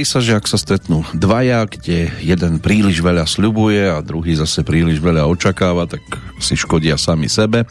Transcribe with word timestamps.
Hovorí 0.00 0.16
sa, 0.16 0.24
že 0.24 0.32
ak 0.32 0.48
sa 0.48 0.56
stretnú 0.56 1.04
dvaja, 1.12 1.68
kde 1.68 2.08
jeden 2.24 2.56
príliš 2.56 3.04
veľa 3.04 3.28
sľubuje 3.28 3.84
a 3.84 4.00
druhý 4.00 4.32
zase 4.32 4.64
príliš 4.64 4.96
veľa 4.96 5.28
očakáva, 5.28 5.84
tak 5.84 6.00
si 6.40 6.56
škodia 6.56 6.96
sami 6.96 7.28
sebe. 7.28 7.68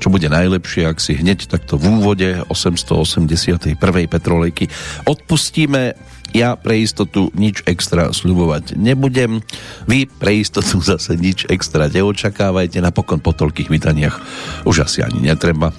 Čo 0.00 0.08
bude 0.08 0.32
najlepšie, 0.32 0.88
ak 0.88 0.96
si 0.96 1.20
hneď 1.20 1.44
takto 1.44 1.76
v 1.76 2.00
úvode 2.00 2.40
881. 2.48 3.76
petrolejky 4.08 4.72
odpustíme 5.04 5.92
ja 6.32 6.56
pre 6.56 6.80
istotu 6.80 7.28
nič 7.36 7.60
extra 7.68 8.16
sľubovať 8.16 8.72
nebudem. 8.72 9.44
Vy 9.84 10.08
pre 10.08 10.40
istotu 10.40 10.80
zase 10.96 11.20
nič 11.20 11.44
extra 11.52 11.92
neočakávajte. 11.92 12.80
Napokon 12.80 13.20
po 13.20 13.36
toľkých 13.36 13.68
vydaniach 13.68 14.16
už 14.64 14.88
asi 14.88 15.04
ani 15.04 15.20
netreba. 15.20 15.76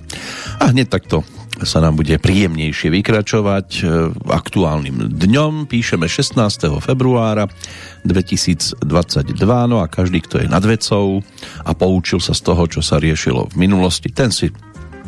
A 0.62 0.70
hneď 0.70 1.02
takto 1.02 1.26
sa 1.64 1.84
nám 1.84 2.00
bude 2.00 2.16
príjemnejšie 2.16 2.88
vykračovať 2.92 3.68
e, 3.80 3.82
aktuálnym 4.32 5.12
dňom. 5.12 5.68
Píšeme 5.68 6.08
16. 6.08 6.40
februára 6.80 7.48
2022, 8.08 8.84
no 9.68 9.84
a 9.84 9.92
každý, 9.92 10.24
kto 10.24 10.44
je 10.44 10.48
nad 10.48 10.64
vecou 10.64 11.20
a 11.64 11.72
poučil 11.76 12.24
sa 12.24 12.32
z 12.32 12.42
toho, 12.44 12.64
čo 12.68 12.80
sa 12.80 13.02
riešilo 13.02 13.52
v 13.52 13.56
minulosti, 13.60 14.08
ten 14.12 14.32
si 14.32 14.52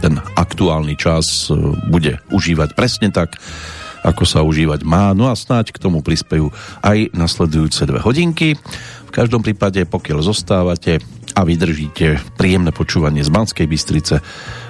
ten 0.02 0.17
aktuálny 0.17 0.97
čas 0.97 1.47
e, 1.47 1.55
bude 1.88 2.17
užívať 2.33 2.73
presne 2.73 3.13
tak, 3.13 3.38
ako 4.02 4.25
sa 4.25 4.41
užívať 4.41 4.81
má. 4.81 5.13
No 5.13 5.29
a 5.29 5.38
snáď 5.38 5.77
k 5.77 5.81
tomu 5.81 6.02
prispejú 6.02 6.49
aj 6.81 7.13
nasledujúce 7.13 7.85
dve 7.85 8.02
hodinky. 8.02 8.57
V 9.05 9.11
každom 9.13 9.45
prípade, 9.45 9.85
pokiaľ 9.85 10.25
zostávate 10.25 10.97
a 11.35 11.41
vydržíte 11.43 12.21
príjemné 12.37 12.69
počúvanie 12.71 13.25
z 13.25 13.33
Banskej 13.33 13.67
Bystrice, 13.67 14.23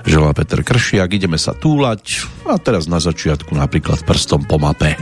želá 0.08 0.32
Peter 0.32 0.64
Kršiak. 0.64 1.12
Ideme 1.12 1.38
sa 1.38 1.52
túlať 1.52 2.26
a 2.48 2.58
teraz 2.58 2.88
na 2.88 3.04
začiatku 3.04 3.54
napríklad 3.54 4.02
prstom 4.08 4.48
po 4.48 4.58
mape. 4.58 4.98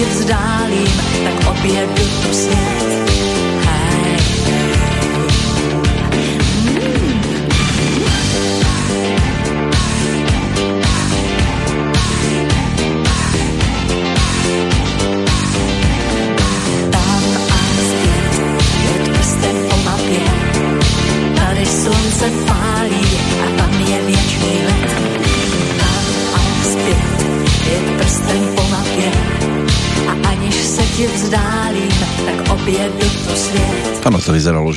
ti 0.00 0.06
vzdálím, 0.06 0.88
tak 1.24 1.50
obědu 1.50 2.29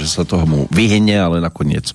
sa 0.06 0.24
tomu 0.28 0.68
vyhne, 0.70 1.16
ale 1.18 1.38
nakoniec 1.44 1.92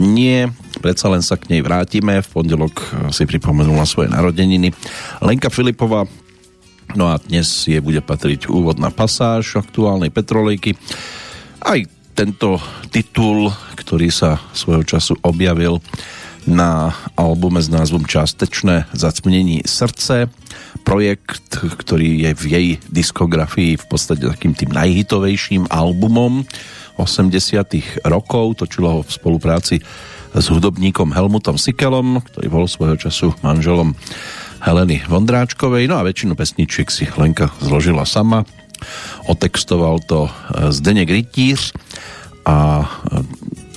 nie. 0.00 0.48
Predsa 0.80 1.12
len 1.12 1.20
sa 1.20 1.36
k 1.36 1.52
nej 1.52 1.60
vrátime. 1.60 2.24
V 2.24 2.28
pondelok 2.32 2.74
eh, 2.80 2.86
si 3.12 3.28
pripomenula 3.28 3.84
svoje 3.84 4.08
narodeniny. 4.08 4.72
Lenka 5.20 5.52
Filipová 5.52 6.08
No 6.98 7.06
a 7.06 7.22
dnes 7.22 7.46
je 7.70 7.78
bude 7.78 8.02
patriť 8.02 8.50
úvodná 8.50 8.90
pasáž 8.90 9.62
aktuálnej 9.62 10.10
petrolejky. 10.10 10.74
Aj 11.62 11.78
tento 12.18 12.58
titul, 12.90 13.54
ktorý 13.78 14.10
sa 14.10 14.42
svojho 14.50 14.82
času 14.82 15.14
objavil 15.22 15.78
na 16.48 16.90
albume 17.14 17.62
s 17.62 17.70
názvom 17.70 18.02
Částečné 18.08 18.90
zacmnení 18.90 19.62
srdce. 19.68 20.32
Projekt, 20.82 21.62
ktorý 21.62 22.26
je 22.26 22.30
v 22.34 22.44
jej 22.50 22.68
diskografii 22.90 23.78
v 23.78 23.86
podstate 23.86 24.26
takým 24.26 24.56
tým 24.56 24.72
najhitovejším 24.74 25.70
albumom 25.70 26.42
80 27.00 28.04
rokov, 28.04 28.60
točilo 28.60 28.88
ho 28.92 29.00
v 29.00 29.10
spolupráci 29.10 29.80
s 30.30 30.46
hudobníkom 30.46 31.10
Helmutom 31.10 31.58
Sikelom, 31.58 32.22
ktorý 32.22 32.46
bol 32.46 32.64
svojho 32.70 32.94
času 32.94 33.34
manželom 33.42 33.98
Heleny 34.62 35.02
Vondráčkovej, 35.08 35.88
no 35.90 35.98
a 35.98 36.06
väčšinu 36.06 36.36
pesničiek 36.36 36.86
si 36.92 37.08
Lenka 37.16 37.50
zložila 37.58 38.06
sama. 38.06 38.46
Otextoval 39.26 40.00
to 40.04 40.28
e, 40.28 40.30
Zdenek 40.72 41.08
Rytíř 41.08 41.72
a 42.46 42.84
e, 42.84 42.86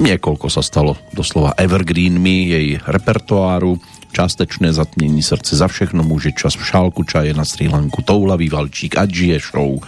niekoľko 0.03 0.47
sa 0.51 0.61
stalo 0.63 0.99
doslova 1.15 1.55
evergreenmi 1.55 2.51
jej 2.51 2.67
repertoáru, 2.83 3.79
částečné 4.13 4.69
zatmení 4.71 5.25
srdce 5.25 5.57
za 5.57 5.65
všechno 5.65 6.05
môže 6.05 6.37
čas 6.37 6.53
v 6.53 6.63
šálku 6.63 7.01
čaje 7.03 7.33
na 7.33 7.43
Sri 7.43 7.65
Lanku, 7.65 8.05
toulavý 8.05 8.47
valčík 8.47 8.93
a 9.01 9.09
Show. 9.41 9.81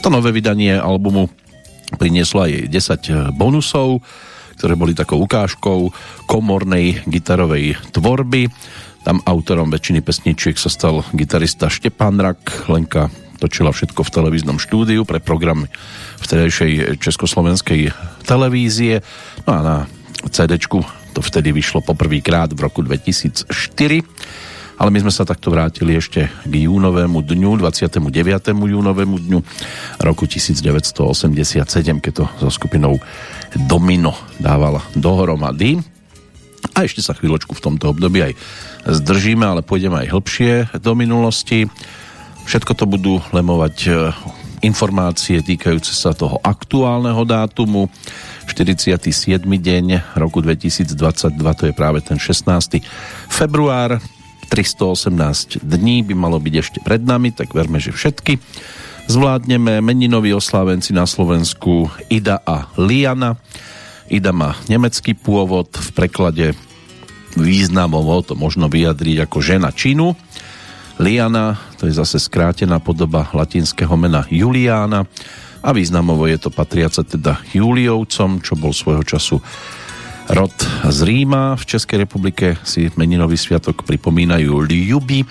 To 0.00 0.08
nové 0.08 0.30
vydanie 0.30 0.78
albumu 0.78 1.26
prinieslo 2.00 2.46
aj 2.48 2.70
10 2.70 3.36
bonusov, 3.36 4.00
ktoré 4.56 4.78
boli 4.78 4.94
takou 4.94 5.20
ukážkou 5.22 5.90
komornej 6.24 7.02
gitarovej 7.04 7.76
tvorby. 7.92 8.48
Tam 9.04 9.20
autorom 9.28 9.68
väčšiny 9.68 10.00
pesničiek 10.00 10.56
sa 10.56 10.72
stal 10.72 11.04
gitarista 11.12 11.68
Štepán 11.68 12.16
Rak, 12.16 12.72
Lenka 12.72 13.12
točila 13.36 13.74
všetko 13.74 14.00
v 14.00 14.14
televíznom 14.14 14.56
štúdiu 14.56 15.04
pre 15.04 15.20
program 15.20 15.68
vtedajšej 16.24 16.96
československej 17.02 17.92
televízie. 18.24 19.04
No 19.44 19.50
a 19.52 19.60
na 19.60 19.76
cd 20.32 20.56
to 21.14 21.20
vtedy 21.20 21.52
vyšlo 21.52 21.84
poprvýkrát 21.84 22.50
v 22.50 22.64
roku 22.64 22.80
2004. 22.80 23.46
Ale 24.84 24.92
my 24.92 25.08
sme 25.08 25.16
sa 25.16 25.24
takto 25.24 25.48
vrátili 25.48 25.96
ešte 25.96 26.28
k 26.28 26.54
júnovému 26.68 27.24
dňu, 27.24 27.56
29. 27.56 28.04
júnovému 28.52 29.16
dňu 29.16 29.40
roku 30.04 30.28
1987, 30.28 31.64
keď 32.04 32.12
to 32.12 32.24
so 32.36 32.52
skupinou 32.52 33.00
Domino 33.64 34.12
dávala 34.36 34.84
dohromady. 34.92 35.80
A 36.76 36.84
ešte 36.84 37.00
sa 37.00 37.16
chvíľočku 37.16 37.56
v 37.56 37.64
tomto 37.64 37.96
období 37.96 38.28
aj 38.28 38.36
zdržíme, 38.84 39.48
ale 39.48 39.64
pôjdeme 39.64 40.04
aj 40.04 40.12
hĺbšie 40.12 40.76
do 40.76 40.92
minulosti. 40.92 41.64
Všetko 42.44 42.76
to 42.76 42.84
budú 42.84 43.24
lemovať 43.32 43.76
e, 43.88 43.92
informácie 44.68 45.40
týkajúce 45.40 45.96
sa 45.96 46.12
toho 46.12 46.36
aktuálneho 46.44 47.24
dátumu. 47.24 47.88
47. 48.52 49.00
deň 49.48 50.12
roku 50.20 50.44
2022, 50.44 50.92
to 51.56 51.64
je 51.68 51.72
práve 51.72 52.04
ten 52.04 52.20
16. 52.20 52.84
február. 53.32 53.96
318 54.54 55.66
dní 55.66 56.06
by 56.06 56.14
malo 56.14 56.38
byť 56.38 56.54
ešte 56.62 56.78
pred 56.78 57.02
nami, 57.02 57.34
tak 57.34 57.50
verme, 57.50 57.82
že 57.82 57.90
všetky. 57.90 58.38
Zvládneme 59.10 59.82
meninoví 59.82 60.30
oslávenci 60.30 60.94
na 60.94 61.10
Slovensku 61.10 61.90
Ida 62.06 62.38
a 62.38 62.70
Liana. 62.78 63.34
Ida 64.06 64.30
má 64.30 64.54
nemecký 64.70 65.18
pôvod, 65.18 65.74
v 65.74 65.90
preklade 65.90 66.54
významovo 67.34 68.22
to 68.22 68.38
možno 68.38 68.70
vyjadriť 68.70 69.26
ako 69.26 69.42
žena 69.42 69.74
činu. 69.74 70.14
Liana, 71.02 71.58
to 71.82 71.90
je 71.90 71.98
zase 71.98 72.22
skrátená 72.22 72.78
podoba 72.78 73.26
latinského 73.34 73.98
mena 73.98 74.22
Juliána 74.30 75.10
a 75.66 75.74
významovo 75.74 76.30
je 76.30 76.38
to 76.38 76.54
patriace 76.54 77.02
teda 77.02 77.42
Juliovcom, 77.50 78.38
čo 78.38 78.54
bol 78.54 78.70
svojho 78.70 79.02
času 79.02 79.42
rod 80.30 80.54
z 80.88 80.98
Ríma. 81.04 81.56
V 81.60 81.64
Českej 81.64 82.04
republike 82.08 82.56
si 82.64 82.88
meninový 82.96 83.36
sviatok 83.36 83.84
pripomínajú 83.84 84.64
Ljubi, 84.64 85.28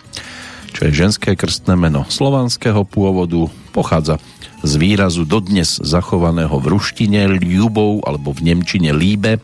čo 0.74 0.90
je 0.90 0.92
ženské 0.94 1.34
krstné 1.34 1.78
meno 1.78 2.06
slovanského 2.10 2.86
pôvodu, 2.86 3.50
pochádza 3.74 4.22
z 4.64 4.74
výrazu 4.80 5.26
dodnes 5.28 5.82
zachovaného 5.82 6.56
v 6.62 6.70
ruštine 6.72 7.28
Ljubov 7.42 8.06
alebo 8.06 8.32
v 8.32 8.54
nemčine 8.54 8.96
Líbe, 8.96 9.42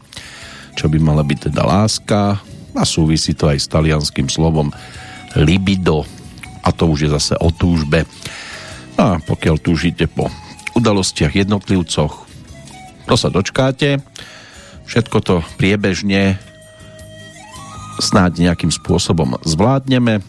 čo 0.78 0.88
by 0.88 0.98
mala 1.02 1.26
byť 1.26 1.52
teda 1.52 1.62
láska 1.66 2.40
a 2.74 2.84
súvisí 2.88 3.36
to 3.36 3.50
aj 3.50 3.58
s 3.60 3.68
talianským 3.68 4.32
slovom 4.32 4.72
libido 5.36 6.08
a 6.64 6.70
to 6.72 6.88
už 6.88 7.08
je 7.08 7.10
zase 7.12 7.34
o 7.40 7.50
túžbe. 7.52 8.06
A 9.00 9.18
pokiaľ 9.24 9.56
túžite 9.64 10.06
po 10.12 10.28
udalostiach 10.76 11.34
jednotlivcoch, 11.36 12.14
to 13.10 13.16
sa 13.18 13.34
dočkáte. 13.34 14.04
Všetko 14.90 15.18
to 15.22 15.36
priebežne 15.62 16.42
snáď 18.02 18.50
nejakým 18.50 18.74
spôsobom 18.74 19.38
zvládneme, 19.46 20.26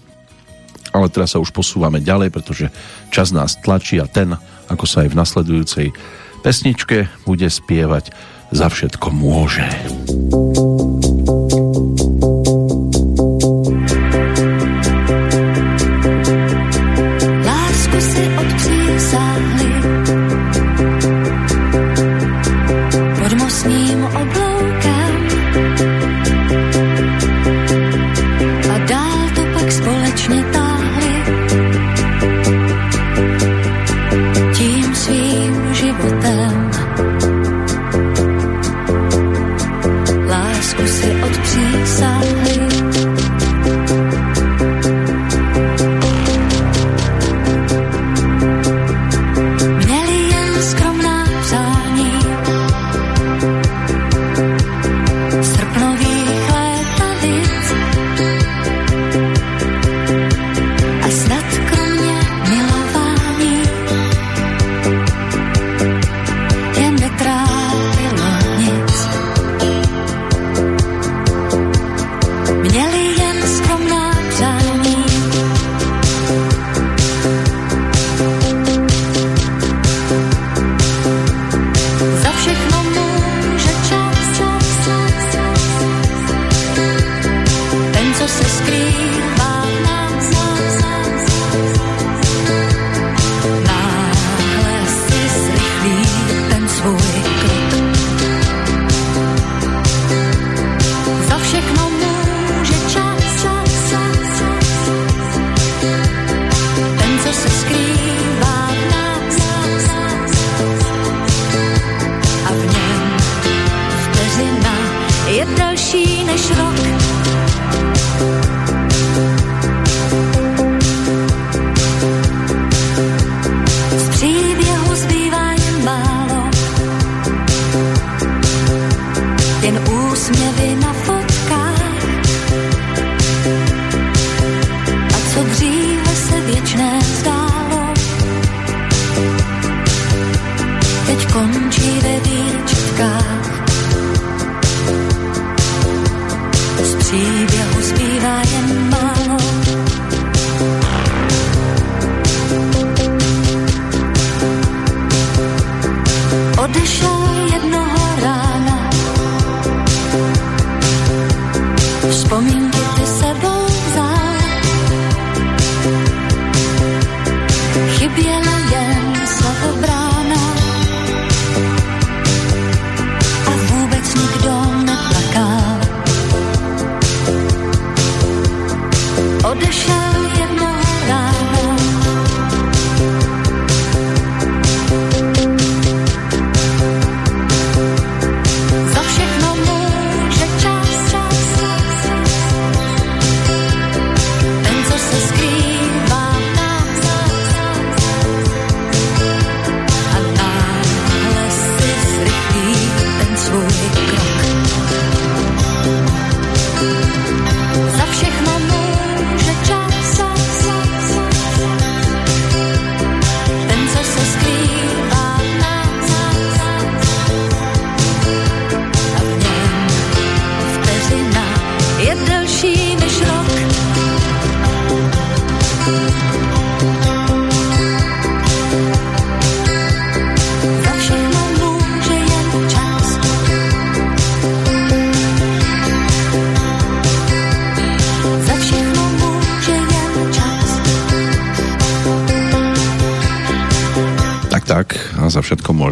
ale 0.92 1.06
teraz 1.08 1.32
sa 1.32 1.40
už 1.40 1.48
posúvame 1.48 2.04
ďalej, 2.04 2.28
pretože 2.28 2.68
čas 3.08 3.32
nás 3.32 3.56
tlačí 3.56 3.96
a 3.96 4.04
ten, 4.04 4.36
ako 4.68 4.84
sa 4.84 5.06
aj 5.06 5.16
v 5.16 5.16
nasledujúcej 5.16 5.86
pesničke 6.44 7.08
bude 7.24 7.48
spievať, 7.48 8.12
za 8.52 8.68
všetko 8.68 9.08
môže. 9.14 9.64
Za 17.40 17.58
všechno 17.96 18.50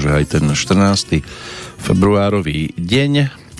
všetko 0.09 0.17
môže 0.17 0.25
aj 0.25 0.25
ten 0.33 0.45
14. 0.57 1.21
februárový 1.85 2.73
deň 2.81 3.13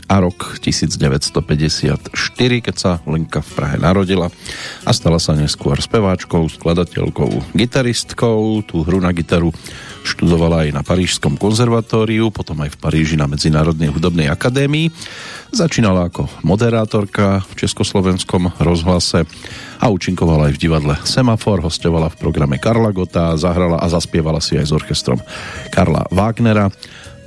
a 0.09 0.17
rok 0.25 0.57
1954, 0.65 2.01
keď 2.65 2.75
sa 2.75 3.05
Lenka 3.05 3.45
v 3.45 3.51
Prahe 3.53 3.77
narodila 3.77 4.33
a 4.89 4.91
stala 4.97 5.21
sa 5.21 5.37
neskôr 5.37 5.77
speváčkou, 5.77 6.49
skladateľkou, 6.49 7.53
gitaristkou. 7.53 8.65
Tú 8.65 8.89
hru 8.89 9.05
na 9.05 9.13
gitaru 9.13 9.53
študovala 10.09 10.65
aj 10.65 10.69
na 10.73 10.81
Parížskom 10.81 11.37
konzervatóriu, 11.37 12.33
potom 12.33 12.57
aj 12.65 12.73
v 12.73 12.81
Paríži 12.81 13.21
na 13.21 13.29
Medzinárodnej 13.29 13.93
hudobnej 13.93 14.33
akadémii. 14.33 14.89
Začínala 15.53 16.09
ako 16.09 16.29
moderátorka 16.41 17.45
v 17.45 17.53
Československom 17.61 18.57
rozhlase 18.61 19.29
a 19.77 19.87
účinkovala 19.93 20.49
aj 20.49 20.57
v 20.57 20.63
divadle 20.65 20.95
Semafor, 21.05 21.61
hostovala 21.61 22.09
v 22.09 22.21
programe 22.21 22.57
Karla 22.57 22.97
Gota, 22.97 23.37
zahrala 23.37 23.81
a 23.81 23.87
zaspievala 23.93 24.41
si 24.41 24.57
aj 24.57 24.67
s 24.69 24.73
orchestrom 24.73 25.21
Karla 25.69 26.09
Wagnera 26.09 26.73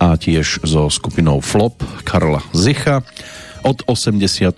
a 0.02 0.18
tiež 0.18 0.66
so 0.66 0.90
skupinou 0.90 1.46
Flop 1.46 1.78
Karla 2.02 2.42
Zicha. 2.58 3.06
Od 3.62 3.86
84. 3.86 4.58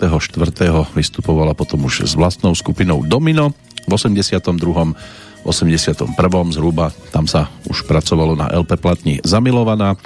vystupovala 0.95 1.51
potom 1.51 1.83
už 1.83 2.07
s 2.07 2.15
vlastnou 2.15 2.55
skupinou 2.55 3.03
Domino. 3.03 3.51
V 3.83 3.91
82. 3.91 4.39
81. 5.43 6.07
zhruba 6.55 6.95
tam 7.11 7.27
sa 7.27 7.51
už 7.67 7.83
pracovalo 7.83 8.39
na 8.39 8.47
LP 8.47 8.79
platni 8.79 9.19
Zamilovaná. 9.27 9.99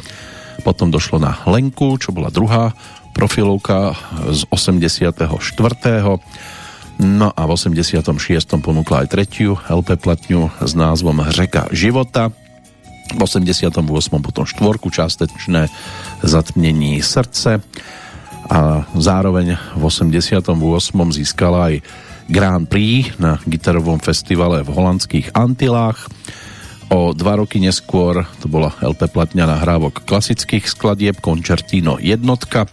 Potom 0.65 0.89
došlo 0.89 1.21
na 1.21 1.37
Lenku, 1.45 2.01
čo 2.01 2.09
bola 2.09 2.33
druhá 2.33 2.73
profilovka 3.13 3.93
z 4.33 4.49
84. 4.49 5.29
No 6.97 7.29
a 7.29 7.41
v 7.45 7.51
86. 7.53 8.09
ponúkla 8.57 9.05
aj 9.05 9.13
tretiu 9.13 9.61
LP 9.69 10.01
platňu 10.01 10.49
s 10.57 10.73
názvom 10.73 11.21
Řeka 11.29 11.69
života 11.69 12.33
v 13.15 13.19
88. 13.21 13.71
potom 14.09 14.43
štvorku 14.43 14.91
častečné 14.91 15.71
zatmnení 16.25 16.99
srdce 16.99 17.63
a 18.47 18.87
zároveň 18.95 19.59
v 19.75 19.83
88. 19.83 20.43
získala 21.11 21.71
aj 21.71 21.75
Grand 22.27 22.67
Prix 22.67 23.15
na 23.19 23.39
gitarovom 23.47 23.99
festivale 24.03 24.63
v 24.63 24.69
holandských 24.71 25.35
Antilách. 25.35 26.07
O 26.87 27.11
dva 27.11 27.39
roky 27.39 27.59
neskôr 27.59 28.23
to 28.39 28.47
bola 28.47 28.71
LP 28.79 29.11
platňa 29.11 29.43
nahrávok 29.43 30.07
klasických 30.07 30.67
skladieb 30.67 31.19
Concertino 31.19 31.99
jednotka. 31.99 32.67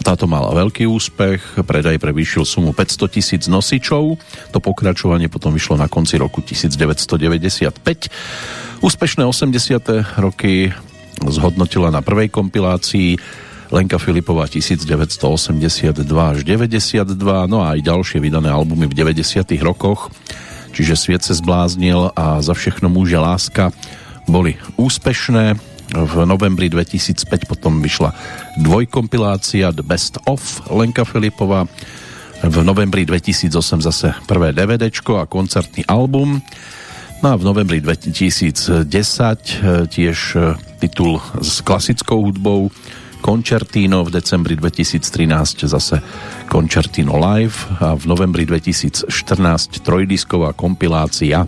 Táto 0.00 0.24
mala 0.24 0.56
veľký 0.56 0.88
úspech, 0.88 1.60
predaj 1.62 2.00
prevýšil 2.00 2.48
sumu 2.48 2.72
500 2.72 3.14
tisíc 3.14 3.44
nosičov. 3.46 4.16
To 4.50 4.58
pokračovanie 4.58 5.28
potom 5.28 5.52
vyšlo 5.52 5.76
na 5.76 5.92
konci 5.92 6.16
roku 6.16 6.40
1995 6.40 8.80
Úspešné 8.80 9.28
80. 9.28 10.24
roky 10.24 10.72
zhodnotila 11.20 11.92
na 11.92 12.00
prvej 12.00 12.32
kompilácii 12.32 13.20
Lenka 13.68 14.00
Filipová 14.00 14.48
1982 14.48 16.00
až 16.16 16.38
92, 16.48 17.12
no 17.44 17.60
a 17.60 17.76
aj 17.76 17.84
ďalšie 17.84 18.24
vydané 18.24 18.48
albumy 18.48 18.88
v 18.88 18.96
90. 18.96 19.52
rokoch, 19.60 20.08
čiže 20.72 20.96
Sviet 20.96 21.20
se 21.20 21.36
zbláznil 21.36 22.08
a 22.16 22.40
Za 22.40 22.56
všechno 22.56 22.88
môže 22.88 23.20
láska 23.20 23.68
boli 24.24 24.56
úspešné. 24.80 25.69
V 25.90 26.22
novembri 26.22 26.70
2005 26.70 27.50
potom 27.50 27.82
vyšla 27.82 28.14
dvojkompilácia 28.62 29.74
The 29.74 29.82
Best 29.82 30.22
of 30.30 30.38
Lenka 30.70 31.02
Filipová. 31.02 31.66
V 32.40 32.56
novembri 32.62 33.02
2008 33.02 33.50
zase 33.82 34.14
prvé 34.24 34.54
DVDčko 34.54 35.18
a 35.18 35.26
koncertný 35.26 35.82
album. 35.90 36.38
No 37.20 37.26
a 37.26 37.36
v 37.36 37.44
novembri 37.44 37.82
2010 37.82 38.86
eh, 38.86 39.84
tiež 39.90 40.18
eh, 40.38 40.56
titul 40.78 41.20
s 41.42 41.60
klasickou 41.60 42.22
hudbou 42.22 42.70
Concertino, 43.20 44.00
v 44.08 44.10
decembri 44.16 44.56
2013 44.56 45.68
zase 45.68 46.00
Concertino 46.48 47.20
Live 47.20 47.68
a 47.76 47.92
v 47.92 48.08
novembri 48.08 48.48
2014 48.48 49.12
trojdisková 49.84 50.56
kompilácia 50.56 51.44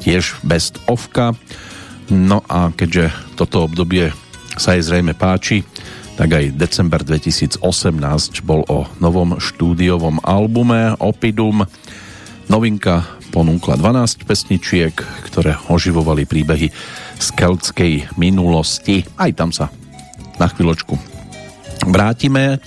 tiež 0.00 0.40
Best 0.40 0.80
ofka. 0.88 1.36
No 2.12 2.44
a 2.44 2.68
keďže 2.74 3.36
toto 3.38 3.64
obdobie 3.64 4.12
sa 4.60 4.76
jej 4.76 4.84
zrejme 4.84 5.16
páči, 5.16 5.64
tak 6.14 6.30
aj 6.30 6.54
december 6.54 7.02
2018 7.02 7.64
bol 8.46 8.62
o 8.70 8.86
novom 9.02 9.40
štúdiovom 9.40 10.22
albume 10.22 10.94
Opidum. 11.02 11.66
Novinka 12.46 13.02
ponúkla 13.34 13.74
12 13.80 14.22
pesničiek, 14.22 14.94
ktoré 15.26 15.58
oživovali 15.66 16.22
príbehy 16.22 16.70
z 17.18 17.26
keltskej 17.34 18.14
minulosti. 18.20 19.02
Aj 19.18 19.32
tam 19.34 19.50
sa 19.50 19.72
na 20.38 20.46
chvíľočku 20.46 20.94
vrátime, 21.88 22.62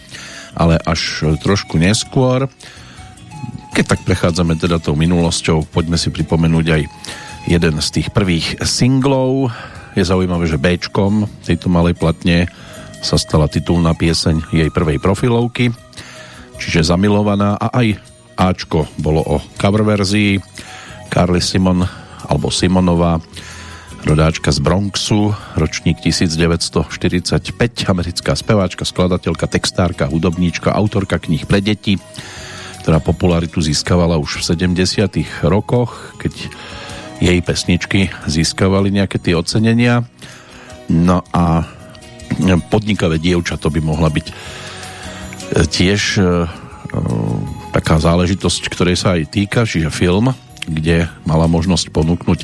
ale 0.57 0.75
až 0.83 1.23
trošku 1.39 1.79
neskôr. 1.79 2.51
Keď 3.77 3.85
tak 3.85 4.01
prechádzame 4.03 4.57
teda 4.57 4.81
tou 4.81 4.97
minulosťou, 4.97 5.69
poďme 5.69 5.95
si 5.95 6.09
pripomenúť 6.09 6.65
aj 6.73 6.81
jeden 7.47 7.79
z 7.79 7.87
tých 7.89 8.11
prvých 8.11 8.59
singlov. 8.67 9.49
Je 9.95 10.03
zaujímavé, 10.03 10.45
že 10.45 10.59
Bčkom 10.59 11.25
tejto 11.47 11.71
malej 11.71 11.95
platne 11.95 12.51
sa 12.99 13.15
stala 13.15 13.47
titulná 13.47 13.95
pieseň 13.95 14.51
jej 14.51 14.69
prvej 14.69 14.99
profilovky, 14.99 15.71
čiže 16.59 16.91
Zamilovaná 16.91 17.55
a 17.55 17.71
aj 17.71 17.97
Ačko 18.37 18.85
bolo 19.01 19.23
o 19.25 19.41
cover 19.57 19.81
verzii 19.81 20.37
Carly 21.09 21.41
Simon 21.41 21.81
alebo 22.27 22.51
Simonová 22.53 23.17
rodáčka 24.05 24.53
z 24.53 24.61
Bronxu, 24.61 25.33
ročník 25.57 25.99
1945, 25.99 27.89
americká 27.89 28.37
speváčka, 28.37 28.87
skladateľka, 28.87 29.49
textárka, 29.49 30.07
hudobníčka, 30.07 30.71
autorka 30.71 31.19
kníh 31.19 31.43
pre 31.43 31.59
deti, 31.59 31.99
ktorá 32.85 33.03
popularitu 33.03 33.59
získavala 33.59 34.15
už 34.15 34.39
v 34.39 34.69
70 34.71 35.43
rokoch, 35.43 36.15
keď 36.21 36.47
jej 37.17 37.39
pesničky 37.41 38.13
získavali 38.29 38.93
nejaké 38.93 39.17
tie 39.17 39.33
ocenenia. 39.33 40.05
No 40.87 41.25
a 41.33 41.65
podnikavé 42.69 43.17
dievča 43.17 43.57
to 43.57 43.73
by 43.73 43.81
mohla 43.81 44.07
byť 44.13 44.27
tiež 45.67 46.21
taká 47.73 47.95
záležitosť, 47.99 48.63
ktorej 48.71 48.95
sa 48.95 49.17
aj 49.19 49.33
týka, 49.33 49.67
čiže 49.67 49.91
film, 49.91 50.31
kde 50.67 51.07
mala 51.27 51.47
možnosť 51.47 51.91
ponúknuť 51.91 52.39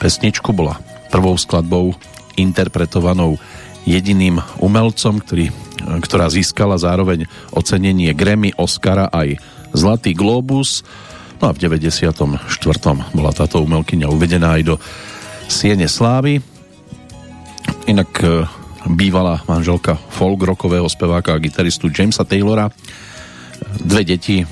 pesničku, 0.00 0.52
bola 0.52 0.80
prvou 1.08 1.36
skladbou 1.36 1.96
interpretovanou 2.36 3.40
jediným 3.88 4.40
umelcom, 4.60 5.20
ktorý, 5.24 5.48
ktorá 6.04 6.28
získala 6.28 6.76
zároveň 6.76 7.24
ocenenie 7.52 8.12
Grammy, 8.12 8.52
Oscara 8.56 9.08
aj 9.08 9.40
Zlatý 9.72 10.12
Globus. 10.12 10.84
No 11.38 11.50
a 11.50 11.54
v 11.54 11.58
94. 11.62 12.34
bola 13.14 13.30
táto 13.30 13.62
umelkyňa 13.62 14.10
uvedená 14.10 14.58
aj 14.58 14.62
do 14.66 14.74
Siene 15.46 15.86
Slávy. 15.86 16.42
Inak 17.86 18.10
e, 18.20 18.44
bývalá 18.90 19.46
manželka 19.46 19.94
folk 19.94 20.42
rockového 20.42 20.90
speváka 20.90 21.32
a 21.32 21.42
gitaristu 21.42 21.88
Jamesa 21.94 22.26
Taylora. 22.26 22.68
Dve 23.78 24.02
deti 24.02 24.42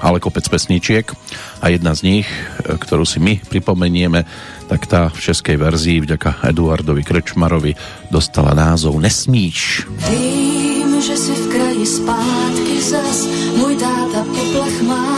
ale 0.00 0.16
kopec 0.16 0.48
pesničiek 0.48 1.12
a 1.60 1.68
jedna 1.68 1.92
z 1.92 2.00
nich, 2.08 2.28
e, 2.28 2.74
ktorú 2.74 3.04
si 3.04 3.20
my 3.20 3.36
pripomenieme, 3.44 4.24
tak 4.66 4.88
tá 4.88 5.12
v 5.12 5.20
českej 5.20 5.60
verzii 5.60 6.00
vďaka 6.00 6.40
Eduardovi 6.48 7.04
Krečmarovi 7.04 7.76
dostala 8.08 8.56
názov 8.56 8.96
Nesmíš. 8.96 9.84
Vím, 10.08 10.98
že 11.04 11.14
si 11.16 11.32
v 11.36 11.46
kraji 11.52 11.84
zpátky 11.84 12.74
zas, 12.80 13.18
můj 13.60 13.76
táta 13.76 14.24
poplech 14.24 14.78
má, 14.88 15.09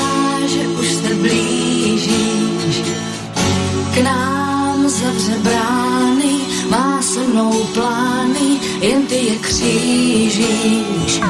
mnou 7.52 7.64
plány, 7.64 8.60
jen 8.80 9.06
ty 9.06 9.14
je 9.14 9.34
křížíš. 9.34 11.20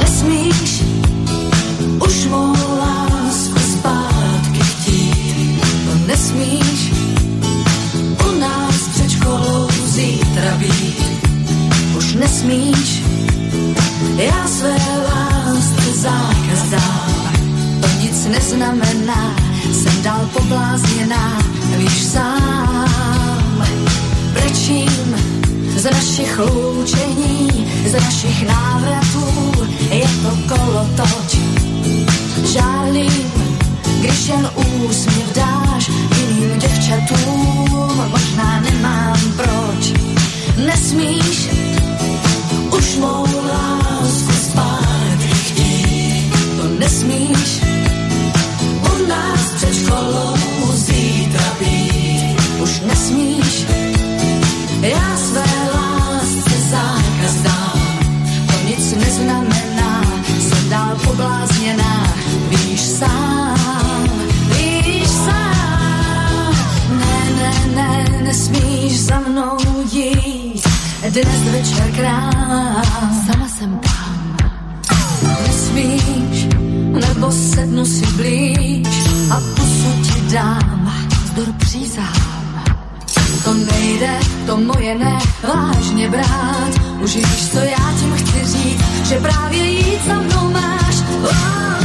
Nesmíš 0.00 0.82
už 2.06 2.26
mou 2.26 2.54
lásku 2.78 3.58
zpátky 3.72 4.60
chtít. 4.60 5.60
To 5.84 6.06
nesmíš 6.06 6.92
u 8.28 8.38
nás 8.38 8.88
před 8.92 9.10
školou 9.10 9.68
zítra 9.84 10.54
být. 10.58 11.02
Už 11.96 12.14
nesmíš, 12.14 13.02
já 14.16 14.46
své 14.48 14.76
lásce 15.04 15.92
zákaz. 15.92 16.82
To 17.80 17.88
nic 18.02 18.26
neznamená, 18.26 19.36
jsem 19.72 20.02
dal 20.02 20.28
poblázněná, 20.32 21.38
víš 21.76 22.04
sám. 22.04 23.66
Brečím 24.32 25.39
z 25.80 25.84
našich 25.84 26.38
lúčení, 26.38 27.48
z 27.88 27.92
našich 27.92 28.46
návratů 28.46 29.24
je 29.90 30.08
to 30.22 30.54
kolotoč. 30.54 31.36
Žárlím, 32.52 33.32
když 34.00 34.28
jen 34.28 34.50
úsměv 34.54 35.34
dáš 35.34 35.88
jiným 35.88 36.58
děvčatům, 36.58 38.04
možná 38.10 38.60
nemám 38.60 39.20
proč. 39.36 39.92
Nesmíš 40.66 41.48
už 42.76 42.96
mou 42.96 43.26
lásku 43.48 44.32
spát, 44.32 45.18
to 46.56 46.68
nesmíš, 46.78 47.60
u 48.92 49.06
nás 49.08 49.52
před 49.56 49.74
školou 49.74 50.36
zítra 50.72 51.56
být. 51.60 51.89
Sám, 63.00 64.04
víš 64.52 65.08
sám. 65.08 66.54
Ne, 67.00 67.16
ne, 67.40 67.52
ne, 67.74 68.22
nesmíš 68.22 69.00
za 69.00 69.18
mnou 69.20 69.56
jít, 69.92 70.62
dnes 71.08 71.40
večer 71.52 71.90
krám. 71.96 72.82
Sama 73.26 73.48
jsem 73.48 73.78
tam, 73.78 74.36
nesmíš, 75.46 76.48
nebo 77.08 77.32
sednu 77.32 77.86
si 77.86 78.06
blíž 78.06 78.88
a 79.30 79.40
pusu 79.56 79.90
ti 80.02 80.34
dám. 80.34 80.92
Vzdor 81.24 81.54
přísahám. 81.58 82.40
To 83.44 83.54
nejde, 83.54 84.18
to 84.46 84.56
moje 84.56 84.98
ne, 84.98 85.18
vážně 85.42 86.08
brát. 86.08 86.72
Už 87.00 87.16
víš, 87.16 87.48
co 87.52 87.58
já 87.58 87.92
tím 88.00 88.14
chci 88.14 88.44
říct, 88.44 89.08
že 89.08 89.20
právě 89.20 89.64
jít 89.64 90.06
za 90.06 90.14
mnou 90.14 90.50
máš. 90.52 90.94
Oh. 91.24 91.79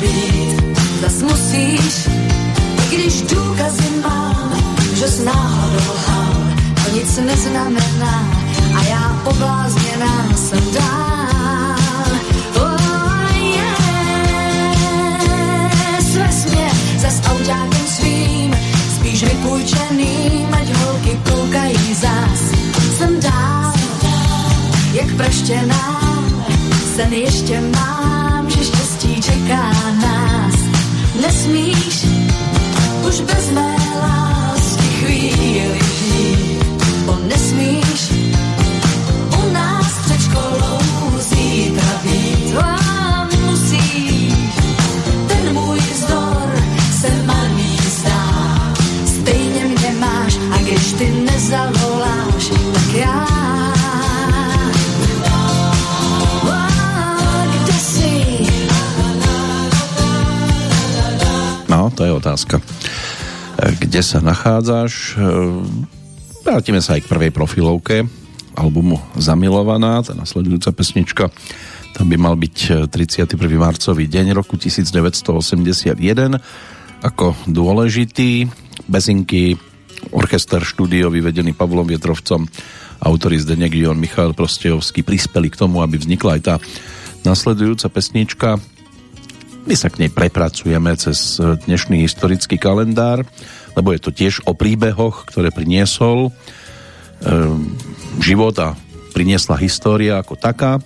Být. 0.00 0.78
Zas 1.02 1.22
musíš, 1.22 2.08
i 2.90 2.96
když 2.96 3.22
důkazy 3.22 3.90
mám, 4.02 4.52
že 4.94 5.08
jsi 5.08 5.24
náhodou 5.24 5.92
lhal, 5.94 6.34
to 6.84 6.96
nic 6.96 7.18
neznamená 7.18 8.28
a 8.78 8.82
já 8.82 9.20
poblázněná 9.24 10.28
jsem 10.36 10.60
dál. 10.74 12.10
Oh, 12.56 12.76
yes, 15.96 16.16
vesmě 16.16 16.70
zas 16.98 17.20
svým, 17.86 18.56
spíš 18.96 19.22
vypůjčeným, 19.22 20.54
ať 20.54 20.74
holky 20.74 21.20
koukají 21.30 21.94
zás. 21.94 22.40
Jsem 22.98 23.20
dál, 23.20 23.72
jak 24.92 25.14
praštěná, 25.16 26.00
sen 26.96 27.12
ještě 27.12 27.60
mám, 27.60 28.39
čeká 29.20 29.70
nás. 30.00 30.54
Nesmíš 31.20 32.06
už 33.08 33.20
bez 33.20 33.50
mé 33.50 33.76
lásky 34.00 34.88
chvíli 35.00 35.80
žít, 36.08 36.64
bo 37.06 37.18
nesmíš 37.28 38.19
to 62.00 62.08
je 62.08 62.16
otázka. 62.16 62.56
E, 62.56 62.64
Kde 63.76 64.00
sa 64.00 64.24
nachádzaš? 64.24 65.20
E, 65.20 65.28
Vrátime 66.40 66.80
sa 66.80 66.96
aj 66.96 67.04
k 67.04 67.10
prvej 67.12 67.28
profilovke 67.28 68.08
albumu 68.56 68.96
Zamilovaná, 69.20 70.00
tá 70.00 70.16
nasledujúca 70.16 70.72
pesnička. 70.72 71.28
Tam 71.92 72.08
by 72.08 72.16
mal 72.16 72.40
byť 72.40 72.88
e, 72.88 72.88
31. 72.88 73.36
marcový 73.60 74.08
deň 74.08 74.32
roku 74.32 74.56
1981 74.56 75.92
ako 77.04 77.36
dôležitý. 77.44 78.48
Bezinky, 78.88 79.60
orchester 80.16 80.64
štúdio 80.64 81.12
vyvedený 81.12 81.52
Pavlom 81.52 81.84
Vietrovcom, 81.84 82.48
autori 83.04 83.36
Zdeněk 83.36 83.76
Dion, 83.76 84.00
Michal 84.00 84.32
Prostejovský 84.32 85.04
prispeli 85.04 85.52
k 85.52 85.60
tomu, 85.60 85.84
aby 85.84 86.00
vznikla 86.00 86.40
aj 86.40 86.42
tá 86.48 86.56
nasledujúca 87.28 87.92
pesnička. 87.92 88.56
My 89.68 89.74
sa 89.76 89.92
k 89.92 90.00
nej 90.00 90.10
prepracujeme 90.10 90.96
cez 90.96 91.36
dnešný 91.36 92.00
historický 92.00 92.56
kalendár, 92.56 93.28
lebo 93.76 93.92
je 93.92 94.00
to 94.00 94.10
tiež 94.10 94.40
o 94.48 94.56
príbehoch, 94.56 95.28
ktoré 95.28 95.52
priniesol 95.52 96.28
e, 96.28 96.30
život 98.24 98.56
a 98.56 98.72
priniesla 99.12 99.60
história 99.60 100.16
ako 100.16 100.40
taká 100.40 100.80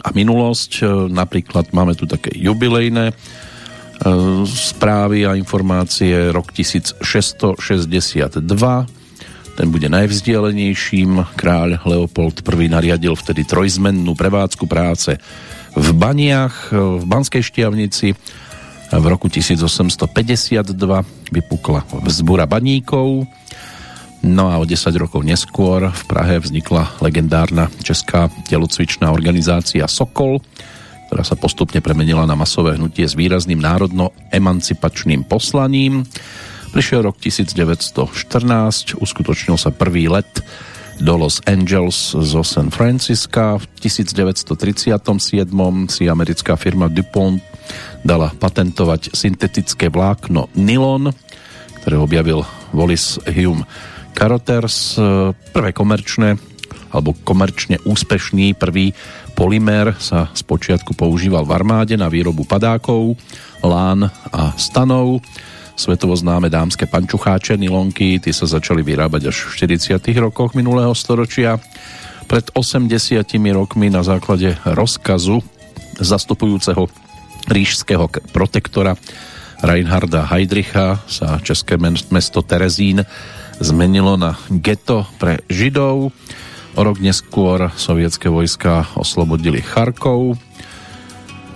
a 0.00 0.08
minulosť. 0.14 0.70
E, 0.78 0.84
napríklad 1.10 1.74
máme 1.74 1.98
tu 1.98 2.06
také 2.06 2.30
jubilejné 2.30 3.10
e, 3.10 3.14
správy 4.46 5.26
a 5.26 5.34
informácie. 5.34 6.30
Rok 6.30 6.54
1662 6.54 8.38
ten 9.56 9.72
bude 9.72 9.88
najvzdialenejším. 9.88 11.32
Kráľ 11.32 11.80
Leopold 11.88 12.44
I 12.44 12.68
nariadil 12.68 13.16
vtedy 13.16 13.48
trojzmennú 13.48 14.12
prevádzku 14.12 14.68
práce 14.68 15.16
v 15.76 15.88
Baniach 15.92 16.72
v 16.72 17.04
Banskej 17.04 17.44
Štiavnici. 17.44 18.16
V 18.86 19.04
roku 19.04 19.28
1852 19.28 20.72
vypukla 21.34 21.84
vzbura 22.06 22.48
baníkov. 22.48 23.28
No 24.24 24.48
a 24.48 24.56
o 24.56 24.64
10 24.64 24.88
rokov 24.96 25.20
neskôr 25.22 25.92
v 25.92 26.02
Prahe 26.08 26.40
vznikla 26.40 26.98
legendárna 27.04 27.68
česká 27.84 28.32
telocvičná 28.48 29.12
organizácia 29.12 29.84
Sokol, 29.84 30.40
ktorá 31.10 31.22
sa 31.22 31.36
postupne 31.38 31.78
premenila 31.84 32.24
na 32.24 32.34
masové 32.34 32.74
hnutie 32.74 33.04
s 33.06 33.14
výrazným 33.14 33.60
národno-emancipačným 33.60 35.28
poslaním. 35.28 36.08
Prišiel 36.72 37.06
rok 37.06 37.20
1914, 37.22 38.98
uskutočnil 38.98 39.56
sa 39.60 39.70
prvý 39.70 40.10
let 40.10 40.42
do 41.00 41.14
Los 41.16 41.40
Angeles 41.44 42.12
zo 42.12 42.42
San 42.44 42.72
Francisca. 42.72 43.56
V 43.60 43.64
1937 43.84 44.92
si 45.88 46.04
americká 46.08 46.56
firma 46.56 46.88
DuPont 46.88 47.42
dala 48.06 48.30
patentovať 48.30 49.12
syntetické 49.12 49.90
vlákno 49.90 50.48
nylon, 50.54 51.10
ktoré 51.82 51.96
objavil 51.98 52.46
Wallis 52.70 53.18
Hume 53.26 53.66
Carothers. 54.16 54.96
Prvé 55.52 55.70
komerčné 55.76 56.38
alebo 56.94 57.12
komerčne 57.26 57.76
úspešný 57.84 58.56
prvý 58.56 58.96
polymér 59.36 59.98
sa 60.00 60.32
spočiatku 60.32 60.96
používal 60.96 61.44
v 61.44 61.52
armáde 61.52 61.94
na 61.98 62.08
výrobu 62.08 62.48
padákov, 62.48 63.18
lán 63.60 64.08
a 64.32 64.56
stanov 64.56 65.20
svetovo 65.76 66.16
známe 66.16 66.48
dámske 66.48 66.88
pančucháče, 66.88 67.60
nylonky, 67.60 68.16
tie 68.16 68.32
sa 68.32 68.48
začali 68.48 68.80
vyrábať 68.80 69.28
až 69.28 69.36
v 69.52 69.76
40 69.76 70.00
rokoch 70.18 70.56
minulého 70.56 70.96
storočia. 70.96 71.60
Pred 72.26 72.50
80 72.56 73.22
rokmi 73.54 73.92
na 73.92 74.00
základe 74.02 74.56
rozkazu 74.64 75.44
zastupujúceho 76.00 76.88
ríšského 77.46 78.10
protektora 78.34 78.98
Reinharda 79.62 80.26
Heydricha 80.26 81.00
sa 81.06 81.38
české 81.40 81.78
mesto 82.10 82.42
Terezín 82.42 83.06
zmenilo 83.56 84.18
na 84.20 84.36
geto 84.48 85.08
pre 85.16 85.40
Židov. 85.48 86.12
O 86.76 86.80
rok 86.84 87.00
neskôr 87.00 87.72
sovietské 87.72 88.28
vojska 88.28 88.84
oslobodili 89.00 89.64
Charkov, 89.64 90.36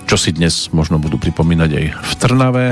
čo 0.09 0.17
si 0.17 0.33
dnes 0.33 0.73
možno 0.73 0.97
budú 0.97 1.21
pripomínať 1.21 1.71
aj 1.77 1.87
v 1.93 2.13
Trnave, 2.17 2.67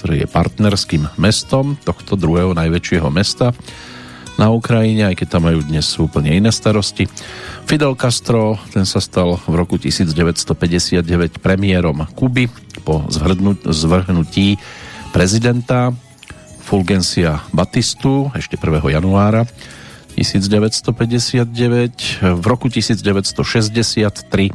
ktoré 0.00 0.24
je 0.24 0.32
partnerským 0.32 1.20
mestom 1.20 1.76
tohto 1.84 2.16
druhého 2.16 2.56
najväčšieho 2.56 3.12
mesta 3.12 3.52
na 4.40 4.48
Ukrajine, 4.48 5.12
aj 5.12 5.20
keď 5.20 5.36
tam 5.36 5.52
majú 5.52 5.60
dnes 5.60 5.84
úplne 6.00 6.32
iné 6.32 6.48
starosti. 6.48 7.04
Fidel 7.68 7.92
Castro, 8.00 8.56
ten 8.72 8.88
sa 8.88 9.04
stal 9.04 9.36
v 9.36 9.52
roku 9.52 9.76
1959 9.76 11.04
premiérom 11.44 12.08
Kuby 12.16 12.48
po 12.80 13.04
zvrhnutí 13.68 14.56
prezidenta 15.12 15.92
Fulgencia 16.64 17.44
Batistu 17.52 18.32
ešte 18.32 18.56
1. 18.56 18.80
januára 18.96 19.44
1959. 20.16 22.40
V 22.40 22.44
roku 22.48 22.72
1963 22.72 24.48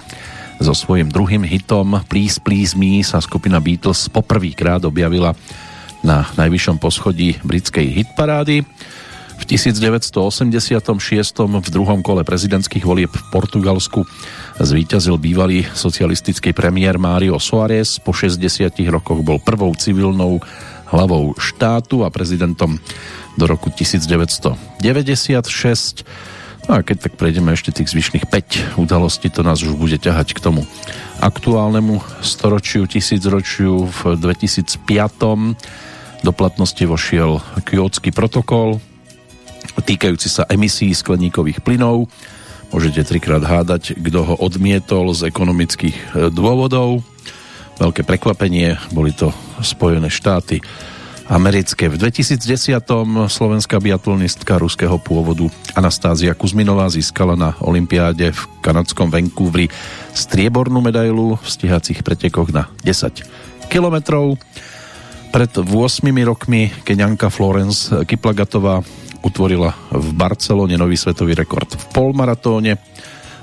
so 0.59 0.71
svojím 0.71 1.11
druhým 1.11 1.43
hitom 1.43 1.99
Please 2.07 2.39
Please 2.39 2.77
Me 2.77 3.03
sa 3.03 3.19
skupina 3.19 3.59
Beatles 3.59 4.07
poprvýkrát 4.07 4.85
objavila 4.85 5.35
na 6.05 6.29
najvyššom 6.37 6.77
poschodí 6.77 7.41
britskej 7.41 7.87
hitparády. 7.91 8.63
V 9.35 9.43
1986. 9.43 10.15
v 11.43 11.67
druhom 11.67 11.99
kole 11.99 12.23
prezidentských 12.23 12.87
volieb 12.87 13.11
v 13.11 13.23
Portugalsku 13.35 14.07
zvíťazil 14.55 15.19
bývalý 15.19 15.67
socialistický 15.75 16.55
premiér 16.55 16.95
Mário 16.95 17.35
Soares. 17.35 17.99
Po 17.99 18.15
60 18.15 18.39
rokoch 18.87 19.19
bol 19.19 19.43
prvou 19.43 19.75
civilnou 19.75 20.39
hlavou 20.87 21.35
štátu 21.35 22.07
a 22.07 22.13
prezidentom 22.13 22.79
do 23.35 23.43
roku 23.43 23.67
1996. 23.73 26.07
No 26.65 26.81
a 26.81 26.85
keď 26.85 26.97
tak 27.09 27.13
prejdeme 27.21 27.53
ešte 27.53 27.69
tých 27.69 27.93
zvyšných 27.93 28.25
5 28.25 28.81
udalostí, 28.81 29.29
to 29.29 29.45
nás 29.45 29.61
už 29.61 29.77
bude 29.77 30.01
ťahať 30.01 30.33
k 30.33 30.41
tomu 30.41 30.65
aktuálnemu 31.21 32.01
storočiu, 32.25 32.89
tisícročiu 32.89 33.85
v 33.85 34.17
2005. 34.17 34.81
Do 36.25 36.31
platnosti 36.33 36.81
vošiel 36.81 37.37
Kyotský 37.69 38.09
protokol, 38.09 38.81
týkajúci 39.77 40.25
sa 40.25 40.49
emisí 40.49 40.89
skleníkových 40.89 41.61
plynov. 41.61 42.09
Môžete 42.73 43.05
trikrát 43.05 43.45
hádať, 43.45 43.93
kto 44.01 44.25
ho 44.25 44.35
odmietol 44.41 45.13
z 45.13 45.29
ekonomických 45.29 46.17
dôvodov. 46.33 47.05
Veľké 47.77 48.01
prekvapenie, 48.01 48.81
boli 48.89 49.13
to 49.13 49.29
Spojené 49.61 50.09
štáty 50.09 50.65
americké. 51.25 51.89
V 51.89 51.97
2010. 51.97 52.45
slovenská 53.27 53.81
biatlonistka 53.81 54.61
ruského 54.61 55.01
pôvodu 55.01 55.49
Anastázia 55.73 56.37
Kuzminová 56.37 56.85
získala 56.89 57.33
na 57.33 57.57
Olympiáde 57.65 58.29
v 58.29 58.41
kanadskom 58.61 59.09
Vancouveri 59.09 59.69
striebornú 60.13 60.81
medailu 60.85 61.37
v 61.41 61.45
stíhacích 61.45 62.05
pretekoch 62.05 62.53
na 62.53 62.69
10 62.85 63.25
kilometrov. 63.73 64.37
Pred 65.33 65.51
8 65.67 65.73
rokmi 66.23 66.71
Keňanka 66.85 67.27
Florence 67.33 67.91
Kiplagatová 68.05 68.79
utvorila 69.25 69.73
v 69.89 70.07
Barcelone 70.13 70.77
nový 70.77 70.95
svetový 70.95 71.33
rekord 71.33 71.67
v 71.67 71.85
polmaratóne. 71.91 72.77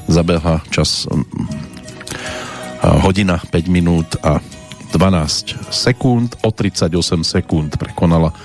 Zabehla 0.07 0.63
čas 0.71 1.11
hodina 2.83 3.39
5 3.39 3.67
minút 3.69 4.19
a 4.23 4.39
12 4.93 5.73
sekúnd, 5.73 6.37
o 6.45 6.53
38 6.53 6.93
sekúnd 7.25 7.81
prekonala 7.81 8.37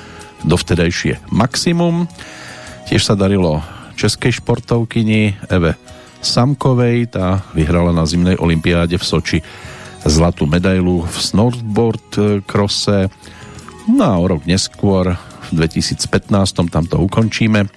dovtedajšie 0.48 1.28
maximum. 1.30 2.08
Tiež 2.88 3.04
sa 3.04 3.20
darilo 3.20 3.60
českej 4.00 4.40
športovkyni 4.40 5.36
Eve 5.52 5.76
Samkovej, 6.24 7.12
tá 7.12 7.44
vyhrala 7.52 7.92
na 7.92 8.08
zimnej 8.08 8.40
olympiáde 8.40 8.96
v 8.96 9.06
Soči 9.06 9.40
zlatú 10.08 10.48
medailu 10.48 11.04
v 11.04 11.16
snowboard 11.20 12.42
krose. 12.48 13.12
No 13.92 14.04
a 14.08 14.16
o 14.16 14.26
rok 14.26 14.48
neskôr 14.48 15.20
v 15.52 15.52
2015 15.52 16.08
tam 16.72 16.86
to 16.88 16.98
ukončíme. 17.00 17.68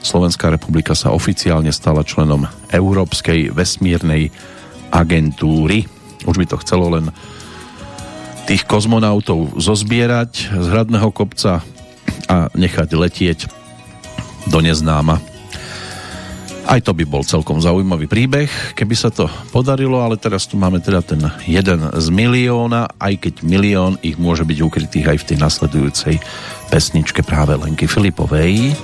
Slovenská 0.00 0.48
republika 0.48 0.96
sa 0.96 1.12
oficiálne 1.12 1.72
stala 1.72 2.04
členom 2.04 2.48
Európskej 2.72 3.52
vesmírnej 3.52 4.32
agentúry. 4.88 5.84
Už 6.24 6.36
by 6.36 6.46
to 6.48 6.60
chcelo 6.60 6.96
len 6.96 7.12
tých 8.50 8.66
kozmonautov 8.66 9.62
zozbierať 9.62 10.50
z 10.50 10.66
hradného 10.74 11.14
kopca 11.14 11.62
a 12.26 12.50
nechať 12.50 12.88
letieť 12.98 13.38
do 14.50 14.58
neznáma. 14.58 15.22
Aj 16.66 16.82
to 16.82 16.90
by 16.90 17.06
bol 17.06 17.22
celkom 17.22 17.62
zaujímavý 17.62 18.10
príbeh, 18.10 18.74
keby 18.74 18.94
sa 18.98 19.14
to 19.14 19.30
podarilo, 19.54 20.02
ale 20.02 20.18
teraz 20.18 20.50
tu 20.50 20.58
máme 20.58 20.82
teda 20.82 20.98
ten 20.98 21.22
jeden 21.46 21.78
z 21.94 22.06
milióna, 22.10 22.90
aj 22.98 23.22
keď 23.22 23.34
milión 23.46 23.94
ich 24.02 24.18
môže 24.18 24.42
byť 24.42 24.58
ukrytých 24.66 25.06
aj 25.14 25.18
v 25.22 25.26
tej 25.30 25.38
nasledujúcej 25.38 26.14
pesničke 26.74 27.22
práve 27.22 27.54
Lenky 27.54 27.86
Filipovej. 27.86 28.74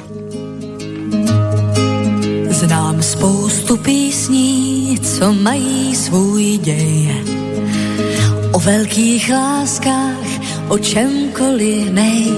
Znám 2.54 3.02
spoustu 3.02 3.76
písní, 3.82 4.94
co 5.02 5.34
mají 5.34 5.90
svůj 5.90 6.58
děj. 6.62 7.45
Velkých 8.66 9.30
láskách, 9.30 10.30
o 10.68 10.78
čemkoliv 10.78 11.86
nej. 11.94 12.34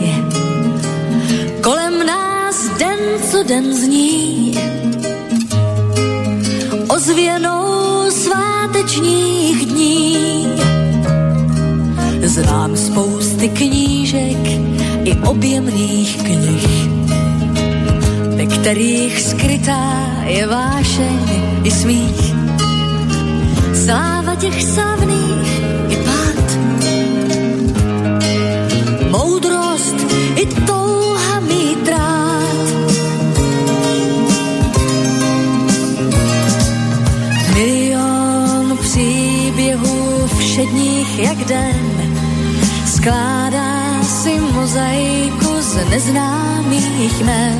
Kolem 1.64 2.06
nás 2.06 2.68
den 2.78 3.00
co 3.30 3.42
den 3.42 3.74
zní 3.74 4.52
ozvěnou 6.88 7.64
svátečních 8.10 9.66
dní. 9.66 10.16
Znám 12.24 12.76
spousty 12.76 13.48
knížek 13.48 14.44
i 15.04 15.16
objemných 15.16 16.22
knih, 16.22 16.88
ve 18.36 18.46
kterých 18.46 19.20
skrytá 19.20 20.12
je 20.24 20.46
vášeň 20.46 21.18
i 21.64 21.70
smích. 21.70 22.34
Sláva 23.84 24.34
těch 24.34 24.62
slavných 24.62 25.58
moudrost 29.18 29.98
i 30.37 30.46
touha 30.46 31.40
mít 31.40 31.88
rád. 31.88 32.66
Milion 37.54 38.78
příběhů 38.83 40.26
všedních 40.38 41.18
jak 41.18 41.38
den 41.44 41.88
skládá 42.87 44.02
si 44.02 44.40
mozaiku 44.40 45.52
z 45.61 45.90
neznámých 45.90 47.20
jmen. 47.20 47.59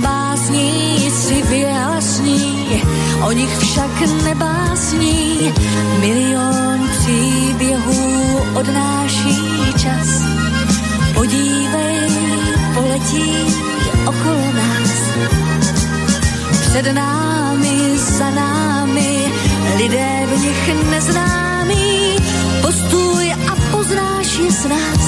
Básníci 0.00 1.42
vyjasní, 1.42 2.82
o 3.26 3.32
nich 3.32 3.58
však 3.58 4.00
nebásní. 4.24 5.52
Milion 6.00 6.88
příběhů 6.98 8.20
odnáší 8.54 9.36
čas. 9.78 10.49
Podívej, 11.20 12.08
poletí 12.74 13.32
okolo 14.06 14.52
nás. 14.56 14.92
Před 16.60 16.92
námi, 16.92 17.98
za 17.98 18.30
námi, 18.30 19.32
lidé 19.76 20.26
v 20.26 20.40
nich 20.40 20.90
neznámí. 20.90 22.16
Postuj 22.62 23.32
a 23.32 23.54
poznáš 23.70 24.38
je 24.38 24.52
z 24.52 24.64
nás. 24.64 25.04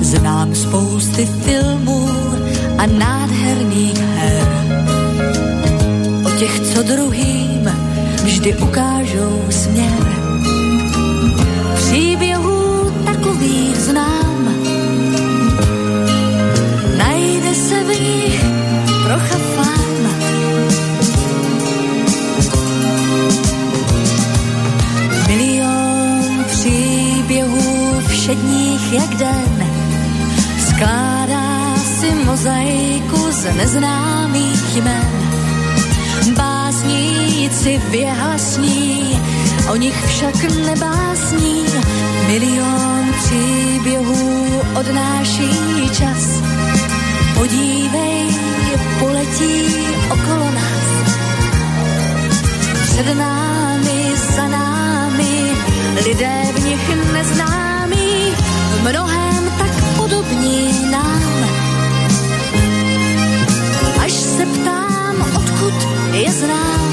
Znám 0.00 0.54
spousty 0.54 1.26
filmů 1.26 2.08
a 2.78 2.86
nádherných 2.86 3.98
her. 3.98 4.48
O 6.26 6.30
těch, 6.30 6.60
co 6.60 6.82
druhým 6.82 7.72
vždy 8.24 8.56
ukážou 8.56 9.44
směr. 9.50 10.25
Takových 13.46 13.76
znám. 13.76 14.54
Najde 16.98 17.54
se 17.54 17.84
v 17.84 18.00
nich 18.00 18.44
trocha 19.04 19.38
fám. 19.56 19.86
Milion 25.26 26.44
příběhů 26.46 28.00
všedních 28.08 28.92
jak 28.92 29.14
den 29.14 29.66
skládá 30.68 31.76
si 32.00 32.14
mozaiku 32.24 33.26
z 33.30 33.54
neznámých 33.56 34.76
jmen. 34.76 35.06
Básníci 36.36 37.80
vyhlasní, 37.90 39.20
o 39.68 39.76
nich 39.76 40.06
však 40.06 40.34
nebásní. 40.66 41.64
Milion 42.26 43.14
příběhů 43.18 44.60
odnáší 44.74 45.50
čas. 45.92 46.42
Podívej, 47.34 48.26
poletí 48.98 49.62
okolo 50.10 50.50
nás. 50.50 51.16
Před 52.82 53.14
námi, 53.18 54.12
za 54.36 54.48
námi, 54.48 55.52
lidé 56.04 56.42
v 56.54 56.64
nich 56.64 57.12
neznámí, 57.12 58.32
v 58.70 58.90
mnohém 58.90 59.50
tak 59.58 59.96
podobní 59.96 60.90
nám. 60.90 61.22
Až 64.04 64.12
se 64.12 64.46
ptám, 64.46 65.16
odkud 65.36 65.88
je 66.12 66.32
znám. 66.32 66.85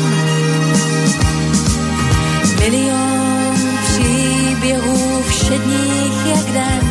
Milion 2.63 3.55
příběhů 3.83 5.23
všedních 5.23 6.17
jak 6.27 6.45
den 6.53 6.85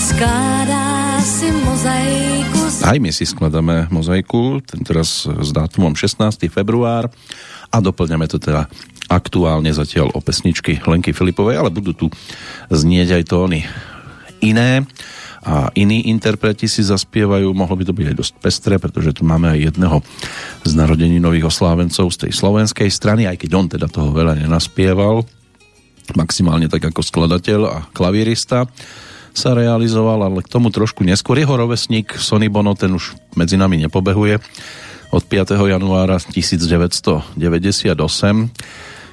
skládá 0.00 1.20
si 1.20 1.52
mozaiku. 1.52 2.58
Aj 2.84 3.00
my 3.00 3.08
si 3.12 3.24
skladáme 3.24 3.88
mozaiku, 3.88 4.60
tentoraz 4.60 5.24
s 5.24 5.52
dátumom 5.56 5.96
16. 5.96 6.52
február 6.52 7.08
a 7.72 7.80
doplňame 7.80 8.28
to 8.28 8.36
teda 8.36 8.68
aktuálne 9.08 9.72
zatiaľ 9.72 10.12
o 10.12 10.20
pesničky 10.20 10.84
Lenky 10.84 11.16
Filipovej, 11.16 11.64
ale 11.64 11.72
budú 11.72 11.96
tu 11.96 12.06
znieť 12.68 13.16
aj 13.16 13.22
tóny 13.24 13.64
iné 14.44 14.84
a 15.44 15.70
iní 15.78 16.10
interpreti 16.10 16.66
si 16.66 16.82
zaspievajú, 16.82 17.54
mohlo 17.54 17.78
by 17.78 17.84
to 17.86 17.94
byť 17.94 18.06
aj 18.10 18.16
dosť 18.18 18.34
pestré, 18.42 18.74
pretože 18.82 19.14
tu 19.14 19.22
máme 19.22 19.54
aj 19.54 19.70
jedného 19.70 20.02
z 20.66 20.72
narodení 20.74 21.22
nových 21.22 21.46
oslávencov 21.46 22.10
z 22.10 22.26
tej 22.26 22.32
slovenskej 22.34 22.90
strany, 22.90 23.30
aj 23.30 23.38
keď 23.38 23.50
on 23.54 23.66
teda 23.70 23.86
toho 23.86 24.10
veľa 24.10 24.34
nenaspieval, 24.42 25.22
maximálne 26.18 26.66
tak 26.66 26.90
ako 26.90 27.06
skladateľ 27.06 27.60
a 27.70 27.76
klavírista 27.94 28.66
sa 29.36 29.54
realizoval, 29.54 30.26
ale 30.26 30.42
k 30.42 30.50
tomu 30.50 30.74
trošku 30.74 31.06
neskôr. 31.06 31.38
Jeho 31.38 31.54
rovesník 31.54 32.18
Sonny 32.18 32.50
Bono, 32.50 32.74
ten 32.74 32.90
už 32.90 33.14
medzi 33.38 33.54
nami 33.54 33.78
nepobehuje 33.86 34.42
od 35.14 35.22
5. 35.22 35.54
januára 35.54 36.18
1998, 36.18 37.38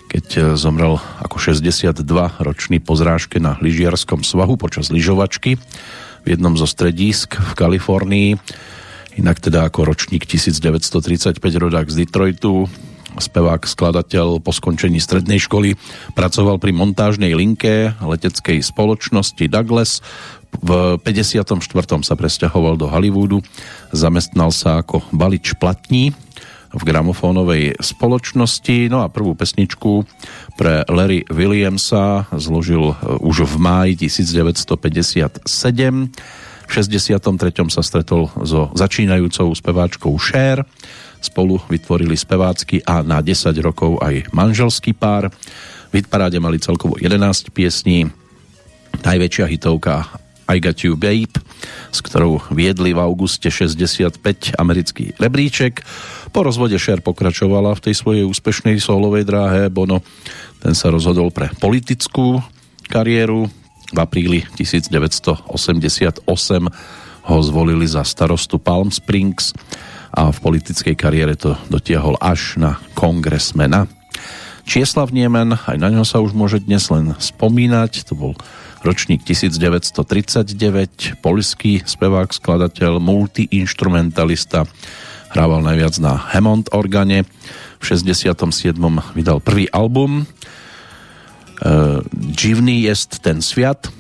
keď 0.06 0.26
zomrel 0.58 0.98
ako 1.22 1.38
62-ročný 1.38 2.82
po 2.82 2.98
zrážke 2.98 3.38
na 3.38 3.60
lyžiarskom 3.62 4.26
svahu 4.26 4.58
počas 4.58 4.90
lyžovačky 4.90 5.62
v 6.26 6.34
jednom 6.34 6.58
zo 6.58 6.66
stredísk 6.66 7.38
v 7.38 7.52
Kalifornii. 7.54 8.30
Inak 9.22 9.40
teda 9.40 9.70
ako 9.70 9.86
ročník 9.86 10.26
1935 10.26 11.40
rodák 11.40 11.88
z 11.88 12.04
Detroitu, 12.04 12.68
spevák, 13.16 13.64
skladateľ 13.64 14.44
po 14.44 14.52
skončení 14.52 15.00
strednej 15.00 15.40
školy 15.40 15.80
pracoval 16.18 16.60
pri 16.60 16.76
montážnej 16.76 17.32
linke 17.32 17.96
leteckej 18.02 18.60
spoločnosti 18.60 19.46
Douglas. 19.48 20.04
V 20.56 21.00
54. 21.00 21.56
sa 22.04 22.16
presťahoval 22.16 22.80
do 22.80 22.88
Hollywoodu, 22.88 23.44
zamestnal 23.92 24.56
sa 24.56 24.84
ako 24.84 25.04
balič 25.12 25.56
platní 25.60 26.16
v 26.76 26.84
gramofónovej 26.84 27.80
spoločnosti. 27.80 28.92
No 28.92 29.02
a 29.02 29.08
prvú 29.08 29.34
pesničku 29.34 30.04
pre 30.60 30.84
Larry 30.92 31.24
Williamsa 31.32 32.28
zložil 32.36 32.92
e, 32.92 32.96
už 33.24 33.48
v 33.48 33.56
máji 33.58 33.94
1957. 34.06 35.48
V 36.66 36.72
63. 36.74 37.16
sa 37.72 37.82
stretol 37.86 38.28
so 38.44 38.74
začínajúcou 38.76 39.54
speváčkou 39.56 40.12
Cher. 40.20 40.66
Spolu 41.24 41.62
vytvorili 41.72 42.18
spevácky 42.18 42.84
a 42.84 43.02
na 43.02 43.24
10 43.24 43.56
rokov 43.64 44.02
aj 44.04 44.30
manželský 44.36 44.94
pár. 44.94 45.32
V 45.90 46.04
hitparáde 46.04 46.38
mali 46.44 46.60
celkovo 46.60 47.00
11 47.00 47.56
piesní. 47.56 48.10
Najväčšia 49.06 49.46
hitovka 49.48 50.25
I 50.46 50.62
Got 50.62 50.86
You 50.86 50.94
Babe, 51.00 51.42
s 51.90 52.00
ktorou 52.04 52.42
viedli 52.54 52.94
v 52.94 53.00
auguste 53.02 53.50
65 53.50 54.22
americký 54.60 55.18
rebríček. 55.18 55.82
Po 56.30 56.46
rozvode 56.46 56.78
Cher 56.78 57.02
pokračovala 57.02 57.74
v 57.78 57.84
tej 57.90 57.96
svojej 57.98 58.24
úspešnej 58.28 58.78
solovej 58.78 59.26
dráhe. 59.26 59.72
Bono 59.74 60.06
ten 60.62 60.78
sa 60.78 60.90
rozhodol 60.90 61.30
pre 61.34 61.50
politickú 61.58 62.42
kariéru. 62.90 63.50
V 63.94 64.00
apríli 64.02 64.46
1988 64.58 66.26
ho 67.26 67.38
zvolili 67.42 67.86
za 67.90 68.06
starostu 68.06 68.62
Palm 68.62 68.90
Springs 68.94 69.54
a 70.14 70.30
v 70.30 70.38
politickej 70.42 70.96
kariére 70.96 71.34
to 71.38 71.58
dotiahol 71.70 72.18
až 72.22 72.58
na 72.62 72.78
kongresmena. 72.94 73.90
Čieslav 74.66 75.14
Niemen, 75.14 75.54
aj 75.56 75.78
na 75.78 75.94
ňo 75.94 76.04
sa 76.04 76.20
už 76.20 76.34
môže 76.34 76.60
dnes 76.60 76.84
len 76.90 77.14
spomínať, 77.16 78.10
to 78.10 78.18
bol 78.18 78.34
ročník 78.82 79.22
1939, 79.26 81.22
polský 81.22 81.86
spevák, 81.86 82.30
skladateľ, 82.34 82.98
multiinstrumentalista, 82.98 84.66
Hrával 85.36 85.68
najviac 85.68 86.00
na 86.00 86.16
Hammond 86.16 86.72
organe. 86.72 87.28
V 87.84 87.84
67. 87.84 88.32
vydal 89.12 89.44
prvý 89.44 89.68
album 89.68 90.24
uh, 90.24 92.00
Divný 92.16 92.88
jest 92.88 93.20
ten 93.20 93.44
sviat. 93.44 93.92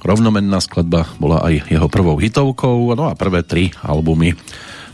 Rovnomenná 0.00 0.64
skladba 0.64 1.04
bola 1.20 1.44
aj 1.44 1.68
jeho 1.68 1.88
prvou 1.92 2.16
hitovkou. 2.16 2.96
No 2.96 3.12
a 3.12 3.18
prvé 3.18 3.44
tri 3.44 3.76
albumy 3.84 4.32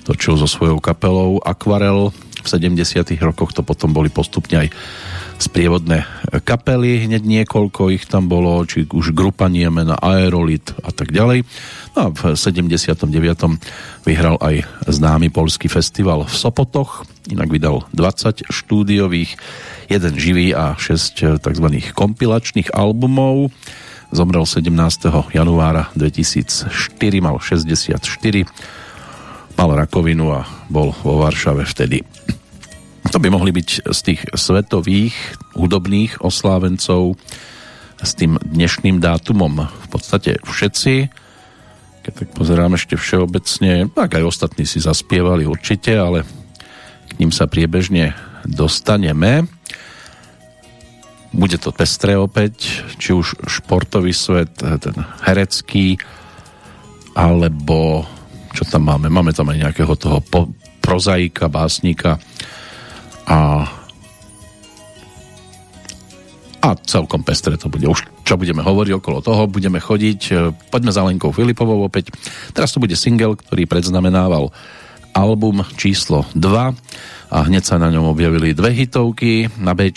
točil 0.02 0.34
so 0.42 0.50
svojou 0.50 0.82
kapelou 0.82 1.38
Aquarel. 1.46 2.10
V 2.40 2.48
70. 2.48 3.16
rokoch 3.20 3.52
to 3.52 3.62
potom 3.62 3.92
boli 3.92 4.08
postupne 4.08 4.66
aj 4.66 4.68
sprievodné 5.40 6.04
kapely, 6.44 7.08
hneď 7.08 7.24
niekoľko 7.24 7.88
ich 7.96 8.04
tam 8.04 8.28
bolo, 8.28 8.60
či 8.68 8.84
už 8.84 9.16
grupa 9.16 9.48
Niemen, 9.48 9.88
Aerolit 9.88 10.76
a 10.84 10.92
tak 10.92 11.16
ďalej. 11.16 11.48
No 11.96 11.98
a 11.98 12.06
v 12.12 12.36
79. 12.36 13.08
vyhral 14.04 14.36
aj 14.36 14.68
známy 14.84 15.32
polský 15.32 15.72
festival 15.72 16.28
v 16.28 16.34
Sopotoch, 16.36 17.08
inak 17.32 17.48
vydal 17.48 17.88
20 17.96 18.52
štúdiových, 18.52 19.40
jeden 19.88 20.14
živý 20.20 20.52
a 20.52 20.76
6 20.76 21.40
tzv. 21.40 21.66
kompilačných 21.96 22.76
albumov. 22.76 23.48
Zomrel 24.12 24.44
17. 24.44 24.68
januára 25.32 25.88
2004, 25.96 26.68
mal 27.22 27.40
64, 27.40 28.02
mal 29.56 29.70
rakovinu 29.72 30.34
a 30.34 30.44
bol 30.68 30.92
vo 31.00 31.22
Varšave 31.22 31.64
vtedy. 31.64 32.02
To 33.08 33.16
by 33.16 33.32
mohli 33.32 33.48
byť 33.56 33.88
z 33.88 34.00
tých 34.04 34.20
svetových 34.36 35.16
hudobných 35.56 36.20
oslávencov 36.20 37.16
s 38.00 38.12
tým 38.12 38.36
dnešným 38.36 39.00
dátumom 39.00 39.64
v 39.64 39.86
podstate 39.88 40.36
všetci. 40.44 41.08
Keď 42.00 42.12
tak 42.12 42.28
pozerám 42.36 42.76
ešte 42.76 43.00
všeobecne, 43.00 43.88
tak 43.92 44.20
aj 44.20 44.24
ostatní 44.24 44.68
si 44.68 44.80
zaspievali 44.80 45.48
určite, 45.48 45.96
ale 45.96 46.28
k 47.08 47.12
ním 47.20 47.32
sa 47.32 47.48
priebežne 47.48 48.16
dostaneme. 48.48 49.48
Bude 51.30 51.60
to 51.60 51.70
pestré 51.76 52.16
opäť, 52.16 52.84
či 52.96 53.12
už 53.12 53.48
športový 53.48 54.16
svet, 54.16 54.60
ten 54.60 54.96
herecký, 55.24 56.00
alebo 57.12 58.08
čo 58.56 58.64
tam 58.64 58.88
máme? 58.88 59.12
Máme 59.12 59.36
tam 59.36 59.52
aj 59.52 59.60
nejakého 59.60 59.94
toho 59.94 60.18
prozaika, 60.80 61.52
básnika, 61.52 62.16
a 63.30 63.38
a 66.60 66.76
celkom 66.84 67.24
pestre 67.24 67.56
to 67.56 67.72
bude. 67.72 67.88
Už 67.88 68.04
čo 68.20 68.36
budeme 68.36 68.60
hovoriť 68.60 68.92
okolo 69.00 69.24
toho, 69.24 69.48
budeme 69.48 69.80
chodiť. 69.80 70.20
E, 70.28 70.32
poďme 70.68 70.92
za 70.92 71.00
Lenkou 71.08 71.32
Filipovou 71.32 71.88
opäť. 71.88 72.12
Teraz 72.52 72.76
to 72.76 72.84
bude 72.84 72.92
single, 73.00 73.32
ktorý 73.32 73.64
predznamenával 73.64 74.52
album 75.16 75.64
číslo 75.80 76.28
2 76.36 76.76
a 77.30 77.36
hneď 77.48 77.64
sa 77.64 77.80
na 77.80 77.90
ňom 77.90 78.12
objavili 78.12 78.52
dve 78.52 78.76
hitovky. 78.76 79.48
Na 79.58 79.72
B 79.72 79.90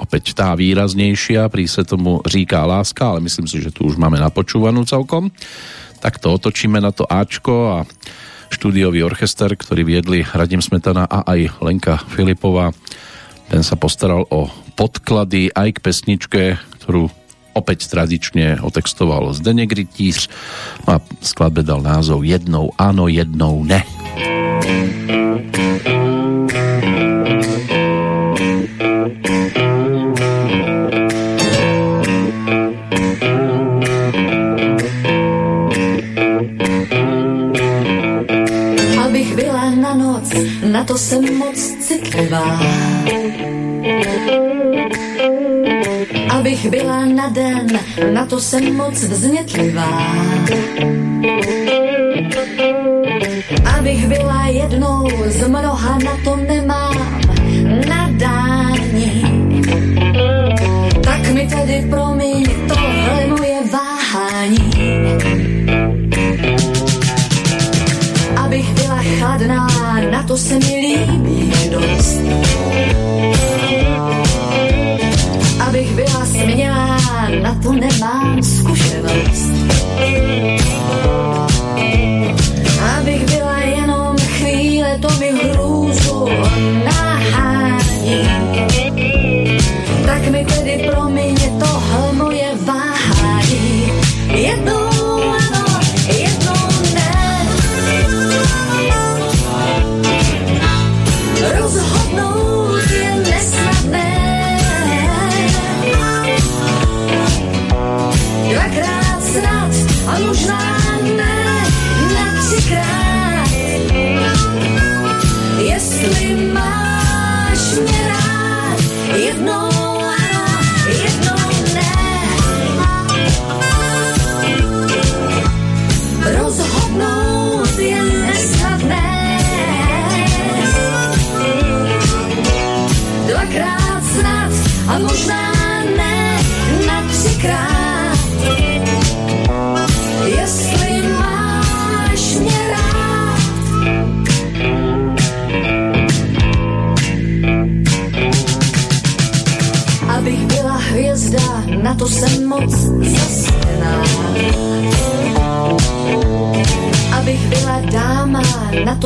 opäť 0.00 0.32
tá 0.32 0.56
výraznejšia, 0.56 1.46
pri 1.52 1.68
se 1.68 1.84
tomu 1.84 2.24
říká 2.24 2.64
láska, 2.64 3.14
ale 3.14 3.20
myslím 3.22 3.46
si, 3.46 3.60
že 3.60 3.70
tu 3.70 3.86
už 3.86 4.00
máme 4.00 4.18
napočúvanú 4.18 4.88
celkom. 4.88 5.30
Tak 6.00 6.18
to 6.18 6.34
otočíme 6.34 6.80
na 6.80 6.90
to 6.90 7.04
Ačko 7.04 7.54
a 7.74 7.78
štúdiový 8.48 9.04
orchester, 9.04 9.52
ktorý 9.52 9.84
viedli 9.84 10.24
Radim 10.24 10.60
Smetana 10.60 11.08
a 11.08 11.24
aj 11.24 11.62
Lenka 11.62 11.96
Filipová. 12.12 12.72
Ten 13.48 13.64
sa 13.64 13.80
postaral 13.80 14.28
o 14.28 14.48
podklady 14.76 15.52
aj 15.52 15.68
k 15.76 15.82
pesničke, 15.82 16.42
ktorú 16.80 17.08
opäť 17.58 17.90
tradične 17.90 18.62
otextoval 18.62 19.34
Zdenek 19.34 19.74
Rytíř 19.74 20.30
no 20.86 20.94
a 20.94 21.02
skladbe 21.18 21.66
dal 21.66 21.82
názov 21.82 22.22
Jednou 22.22 22.70
áno, 22.78 23.10
jednou 23.10 23.66
ne. 23.66 23.82
na 23.82 25.97
to 40.98 41.38
moc 41.38 41.58
citlivá. 41.80 42.60
Abych 46.30 46.70
byla 46.70 47.04
na 47.04 47.28
den, 47.28 47.66
na 48.12 48.26
to 48.26 48.40
jsem 48.40 48.76
moc 48.76 48.94
vznětlivá. 48.94 50.02
Abych 53.78 54.08
byla 54.08 54.46
jednou 54.46 55.08
z 55.26 55.48
mnoha, 55.48 55.98
na 56.04 56.16
to 56.24 56.36
nemám 56.36 57.22
nadání. 57.88 59.22
Tak 61.04 61.30
mi 61.32 61.46
tedy 61.46 61.86
promiň 61.90 62.44
tohle 62.68 63.26
moje 63.26 63.47
se 70.38 70.58
mi 70.58 70.80
líbí 70.80 71.68
dost. 71.70 72.97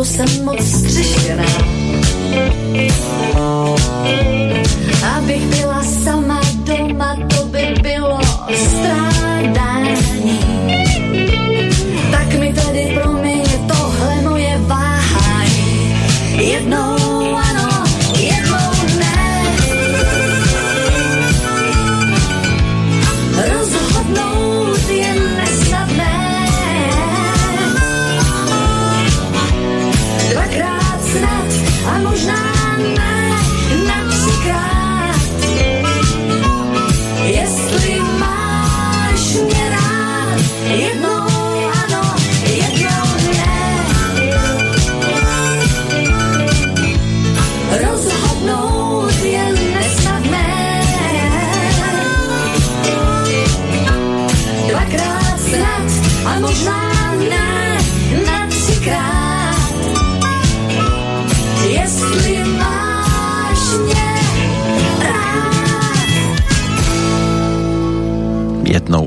To 0.03 0.07
jsem 0.07 0.45
moc 0.45 0.65
střeštěná. 0.65 1.72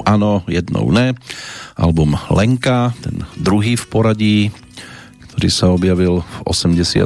Áno, 0.06 0.46
jednou 0.46 0.94
ne. 0.94 1.18
Album 1.76 2.16
Lenka, 2.30 2.94
ten 3.02 3.26
druhý 3.36 3.76
v 3.76 3.86
poradí, 3.90 4.38
ktorý 5.34 5.50
sa 5.52 5.74
objavil 5.74 6.24
v 6.24 6.38
84. 6.48 7.04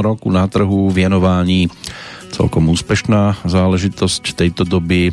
roku 0.00 0.28
na 0.32 0.48
trhu 0.48 0.88
vienování. 0.88 1.68
Celkom 2.32 2.70
úspešná 2.72 3.42
záležitosť 3.44 4.32
tejto 4.32 4.64
doby, 4.64 5.12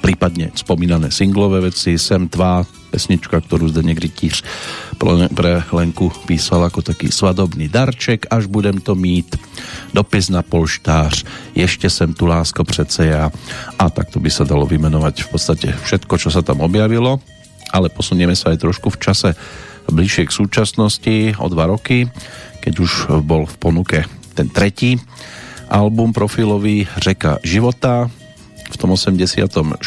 prípadne 0.00 0.54
spomínané 0.54 1.10
singlové 1.10 1.68
veci, 1.68 1.98
Sem 1.98 2.30
tvá, 2.30 2.64
pesnička, 2.94 3.42
ktorú 3.42 3.68
Zdeněk 3.68 3.98
Rytíř 4.00 4.36
pre 5.32 5.64
Lenku 5.72 6.12
písal 6.28 6.68
ako 6.68 6.84
taký 6.84 7.08
svadobný 7.08 7.72
darček, 7.72 8.28
až 8.28 8.46
budem 8.46 8.84
to 8.84 8.92
mít, 8.92 9.32
dopis 9.96 10.28
na 10.28 10.44
polštář, 10.44 11.24
ešte 11.56 11.88
sem 11.90 12.12
tu 12.12 12.28
lásko 12.28 12.64
přece 12.64 13.06
ja 13.08 13.32
a 13.80 13.84
takto 13.88 14.20
by 14.20 14.28
sa 14.28 14.44
dalo 14.44 14.68
vymenovať 14.68 15.24
v 15.24 15.28
podstate 15.32 15.68
všetko, 15.72 16.14
čo 16.20 16.28
sa 16.28 16.44
tam 16.44 16.60
objavilo, 16.60 17.18
ale 17.72 17.88
posunieme 17.88 18.36
sa 18.36 18.52
aj 18.52 18.60
trošku 18.60 18.92
v 18.92 19.00
čase 19.00 19.28
bližšie 19.88 20.28
k 20.28 20.36
súčasnosti 20.36 21.16
o 21.40 21.46
dva 21.48 21.66
roky, 21.66 22.06
keď 22.60 22.74
už 22.76 22.92
bol 23.24 23.48
v 23.48 23.56
ponuke 23.56 23.98
ten 24.36 24.52
tretí 24.52 25.00
album 25.70 26.10
profilový 26.10 26.84
Řeka 26.98 27.40
života 27.46 28.10
v 28.70 28.76
tom 28.76 28.94
86. 28.94 29.78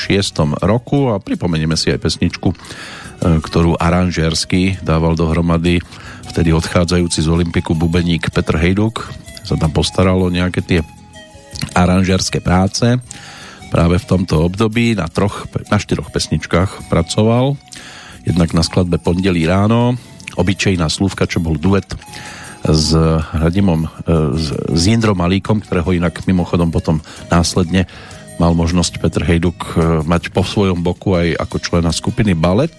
roku. 0.64 1.12
A 1.12 1.20
pripomenieme 1.20 1.76
si 1.76 1.92
aj 1.92 2.04
pesničku, 2.04 2.56
ktorú 3.24 3.80
aranžérsky 3.80 4.84
dával 4.84 5.16
dohromady 5.16 5.80
vtedy 6.28 6.52
odchádzajúci 6.52 7.24
z 7.24 7.32
Olympiku 7.32 7.72
bubeník 7.72 8.28
Petr 8.36 8.60
Hejduk. 8.60 9.08
Sa 9.48 9.56
tam 9.56 9.72
postaralo 9.72 10.28
nejaké 10.28 10.60
tie 10.60 10.80
aranžerské 11.72 12.44
práce. 12.44 13.00
Práve 13.72 13.96
v 13.98 14.06
tomto 14.06 14.44
období 14.44 14.94
na, 14.94 15.08
troch, 15.08 15.48
na 15.72 15.80
štyroch 15.80 16.12
pesničkách 16.12 16.92
pracoval. 16.92 17.56
Jednak 18.28 18.52
na 18.52 18.62
skladbe 18.62 19.00
Pondelí 19.00 19.48
ráno 19.48 19.96
obyčejná 20.36 20.90
slúvka, 20.90 21.30
čo 21.30 21.40
bol 21.40 21.56
duet 21.58 21.88
s 22.64 22.96
Radimom, 23.36 23.86
e, 23.86 23.90
s 24.72 24.82
Jindrom 24.88 25.20
Malíkom, 25.20 25.62
ktorého 25.62 25.94
inak 25.94 26.24
mimochodom 26.24 26.72
potom 26.72 27.04
následne 27.28 27.86
mal 28.42 28.54
možnosť 28.58 29.02
Petr 29.02 29.22
Hejduk 29.26 29.60
e, 29.74 30.02
mať 30.06 30.34
po 30.34 30.42
svojom 30.42 30.82
boku 30.82 31.14
aj 31.14 31.38
ako 31.38 31.56
člena 31.62 31.92
skupiny 31.94 32.34
Ballet. 32.34 32.76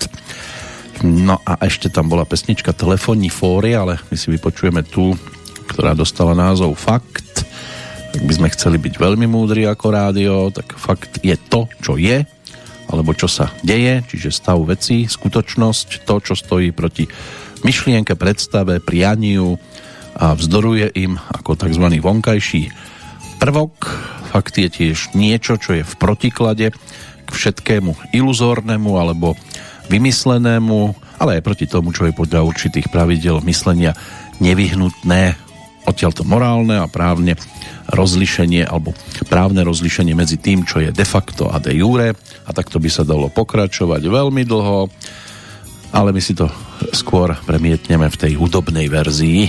No 1.03 1.43
a 1.43 1.59
ešte 1.65 1.91
tam 1.91 2.07
bola 2.07 2.23
pesnička 2.23 2.71
Telefónní 2.71 3.29
fóry, 3.29 3.75
ale 3.75 3.99
my 4.11 4.17
si 4.17 4.31
vypočujeme 4.31 4.87
tú, 4.87 5.15
ktorá 5.71 5.93
dostala 5.93 6.33
názov 6.39 6.79
Fakt. 6.79 7.43
Ak 8.15 8.23
by 8.23 8.33
sme 8.35 8.49
chceli 8.55 8.79
byť 8.79 8.95
veľmi 8.95 9.27
múdri 9.27 9.67
ako 9.67 9.87
rádio, 9.91 10.35
tak 10.55 10.79
fakt 10.79 11.19
je 11.27 11.35
to, 11.35 11.67
čo 11.83 11.99
je, 11.99 12.23
alebo 12.87 13.11
čo 13.11 13.27
sa 13.27 13.51
deje, 13.67 14.07
čiže 14.07 14.31
stav 14.31 14.63
veci, 14.63 15.11
skutočnosť, 15.11 16.07
to, 16.07 16.15
čo 16.23 16.39
stojí 16.39 16.71
proti 16.71 17.11
myšlienke, 17.67 18.15
predstave, 18.15 18.79
prianiu 18.79 19.59
a 20.15 20.39
vzdoruje 20.39 20.95
im 20.95 21.19
ako 21.19 21.59
tzv. 21.59 21.91
vonkajší 21.99 22.71
prvok. 23.43 23.75
Fakt 24.35 24.59
je 24.59 24.67
tiež 24.67 25.15
niečo, 25.15 25.55
čo 25.63 25.79
je 25.79 25.87
v 25.87 25.95
protiklade 25.95 26.75
k 27.23 27.31
všetkému 27.31 28.11
iluzórnemu 28.11 28.91
alebo 28.99 29.39
vymyslenému, 29.87 30.91
ale 31.23 31.39
aj 31.39 31.47
proti 31.47 31.71
tomu, 31.71 31.95
čo 31.95 32.11
je 32.11 32.19
podľa 32.19 32.43
určitých 32.43 32.91
pravidel 32.91 33.39
myslenia 33.47 33.95
nevyhnutné. 34.43 35.39
Odtiaľ 35.87 36.11
to 36.19 36.27
morálne 36.27 36.75
a 36.83 36.91
právne 36.91 37.39
rozlišenie 37.95 38.67
alebo 38.67 38.91
právne 39.31 39.63
rozlišenie 39.63 40.19
medzi 40.19 40.43
tým, 40.43 40.67
čo 40.67 40.83
je 40.83 40.91
de 40.91 41.07
facto 41.07 41.47
a 41.47 41.63
de 41.63 41.71
jure 41.79 42.19
a 42.19 42.51
takto 42.51 42.83
by 42.83 42.91
sa 42.91 43.07
dalo 43.07 43.31
pokračovať 43.31 44.03
veľmi 44.03 44.43
dlho, 44.43 44.91
ale 45.95 46.11
my 46.11 46.19
si 46.19 46.35
to 46.35 46.51
skôr 46.91 47.39
premietneme 47.47 48.11
v 48.11 48.19
tej 48.19 48.33
hudobnej 48.35 48.91
verzii. 48.91 49.47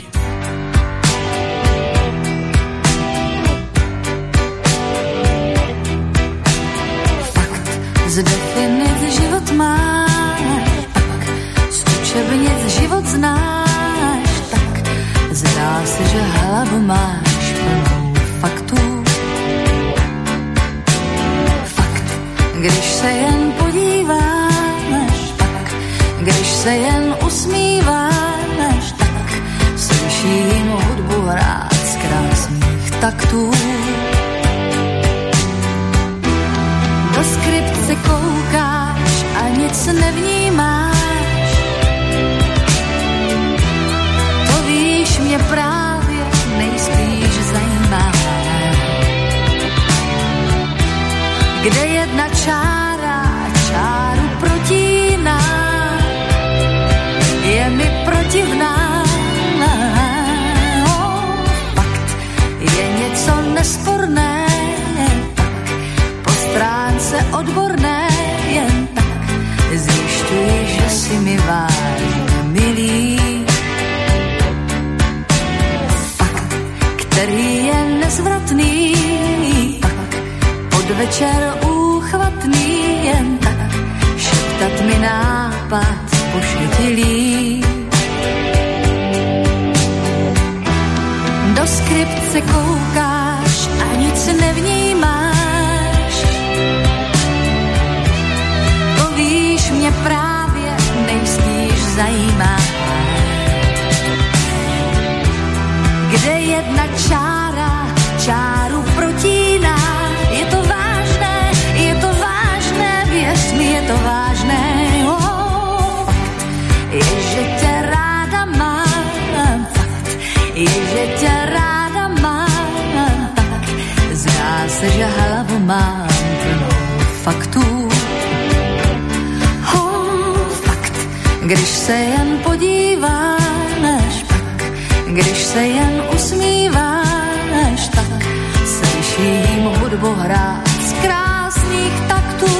Hudbu 140.05 140.21
hrát 140.21 140.61
z 140.69 140.91
krásných 141.01 141.95
taktů, 142.05 142.53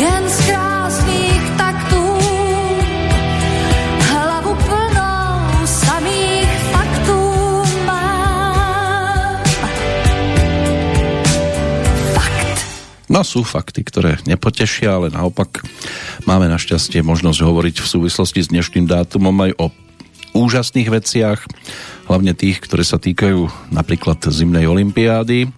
jen 0.00 0.24
z 0.24 0.38
krásných 0.48 1.44
taktů. 1.60 2.04
Hlavu 4.00 4.54
plnou 4.56 5.66
samých 5.68 6.48
faktů 6.72 7.20
mám. 7.84 9.44
Fakt. 12.16 12.48
No 13.12 13.20
sú 13.20 13.44
fakty, 13.44 13.84
ktoré 13.84 14.16
nepotešia, 14.24 14.96
ale 14.96 15.12
naopak 15.12 15.68
máme 16.24 16.48
našťastie 16.48 17.04
možnosť 17.04 17.44
hovoriť 17.44 17.76
v 17.84 17.90
súvislosti 17.92 18.40
s 18.40 18.48
dnešným 18.48 18.88
dátumom 18.88 19.36
aj 19.36 19.52
o 19.60 19.68
úžasných 20.32 20.88
veciach, 20.88 21.44
hlavne 22.08 22.32
tých, 22.32 22.64
ktoré 22.64 22.84
sa 22.88 22.96
týkajú 22.96 23.72
napríklad 23.72 24.20
zimnej 24.32 24.64
olympiády, 24.64 25.52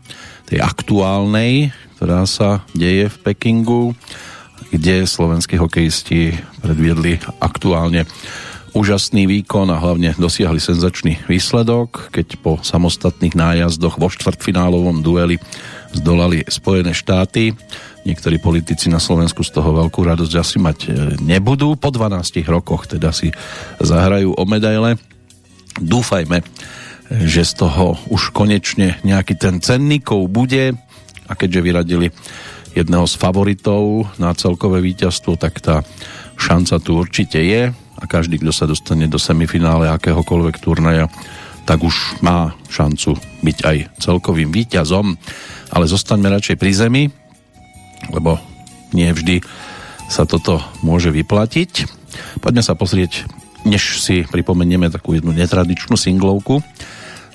tej 0.49 0.65
aktuálnej, 0.65 1.77
ktorá 2.01 2.25
sa 2.25 2.65
deje 2.73 3.13
v 3.13 3.17
Pekingu, 3.21 3.93
kde 4.73 5.05
slovenskí 5.05 5.61
hokejisti 5.61 6.33
predviedli 6.65 7.21
aktuálne 7.41 8.09
úžasný 8.77 9.25
výkon 9.29 9.69
a 9.73 9.81
hlavne 9.81 10.13
dosiahli 10.17 10.61
senzačný 10.61 11.25
výsledok, 11.25 12.13
keď 12.13 12.27
po 12.41 12.61
samostatných 12.61 13.33
nájazdoch 13.33 13.97
vo 13.97 14.09
štvrtfinálovom 14.13 15.01
dueli 15.01 15.41
zdolali 15.97 16.45
Spojené 16.49 16.93
štáty. 16.93 17.57
Niektorí 18.05 18.41
politici 18.41 18.93
na 18.93 19.01
Slovensku 19.01 19.41
z 19.45 19.53
toho 19.53 19.73
veľkú 19.73 20.01
radosť 20.05 20.35
asi 20.37 20.57
mať 20.61 20.79
e, 20.85 20.89
nebudú. 21.21 21.77
Po 21.77 21.89
12 21.89 22.45
rokoch 22.49 22.89
teda 22.89 23.13
si 23.13 23.33
zahrajú 23.81 24.37
o 24.37 24.45
medaile. 24.45 25.01
Dúfajme, 25.81 26.45
že 27.09 27.43
z 27.45 27.53
toho 27.65 27.97
už 28.13 28.37
konečne 28.37 29.01
nejaký 29.01 29.35
ten 29.41 29.65
cenníkov 29.65 30.29
bude 30.29 30.77
a 31.29 31.33
keďže 31.33 31.65
vyradili 31.65 32.07
jedného 32.77 33.09
z 33.09 33.15
favoritov 33.17 34.13
na 34.21 34.33
celkové 34.37 34.85
víťazstvo, 34.85 35.41
tak 35.41 35.61
tá 35.65 35.83
šanca 36.37 36.75
tu 36.79 37.01
určite 37.01 37.41
je 37.41 37.73
a 37.99 38.05
každý, 38.07 38.39
kto 38.39 38.53
sa 38.55 38.69
dostane 38.69 39.11
do 39.11 39.19
semifinále 39.19 39.91
akéhokoľvek 39.91 40.57
turnaja, 40.63 41.11
tak 41.67 41.83
už 41.83 42.23
má 42.25 42.55
šancu 42.71 43.19
byť 43.45 43.59
aj 43.65 43.77
celkovým 44.01 44.49
víťazom. 44.55 45.19
Ale 45.69 45.85
zostaňme 45.85 46.33
radšej 46.33 46.57
pri 46.57 46.73
zemi, 46.73 47.03
lebo 48.09 48.41
nie 48.97 49.11
vždy 49.13 49.45
sa 50.09 50.25
toto 50.25 50.63
môže 50.81 51.13
vyplatiť. 51.13 51.85
Poďme 52.41 52.65
sa 52.65 52.73
pozrieť, 52.73 53.29
než 53.69 54.01
si 54.01 54.25
pripomenieme 54.25 54.89
takú 54.89 55.13
jednu 55.13 55.35
netradičnú 55.37 55.99
singlovku 55.99 56.65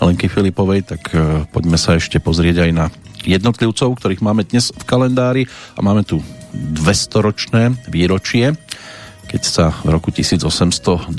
Lenky 0.04 0.28
Filipovej, 0.28 0.84
tak 0.84 1.02
e, 1.16 1.48
poďme 1.48 1.80
sa 1.80 1.96
ešte 1.96 2.20
pozrieť 2.20 2.68
aj 2.68 2.72
na 2.76 2.86
jednotlivcov, 3.24 3.96
ktorých 3.96 4.20
máme 4.20 4.44
dnes 4.44 4.76
v 4.76 4.84
kalendári. 4.84 5.44
A 5.76 5.80
máme 5.80 6.04
tu 6.04 6.20
200-ročné 6.54 7.88
výročie, 7.88 8.54
keď 9.32 9.42
sa 9.42 9.66
v 9.82 9.96
roku 9.96 10.12
1822 10.12 11.10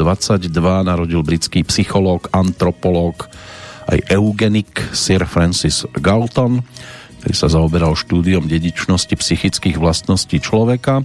narodil 0.85 1.21
britský 1.25 1.65
psychológ, 1.67 2.29
antropológ, 2.31 3.27
aj 3.89 4.01
eugenik 4.13 4.81
Sir 4.93 5.25
Francis 5.29 5.85
Galton, 5.99 6.65
ktorý 7.21 7.35
sa 7.35 7.49
zaoberal 7.49 7.97
štúdiom 7.97 8.49
dedičnosti 8.49 9.13
psychických 9.13 9.81
vlastností 9.81 10.41
človeka. 10.41 11.05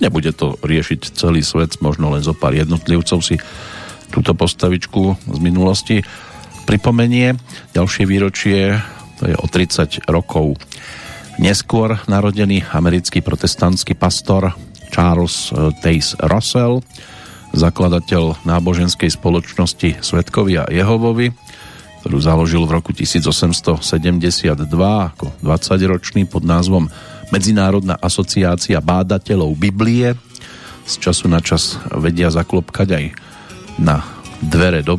Nebude 0.00 0.32
to 0.32 0.60
riešiť 0.60 1.16
celý 1.16 1.40
svet, 1.40 1.80
možno 1.80 2.12
len 2.12 2.24
zo 2.24 2.36
pár 2.36 2.52
jednotlivcov 2.52 3.20
si 3.24 3.36
túto 4.12 4.32
postavičku 4.36 5.16
z 5.28 5.38
minulosti 5.40 5.96
pripomenie. 6.66 7.38
Ďalšie 7.72 8.04
výročie, 8.04 8.74
to 9.22 9.30
je 9.30 9.34
o 9.38 9.46
30 9.46 10.10
rokov 10.10 10.58
neskôr 11.36 12.00
narodený 12.08 12.64
americký 12.72 13.20
protestantský 13.20 13.96
pastor 13.96 14.52
Charles 14.92 15.52
eh, 15.52 15.72
Tace 15.80 16.16
Russell, 16.24 16.80
zakladateľ 17.56 18.44
náboženskej 18.44 19.08
spoločnosti 19.12 20.04
Svetkovia 20.04 20.68
Jehovovi, 20.68 21.32
ktorú 22.04 22.18
založil 22.20 22.62
v 22.68 22.74
roku 22.76 22.92
1872 22.92 23.80
ako 24.76 25.26
20-ročný 25.40 26.28
pod 26.28 26.44
názvom 26.44 26.88
Medzinárodná 27.34 27.98
asociácia 27.98 28.78
bádateľov 28.78 29.58
Biblie. 29.58 30.14
Z 30.86 31.02
času 31.02 31.26
na 31.26 31.42
čas 31.42 31.82
vedia 31.90 32.30
zaklopkať 32.30 32.88
aj 32.94 33.04
na 33.82 34.06
dvere 34.38 34.86
do 34.86 34.94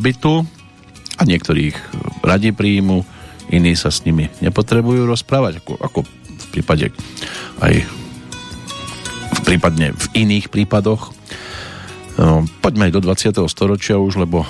a 1.17 1.21
niektorých 1.25 1.75
radi 2.21 2.53
príjmu, 2.53 3.01
iní 3.49 3.73
sa 3.73 3.89
s 3.89 4.05
nimi 4.05 4.29
nepotrebujú 4.39 5.09
rozprávať, 5.09 5.63
ako, 5.63 5.73
ako 5.81 5.99
v 6.37 6.45
prípade 6.53 6.93
aj 7.61 7.73
v 9.27 9.39
prípadne 9.43 9.91
v 9.95 10.05
iných 10.27 10.53
prípadoch. 10.53 11.13
No, 12.17 12.45
poďme 12.61 12.89
aj 12.89 12.95
do 12.97 13.01
20. 13.03 13.37
storočia 13.47 14.01
už, 14.01 14.17
lebo 14.17 14.45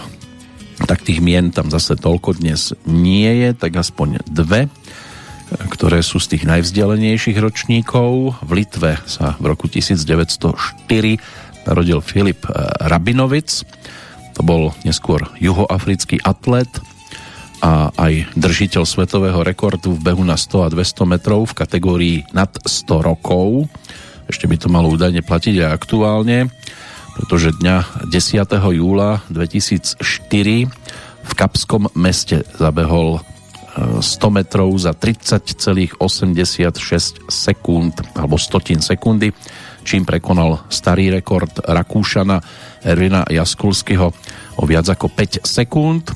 tak 0.87 1.03
tých 1.03 1.19
mien 1.19 1.49
tam 1.49 1.73
zase 1.73 1.97
toľko 1.97 2.39
dnes 2.39 2.71
nie 2.85 3.27
je, 3.43 3.49
tak 3.57 3.75
aspoň 3.75 4.21
dve, 4.29 4.69
ktoré 5.73 6.05
sú 6.05 6.21
z 6.21 6.37
tých 6.37 6.43
najvzdialenejších 6.47 7.37
ročníkov. 7.37 8.39
V 8.45 8.51
Litve 8.51 9.01
sa 9.09 9.35
v 9.41 9.45
roku 9.51 9.67
1904 9.67 11.67
narodil 11.67 11.99
Filip 11.99 12.47
Rabinovic, 12.87 13.67
to 14.37 14.45
bol 14.45 14.69
neskôr 14.85 15.25
juhoafrický 15.41 16.21
atlet 16.21 16.69
a 17.65 17.89
aj 17.97 18.37
držiteľ 18.37 18.85
svetového 18.85 19.41
rekordu 19.41 19.97
v 19.97 20.13
behu 20.13 20.21
na 20.21 20.37
100 20.37 20.61
a 20.61 20.69
200 20.69 21.13
metrov 21.17 21.49
v 21.49 21.57
kategórii 21.57 22.17
nad 22.29 22.53
100 22.53 23.01
rokov. 23.01 23.65
Ešte 24.29 24.45
by 24.45 24.55
to 24.61 24.69
malo 24.69 24.93
údajne 24.93 25.25
platiť 25.25 25.65
aj 25.65 25.69
aktuálne 25.73 26.53
pretože 27.17 27.57
dňa 27.57 28.05
10. 28.13 28.77
júla 28.77 29.25
2004 29.33 29.97
v 31.25 31.31
Kapskom 31.33 31.89
meste 31.97 32.45
zabehol 32.61 33.25
100 33.73 34.05
e, 34.05 34.29
metrov 34.29 34.69
za 34.77 34.93
30,86 34.93 35.97
sekúnd 37.25 37.93
alebo 38.13 38.37
stotín 38.37 38.85
sekundy, 38.85 39.33
čím 39.87 40.03
prekonal 40.03 40.67
starý 40.67 41.07
rekord 41.07 41.63
Rakúšana 41.63 42.43
Ervina 42.83 43.23
Jaskulského 43.23 44.11
o 44.59 44.63
viac 44.67 44.91
ako 44.91 45.07
5 45.07 45.47
sekúnd. 45.47 46.11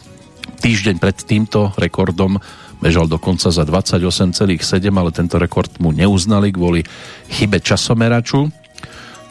Týždeň 0.59 0.99
pred 0.99 1.15
týmto 1.23 1.71
rekordom 1.79 2.35
bežal 2.83 3.07
dokonca 3.07 3.47
za 3.47 3.63
28,7, 3.63 4.59
ale 4.91 5.15
tento 5.15 5.39
rekord 5.39 5.71
mu 5.79 5.95
neuznali 5.95 6.51
kvôli 6.51 6.83
chybe 7.31 7.63
časomeraču 7.63 8.51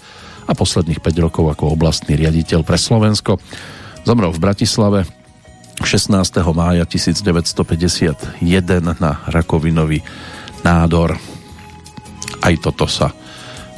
a 0.49 0.51
posledných 0.57 0.99
5 0.99 1.25
rokov 1.25 1.45
ako 1.53 1.77
oblastný 1.77 2.17
riaditeľ 2.17 2.65
pre 2.65 2.75
Slovensko. 2.75 3.37
Zomrel 4.03 4.33
v 4.33 4.41
Bratislave 4.41 4.99
16. 5.85 6.11
mája 6.51 6.83
1951 6.83 8.41
na 8.99 9.11
rakovinový 9.31 10.03
nádor. 10.63 11.15
Aj 12.43 12.55
toto 12.59 12.87
sa 12.87 13.15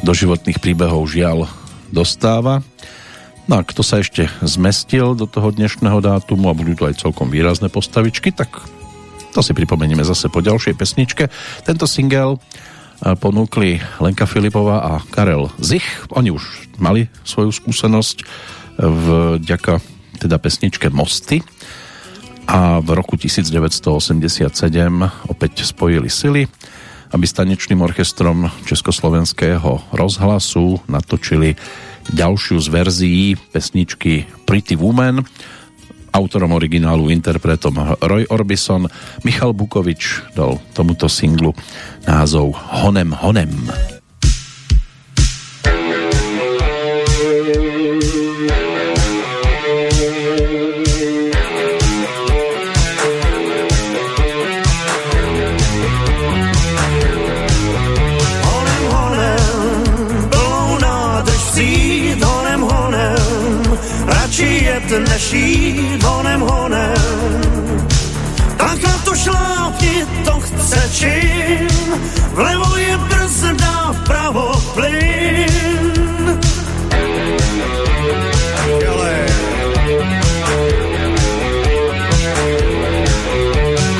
do 0.01 0.13
životných 0.13 0.57
príbehov 0.57 1.05
žiaľ 1.09 1.45
dostáva. 1.93 2.65
No 3.45 3.59
a 3.59 3.65
kto 3.65 3.83
sa 3.85 4.01
ešte 4.01 4.29
zmestil 4.41 5.13
do 5.13 5.29
toho 5.29 5.53
dnešného 5.53 6.01
dátumu 6.01 6.49
a 6.49 6.57
budú 6.57 6.73
to 6.73 6.87
aj 6.89 7.01
celkom 7.01 7.29
výrazné 7.29 7.69
postavičky, 7.69 8.33
tak 8.33 8.49
to 9.31 9.39
si 9.43 9.53
pripomenieme 9.53 10.01
zase 10.01 10.27
po 10.27 10.41
ďalšej 10.41 10.73
pesničke. 10.77 11.29
Tento 11.65 11.85
single 11.85 12.41
ponúkli 13.01 13.81
Lenka 13.97 14.29
Filipová 14.29 14.85
a 14.85 14.93
Karel 15.09 15.49
Zich. 15.57 15.85
Oni 16.13 16.29
už 16.29 16.69
mali 16.77 17.09
svoju 17.25 17.49
skúsenosť 17.49 18.25
vďaka 19.41 19.81
teda 20.21 20.37
pesničke 20.37 20.93
Mosty 20.93 21.41
a 22.51 22.83
v 22.83 22.89
roku 22.91 23.15
1987 23.15 24.51
opäť 25.31 25.63
spojili 25.63 26.11
sily, 26.11 26.51
aby 27.15 27.23
s 27.23 27.31
tanečným 27.31 27.79
orchestrom 27.79 28.51
Československého 28.67 29.95
rozhlasu 29.95 30.83
natočili 30.91 31.55
ďalšiu 32.11 32.59
z 32.59 32.67
verzií 32.67 33.25
pesničky 33.55 34.27
Pretty 34.43 34.75
Woman. 34.75 35.23
Autorom 36.11 36.51
originálu, 36.51 37.07
interpretom 37.07 37.95
Roy 38.03 38.27
Orbison, 38.27 38.91
Michal 39.23 39.55
Bukovič 39.55 40.35
dal 40.35 40.59
tomuto 40.75 41.07
singlu 41.07 41.55
názov 42.03 42.51
Honem 42.83 43.15
Honem. 43.15 43.71
šít 43.71 44.00
čin, 70.91 71.67
vlevo 72.33 72.77
je 72.77 72.97
brzda, 72.97 73.93
vpravo 74.03 74.51
plyn. 74.75 76.39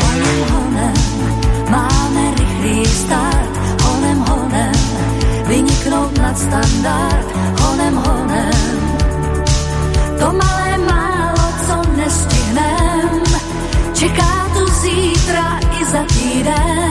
Honem, 0.02 0.40
honem, 0.52 0.98
máme 1.70 2.24
rychlý 2.38 2.86
start, 2.86 3.54
honem, 3.84 4.20
vyniknout 5.48 6.18
nad 6.18 6.38
standard, 6.38 7.28
honem, 7.60 7.96
honem. 7.96 8.80
To 10.20 10.28
malé 10.32 10.78
málo, 10.78 11.46
co 11.68 11.76
nestihnem, 11.98 13.24
čeká 13.94 14.32
to 14.54 14.68
zítra 14.82 15.61
i 16.44 16.91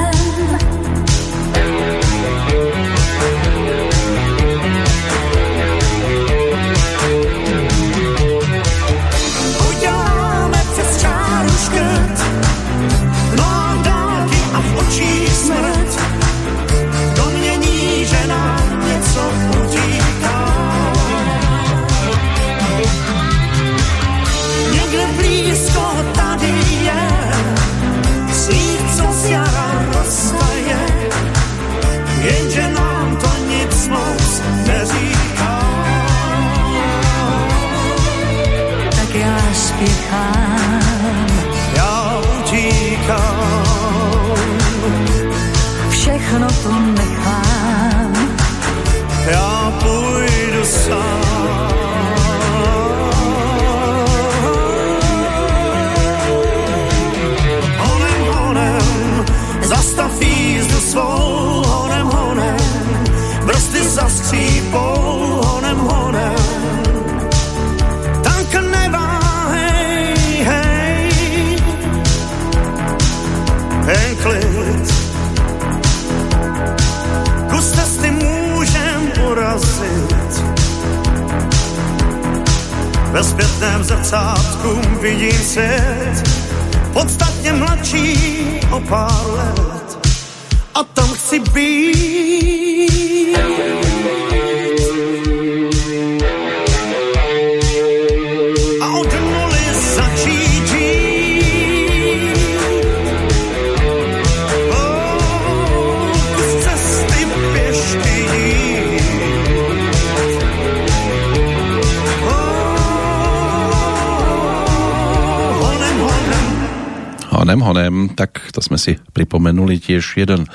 pripomenuli 119.21 119.77
tiež 119.77 120.17
jeden 120.17 120.49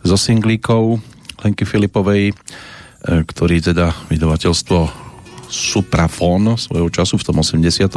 zo 0.00 0.16
singlíkov 0.16 0.96
Lenky 1.44 1.68
Filipovej, 1.68 2.32
e, 2.32 2.34
ktorý 3.04 3.60
teda 3.60 3.92
vydavateľstvo 4.08 5.06
Suprafon 5.48 6.56
svojho 6.56 6.88
času 6.92 7.20
v 7.20 7.24
tom 7.24 7.40
87. 7.40 7.88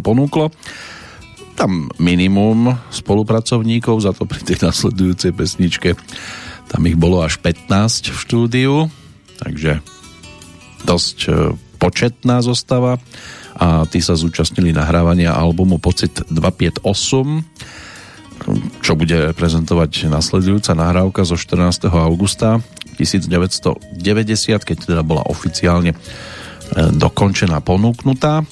ponúklo. 0.00 0.52
Tam 1.56 1.90
minimum 1.98 2.76
spolupracovníkov, 2.92 4.04
za 4.04 4.12
to 4.16 4.24
pri 4.24 4.40
tej 4.44 4.64
nasledujúcej 4.64 5.32
pesničke 5.34 5.98
tam 6.68 6.84
ich 6.84 7.00
bolo 7.00 7.24
až 7.24 7.40
15 7.40 8.12
v 8.12 8.16
štúdiu, 8.16 8.74
takže 9.40 9.80
dosť 10.84 11.18
e, 11.26 11.30
početná 11.80 12.44
zostava 12.44 13.00
a 13.58 13.88
tí 13.88 13.98
sa 14.04 14.14
zúčastnili 14.14 14.70
nahrávania 14.70 15.34
albumu 15.34 15.80
Pocit 15.82 16.22
258 16.30 17.57
čo 18.88 18.96
bude 18.96 19.36
prezentovať 19.36 20.08
nasledujúca 20.08 20.72
nahrávka 20.72 21.20
zo 21.20 21.36
14. 21.36 21.92
augusta 21.92 22.64
1990, 22.96 23.84
keď 24.64 24.76
teda 24.80 25.04
bola 25.04 25.28
oficiálne 25.28 25.92
e, 25.92 25.96
dokončená, 26.96 27.60
ponúknutá. 27.60 28.48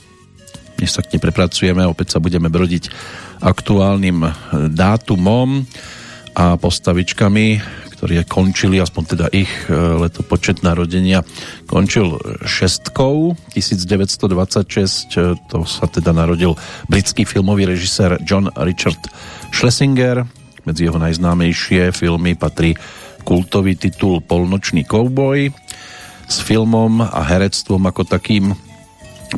Dnes 0.76 0.93
sa 0.93 1.01
k 1.01 1.16
nej 1.16 1.24
prepracujeme, 1.24 1.89
opäť 1.89 2.12
sa 2.12 2.18
budeme 2.20 2.53
brodiť 2.53 2.93
aktuálnym 3.41 4.28
e, 4.28 4.30
dátumom 4.76 5.64
a 6.37 6.61
postavičkami, 6.61 7.47
ktoré 7.97 8.22
končili, 8.28 8.76
aspoň 8.76 9.03
teda 9.16 9.26
ich 9.32 9.49
e, 9.66 9.72
letopočet 9.72 10.61
narodenia, 10.61 11.24
končil 11.64 12.20
šestkou 12.44 13.32
1926, 13.57 15.16
e, 15.16 15.34
to 15.49 15.64
sa 15.64 15.88
teda 15.88 16.12
narodil 16.12 16.61
britský 16.92 17.24
filmový 17.24 17.64
režisér 17.64 18.20
John 18.22 18.53
Richard 18.61 19.01
Schlesinger, 19.51 20.28
medzi 20.68 20.84
jeho 20.84 21.01
najznámejšie 21.01 21.94
filmy 21.97 22.36
patrí 22.36 22.76
kultový 23.26 23.74
titul 23.74 24.22
Polnočný 24.22 24.86
kouboj. 24.86 25.51
S 26.26 26.42
filmom 26.42 27.03
a 27.03 27.22
herectvom 27.22 27.86
ako 27.86 28.03
takým 28.03 28.55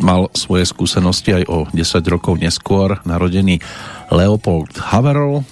mal 0.00 0.28
svoje 0.36 0.68
skúsenosti 0.68 1.40
aj 1.40 1.44
o 1.48 1.58
10 1.72 2.04
rokov 2.12 2.36
neskôr 2.40 3.00
narodený 3.04 3.60
Leopold 4.12 4.72
Haverl, 4.76 5.44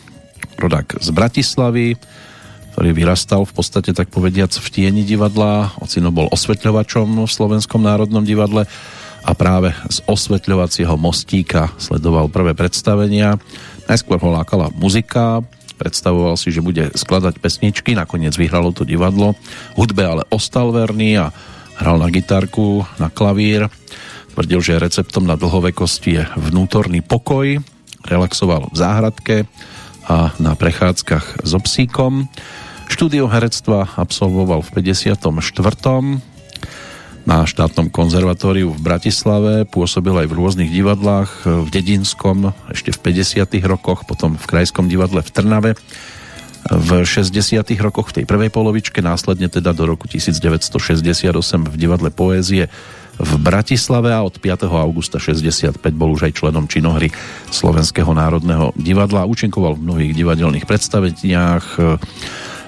rodák 0.60 1.00
z 1.00 1.08
Bratislavy, 1.12 1.96
ktorý 2.76 2.92
vyrastal 2.92 3.48
v 3.48 3.56
podstate 3.56 3.96
tak 3.96 4.12
povediac 4.12 4.52
v 4.52 4.68
tieni 4.68 5.00
divadla. 5.00 5.72
Ocino 5.80 6.12
bol 6.12 6.28
osvetľovačom 6.28 7.24
v 7.24 7.24
Slovenskom 7.24 7.80
národnom 7.80 8.20
divadle 8.20 8.68
a 9.24 9.32
práve 9.32 9.72
z 9.88 10.04
osvetľovacieho 10.04 10.92
mostíka 11.00 11.72
sledoval 11.80 12.28
prvé 12.28 12.52
predstavenia. 12.52 13.40
Najskôr 13.88 14.20
ho 14.20 14.28
lákala 14.28 14.68
muzika, 14.76 15.40
predstavoval 15.80 16.36
si, 16.36 16.52
že 16.52 16.60
bude 16.60 16.92
skladať 16.92 17.40
pesničky, 17.40 17.96
nakoniec 17.96 18.36
vyhralo 18.36 18.76
to 18.76 18.84
divadlo. 18.84 19.32
Hudbe 19.72 20.04
ale 20.04 20.28
ostal 20.28 20.68
verný 20.68 21.16
a 21.16 21.32
hral 21.80 21.96
na 21.96 22.12
gitarku, 22.12 22.84
na 23.00 23.08
klavír. 23.08 23.72
Tvrdil, 24.36 24.60
že 24.60 24.76
receptom 24.76 25.24
na 25.24 25.40
dlhovekosti 25.40 26.10
je 26.12 26.22
vnútorný 26.36 27.00
pokoj, 27.00 27.56
relaxoval 28.04 28.68
v 28.68 28.76
záhradke 28.76 29.36
a 30.12 30.36
na 30.36 30.52
prechádzkach 30.52 31.40
so 31.40 31.56
psíkom. 31.56 32.28
Štúdio 32.96 33.28
herectva 33.28 33.92
absolvoval 34.00 34.64
v 34.64 34.80
54. 34.80 35.28
Na 37.28 37.44
štátnom 37.44 37.92
konzervatóriu 37.92 38.72
v 38.72 38.80
Bratislave 38.80 39.68
pôsobil 39.68 40.16
aj 40.16 40.24
v 40.24 40.36
rôznych 40.40 40.72
divadlách, 40.72 41.44
v 41.44 41.68
Dedinskom 41.68 42.56
ešte 42.72 42.96
v 42.96 43.20
50. 43.20 43.60
rokoch, 43.68 44.08
potom 44.08 44.40
v 44.40 44.44
Krajskom 44.48 44.88
divadle 44.88 45.20
v 45.20 45.28
Trnave 45.28 45.70
v 46.72 47.04
60. 47.04 47.36
rokoch 47.84 48.16
v 48.16 48.16
tej 48.16 48.24
prvej 48.24 48.48
polovičke, 48.48 49.04
následne 49.04 49.52
teda 49.52 49.76
do 49.76 49.84
roku 49.84 50.08
1968 50.08 51.36
v 51.68 51.76
divadle 51.76 52.08
Poézie 52.08 52.72
v 53.20 53.32
Bratislave 53.36 54.08
a 54.08 54.24
od 54.24 54.40
5. 54.40 54.72
augusta 54.72 55.20
65 55.20 55.84
bol 55.92 56.16
už 56.16 56.32
aj 56.32 56.40
členom 56.40 56.64
činohry 56.64 57.12
Slovenského 57.52 58.08
národného 58.16 58.72
divadla. 58.72 59.28
Účinkoval 59.28 59.76
v 59.76 59.84
mnohých 59.84 60.12
divadelných 60.16 60.64
predstaveniach 60.64 61.76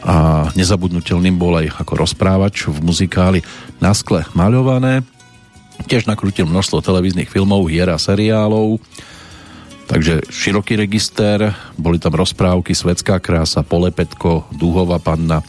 a 0.03 0.49
nezabudnutelným 0.55 1.37
bol 1.37 1.59
aj 1.59 1.83
ako 1.83 2.07
rozprávač 2.07 2.71
v 2.71 2.79
muzikáli 2.83 3.41
Na 3.83 3.95
skle 3.95 4.27
maľované. 4.35 5.03
Tiež 5.87 6.11
nakrútil 6.11 6.47
množstvo 6.47 6.83
televíznych 6.83 7.31
filmov, 7.31 7.71
hier 7.71 7.87
a 7.91 7.99
seriálov. 7.99 8.83
Takže 9.89 10.29
široký 10.29 10.77
register, 10.77 11.55
boli 11.81 11.97
tam 11.97 12.13
rozprávky 12.13 12.77
Svetská 12.77 13.23
krása, 13.25 13.65
Polepetko, 13.65 14.53
Dúhová 14.53 15.01
panna, 15.01 15.41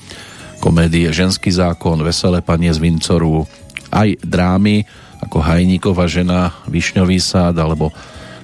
komédie 0.63 1.11
Ženský 1.11 1.51
zákon, 1.51 1.99
Veselé 1.99 2.39
panie 2.39 2.71
z 2.71 2.79
Vincoru, 2.79 3.43
aj 3.91 4.15
drámy 4.23 4.87
ako 5.19 5.43
Hajníková 5.43 6.07
žena, 6.07 6.55
Višňový 6.71 7.19
sád 7.19 7.59
alebo 7.59 7.91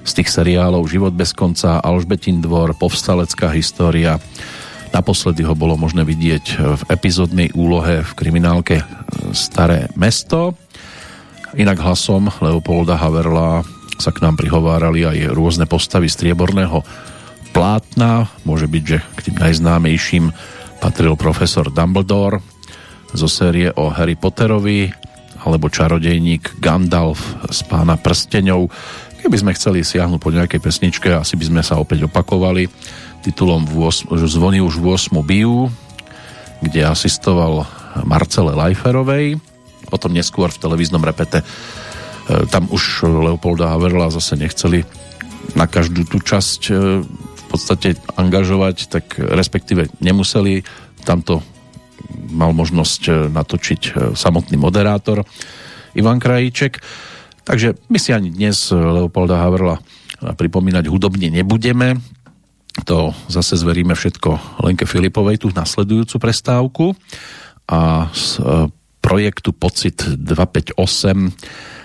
z 0.04 0.20
tých 0.20 0.28
seriálov 0.28 0.84
Život 0.84 1.16
bez 1.16 1.32
konca, 1.32 1.80
Alžbetin 1.80 2.44
dvor, 2.44 2.76
Povstalecká 2.76 3.48
história, 3.56 4.20
Naposledy 4.94 5.46
ho 5.46 5.54
bolo 5.58 5.78
možné 5.78 6.02
vidieť 6.06 6.44
v 6.58 6.82
epizodnej 6.90 7.54
úlohe 7.54 8.02
v 8.02 8.10
kriminálke 8.16 8.82
Staré 9.32 9.90
mesto. 9.98 10.54
Inak 11.56 11.80
hlasom 11.80 12.28
Leopolda 12.42 13.00
Haverla 13.00 13.64
sa 13.96 14.12
k 14.12 14.20
nám 14.20 14.36
prihovárali 14.36 15.08
aj 15.08 15.32
rôzne 15.32 15.64
postavy 15.64 16.10
strieborného 16.10 16.84
plátna. 17.56 18.28
Môže 18.44 18.68
byť, 18.68 18.82
že 18.84 18.98
k 19.00 19.20
tým 19.30 19.36
najznámejším 19.40 20.24
patril 20.84 21.16
profesor 21.16 21.72
Dumbledore 21.72 22.44
zo 23.16 23.24
série 23.24 23.72
o 23.72 23.88
Harry 23.88 24.12
Potterovi 24.12 24.92
alebo 25.46 25.72
čarodejník 25.72 26.60
Gandalf 26.60 27.22
z 27.48 27.64
pána 27.64 27.96
prsteňov. 27.96 28.68
Keby 29.24 29.36
sme 29.40 29.56
chceli 29.56 29.80
siahnuť 29.86 30.20
po 30.20 30.34
nejakej 30.34 30.60
pesničke, 30.60 31.08
asi 31.14 31.38
by 31.38 31.44
sme 31.48 31.62
sa 31.64 31.80
opäť 31.80 32.04
opakovali 32.04 32.68
titulom 33.26 33.66
Zvony 34.06 34.62
už 34.62 34.78
v 34.78 34.94
8 34.94 35.18
bijú, 35.26 35.66
kde 36.62 36.86
asistoval 36.86 37.66
Marcele 38.06 38.54
Lajferovej, 38.54 39.42
potom 39.90 40.14
neskôr 40.14 40.50
v 40.50 40.62
televíznom 40.62 41.02
repete 41.02 41.42
e, 41.42 41.44
tam 42.50 42.70
už 42.70 43.06
Leopolda 43.06 43.74
Haverla 43.74 44.10
zase 44.14 44.38
nechceli 44.38 44.82
na 45.54 45.70
každú 45.70 46.06
tú 46.06 46.18
časť 46.18 46.60
e, 46.70 46.72
v 47.06 47.44
podstate 47.46 47.94
angažovať, 48.18 48.90
tak 48.90 49.18
respektíve 49.18 49.90
nemuseli. 50.02 50.66
Tamto 51.06 51.42
mal 52.34 52.50
možnosť 52.50 53.02
e, 53.06 53.12
natočiť 53.30 54.14
samotný 54.18 54.58
moderátor 54.58 55.22
Ivan 55.94 56.18
Krajíček. 56.18 56.82
Takže 57.46 57.78
my 57.86 57.98
si 58.02 58.10
ani 58.10 58.34
dnes 58.34 58.74
Leopolda 58.74 59.38
Haverla 59.38 59.78
pripomínať 60.16 60.90
hudobne 60.90 61.30
nebudeme 61.30 62.02
to 62.84 63.14
zase 63.30 63.56
zveríme 63.56 63.96
všetko 63.96 64.60
Lenke 64.66 64.84
Filipovej, 64.84 65.40
tú 65.40 65.48
nasledujúcu 65.54 66.16
prestávku 66.20 66.92
a 67.70 68.10
z 68.12 68.42
e, 68.42 68.68
projektu 69.00 69.54
Pocit 69.54 70.18
258 70.18 70.76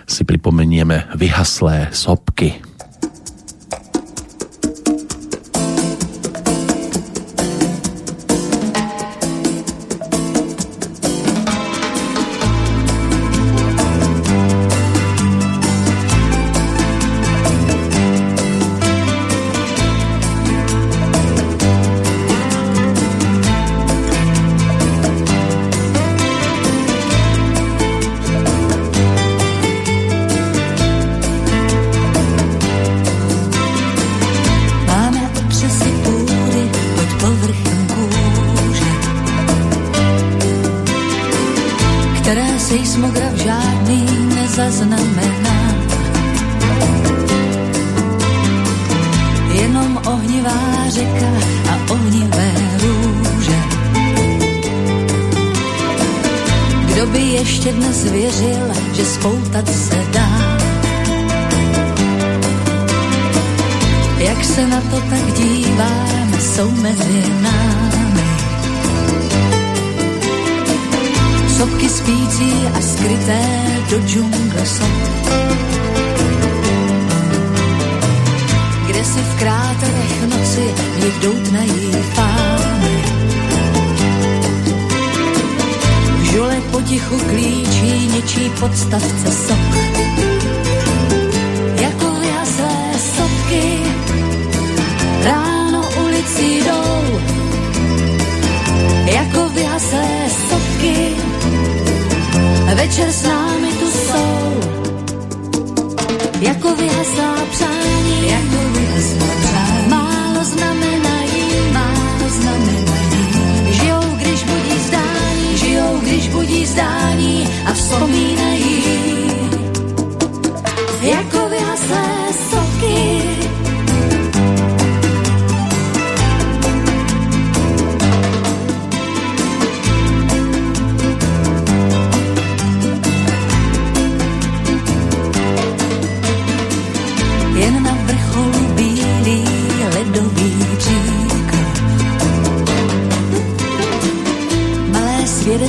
si 0.10 0.22
pripomenieme 0.26 1.08
vyhaslé 1.16 1.94
sopky. 1.94 2.58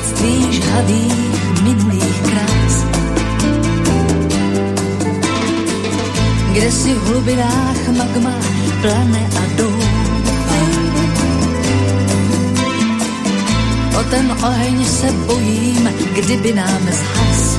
Svědectví 0.02 0.52
žhavých 0.52 1.62
minulých 1.62 2.20
krás. 2.22 2.74
Kde 6.52 6.72
si 6.72 6.94
v 6.94 7.06
hlubinách 7.06 7.88
magma 7.96 8.34
plane 8.82 9.22
a 9.36 9.42
doufá. 9.56 10.58
O 14.00 14.04
ten 14.10 14.32
oheň 14.44 14.84
se 14.84 15.12
bojím, 15.26 15.90
kdyby 16.14 16.52
nám 16.52 16.82
zhas. 16.90 17.58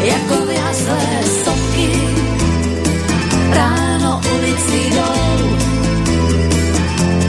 Jako 0.00 0.46
vyhaslé 0.46 1.06
soky 1.44 1.90
ráno 3.50 4.20
ulicí 4.36 4.90
jdou. 4.90 5.56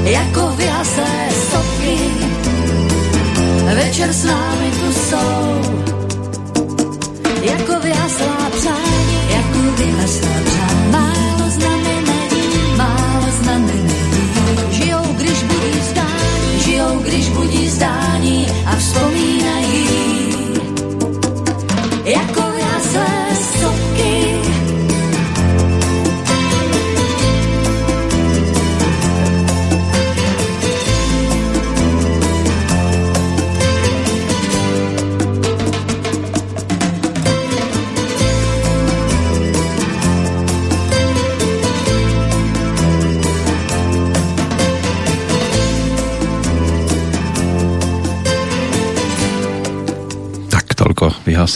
Jako 0.03 0.55
vyhaslé 0.57 1.29
sopky, 1.51 2.28
večer 3.79 4.13
s 4.13 4.23
námi 4.23 4.71
tu 4.79 4.91
jsou. 4.91 5.61
Jako 7.41 7.79
vyhaslá 7.79 8.49
přání, 8.51 9.19
jako 9.29 9.59
vyhaslá 9.77 10.35
přání. 10.45 10.91
Málo 10.91 11.49
znamenají, 11.49 12.43
málo 12.77 13.27
znamenají. 13.41 13.89
Žijou, 14.71 15.05
když 15.17 15.43
budí 15.43 15.79
zdání, 15.91 16.59
žijou, 16.59 16.99
když 16.99 17.29
budí 17.29 17.69
zdání 17.69 18.08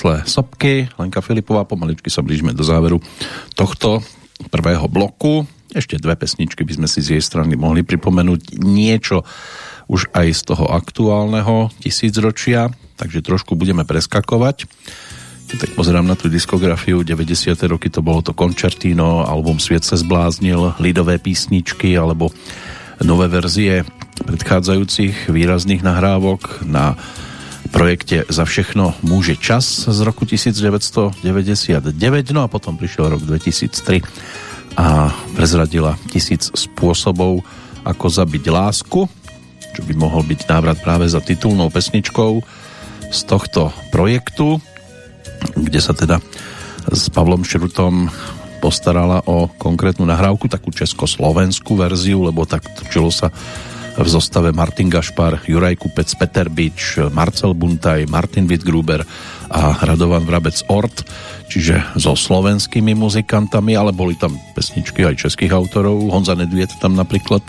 vyhaslé 0.04 0.28
sopky. 0.28 0.74
Lenka 1.00 1.24
Filipová, 1.24 1.64
pomaličky 1.64 2.12
sa 2.12 2.20
blížime 2.20 2.52
do 2.52 2.64
záveru 2.64 3.00
tohto 3.56 4.04
prvého 4.52 4.92
bloku. 4.92 5.48
Ešte 5.72 5.96
dve 5.96 6.20
pesničky 6.20 6.68
by 6.68 6.84
sme 6.84 6.88
si 6.92 7.00
z 7.00 7.18
jej 7.18 7.24
strany 7.24 7.56
mohli 7.56 7.88
pripomenúť. 7.88 8.60
Niečo 8.60 9.24
už 9.88 10.12
aj 10.12 10.28
z 10.36 10.42
toho 10.54 10.68
aktuálneho 10.70 11.72
tisícročia, 11.80 12.68
takže 13.00 13.24
trošku 13.24 13.56
budeme 13.56 13.88
preskakovať. 13.88 14.68
Tak 15.54 15.78
pozerám 15.78 16.08
na 16.08 16.18
tú 16.18 16.28
diskografiu, 16.34 17.06
90. 17.06 17.54
roky 17.70 17.88
to 17.88 18.02
bolo 18.02 18.26
to 18.26 18.34
Concertino, 18.34 19.22
album 19.24 19.62
Sviet 19.62 19.86
se 19.86 20.02
zbláznil, 20.02 20.74
lidové 20.82 21.22
písničky 21.22 21.94
alebo 21.94 22.34
nové 23.06 23.30
verzie 23.30 23.86
predchádzajúcich 24.24 25.30
výrazných 25.30 25.86
nahrávok 25.86 26.66
na 26.66 26.98
projekte 27.74 28.30
Za 28.30 28.46
všechno 28.46 28.94
môže 29.02 29.34
čas 29.34 29.66
z 29.90 30.00
roku 30.06 30.30
1999, 30.30 31.18
no 32.30 32.46
a 32.46 32.48
potom 32.48 32.78
prišiel 32.78 33.18
rok 33.18 33.26
2003 33.26 34.78
a 34.78 35.10
prezradila 35.34 35.98
tisíc 36.14 36.54
spôsobov, 36.54 37.42
ako 37.82 38.06
zabiť 38.08 38.44
lásku, 38.54 39.10
čo 39.74 39.82
by 39.84 39.94
mohol 39.98 40.22
byť 40.22 40.46
návrat 40.46 40.78
práve 40.86 41.10
za 41.10 41.18
titulnou 41.20 41.74
pesničkou 41.74 42.46
z 43.10 43.20
tohto 43.26 43.74
projektu, 43.90 44.62
kde 45.58 45.82
sa 45.82 45.98
teda 45.98 46.22
s 46.94 47.10
Pavlom 47.10 47.42
Šrutom 47.42 48.08
postarala 48.62 49.26
o 49.28 49.52
konkrétnu 49.60 50.08
nahrávku, 50.08 50.48
takú 50.48 50.72
československú 50.72 51.76
verziu, 51.76 52.24
lebo 52.24 52.48
tak 52.48 52.64
točilo 52.80 53.12
sa 53.12 53.34
v 53.94 54.08
zostave 54.10 54.50
Martin 54.50 54.90
Gašpar, 54.90 55.46
Juraj 55.46 55.78
Kupec, 55.78 56.10
Peter 56.18 56.50
Bič, 56.50 56.98
Marcel 57.14 57.54
Buntaj, 57.54 58.10
Martin 58.10 58.50
Wittgruber 58.50 59.06
a 59.54 59.78
Radovan 59.86 60.26
Vrabec 60.26 60.66
Ort, 60.74 61.06
čiže 61.46 61.94
so 62.02 62.18
slovenskými 62.18 62.98
muzikantami, 62.98 63.78
ale 63.78 63.94
boli 63.94 64.18
tam 64.18 64.34
pesničky 64.58 65.06
aj 65.06 65.30
českých 65.30 65.54
autorov. 65.54 66.10
Honza 66.10 66.34
Nedviet 66.34 66.74
tam 66.82 66.98
napríklad 66.98 67.46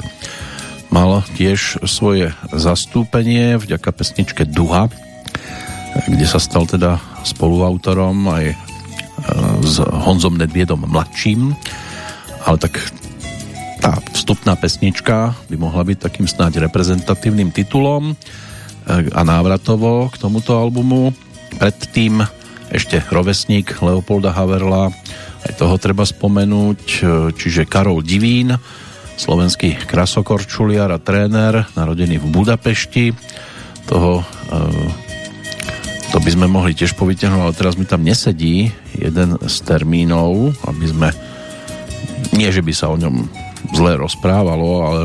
mal 0.92 1.24
tiež 1.34 1.82
svoje 1.88 2.36
zastúpenie 2.52 3.56
vďaka 3.56 3.90
pesničke 3.90 4.44
Duha, 4.44 4.92
kde 6.06 6.26
sa 6.28 6.36
stal 6.36 6.68
teda 6.68 7.00
spoluautorom 7.24 8.28
aj 8.28 8.44
e, 8.52 8.56
s 9.64 9.80
Honzom 9.80 10.36
Nedviedom 10.36 10.84
mladším, 10.84 11.56
ale 12.44 12.56
tak 12.60 12.78
tá 13.84 14.00
vstupná 14.16 14.56
pesnička 14.56 15.36
by 15.52 15.56
mohla 15.60 15.84
byť 15.84 15.98
takým 16.00 16.24
snáď 16.24 16.64
reprezentatívnym 16.64 17.52
titulom 17.52 18.16
e, 18.16 19.12
a 19.12 19.20
návratovo 19.20 20.08
k 20.08 20.16
tomuto 20.16 20.56
albumu. 20.56 21.12
Predtým 21.60 22.24
ešte 22.72 23.04
rovesník 23.12 23.76
Leopolda 23.84 24.32
Haverla, 24.32 24.88
aj 25.44 25.52
toho 25.60 25.76
treba 25.76 26.08
spomenúť, 26.08 26.80
e, 26.80 27.00
čiže 27.36 27.68
Karol 27.68 28.00
Divín, 28.00 28.56
slovenský 29.20 29.76
krasokorčuliar 29.84 30.88
a 30.88 30.96
tréner, 30.96 31.68
narodený 31.76 32.24
v 32.24 32.26
Budapešti. 32.32 33.12
Toho, 33.84 34.24
e, 34.24 34.58
to 36.08 36.24
by 36.24 36.30
sme 36.32 36.48
mohli 36.48 36.72
tiež 36.72 36.96
povytiahnuť, 36.96 37.36
ale 37.36 37.52
teraz 37.52 37.76
mi 37.76 37.84
tam 37.84 38.00
nesedí 38.00 38.72
jeden 38.96 39.36
z 39.44 39.56
termínov, 39.60 40.56
aby 40.64 40.86
sme 40.88 41.08
nie, 42.32 42.48
že 42.48 42.64
by 42.64 42.72
sa 42.72 42.88
o 42.88 42.96
ňom 42.96 43.43
zle 43.74 43.98
rozprávalo, 43.98 44.86
ale 44.86 45.00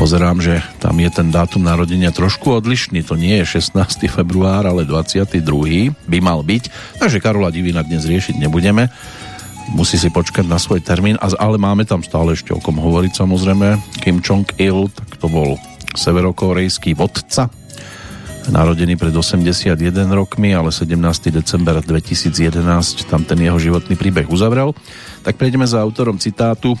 pozerám, 0.00 0.40
že 0.40 0.64
tam 0.80 0.96
je 0.98 1.10
ten 1.12 1.28
dátum 1.28 1.62
narodenia 1.62 2.10
trošku 2.10 2.58
odlišný. 2.58 3.04
To 3.06 3.14
nie 3.14 3.38
je 3.44 3.60
16. 3.60 4.08
február, 4.08 4.64
ale 4.64 4.88
22. 4.88 5.92
by 6.08 6.18
mal 6.18 6.40
byť. 6.40 6.96
Takže 6.98 7.20
Karola 7.20 7.52
Divina 7.52 7.84
dnes 7.84 8.08
riešiť 8.08 8.40
nebudeme. 8.40 8.88
Musí 9.70 9.94
si 9.94 10.10
počkať 10.10 10.48
na 10.48 10.58
svoj 10.58 10.82
termín, 10.82 11.14
ale 11.22 11.56
máme 11.60 11.86
tam 11.86 12.02
stále 12.02 12.34
ešte 12.34 12.50
o 12.50 12.58
kom 12.58 12.82
hovoriť 12.82 13.12
samozrejme. 13.14 13.78
Kim 14.02 14.18
Jong-il, 14.18 14.90
tak 14.90 15.22
to 15.22 15.30
bol 15.30 15.54
severokorejský 15.94 16.98
vodca, 16.98 17.46
narodený 18.50 18.98
pred 18.98 19.14
81 19.14 19.78
rokmi, 20.10 20.50
ale 20.50 20.74
17. 20.74 20.98
december 21.30 21.78
2011 21.78 23.06
tam 23.06 23.22
ten 23.22 23.38
jeho 23.38 23.60
životný 23.60 23.94
príbeh 23.94 24.26
uzavrel. 24.26 24.74
Tak 25.22 25.38
prejdeme 25.38 25.62
za 25.62 25.78
autorom 25.78 26.18
citátu 26.18 26.74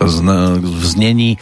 v 0.00 0.86
znení 0.86 1.36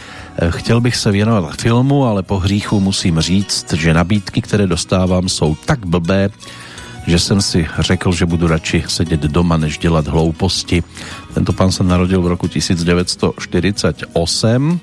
Chtěl 0.50 0.80
bych 0.80 0.96
se 0.96 1.12
věnovat 1.12 1.60
filmu, 1.60 2.04
ale 2.04 2.22
po 2.22 2.38
hříchu 2.38 2.80
musím 2.80 3.20
říct, 3.20 3.72
že 3.72 3.94
nabídky, 3.94 4.42
které 4.42 4.66
dostávám, 4.66 5.28
jsou 5.28 5.54
tak 5.54 5.86
blbé, 5.86 6.30
že 7.06 7.18
jsem 7.18 7.42
si 7.42 7.66
řekl, 7.78 8.12
že 8.12 8.26
budu 8.26 8.46
radši 8.46 8.84
sedět 8.86 9.20
doma, 9.20 9.56
než 9.56 9.78
dělat 9.78 10.08
hlouposti. 10.08 10.82
Tento 11.34 11.52
pán 11.52 11.72
sa 11.72 11.84
narodil 11.84 12.22
v 12.22 12.26
roku 12.32 12.48
1948 12.48 14.80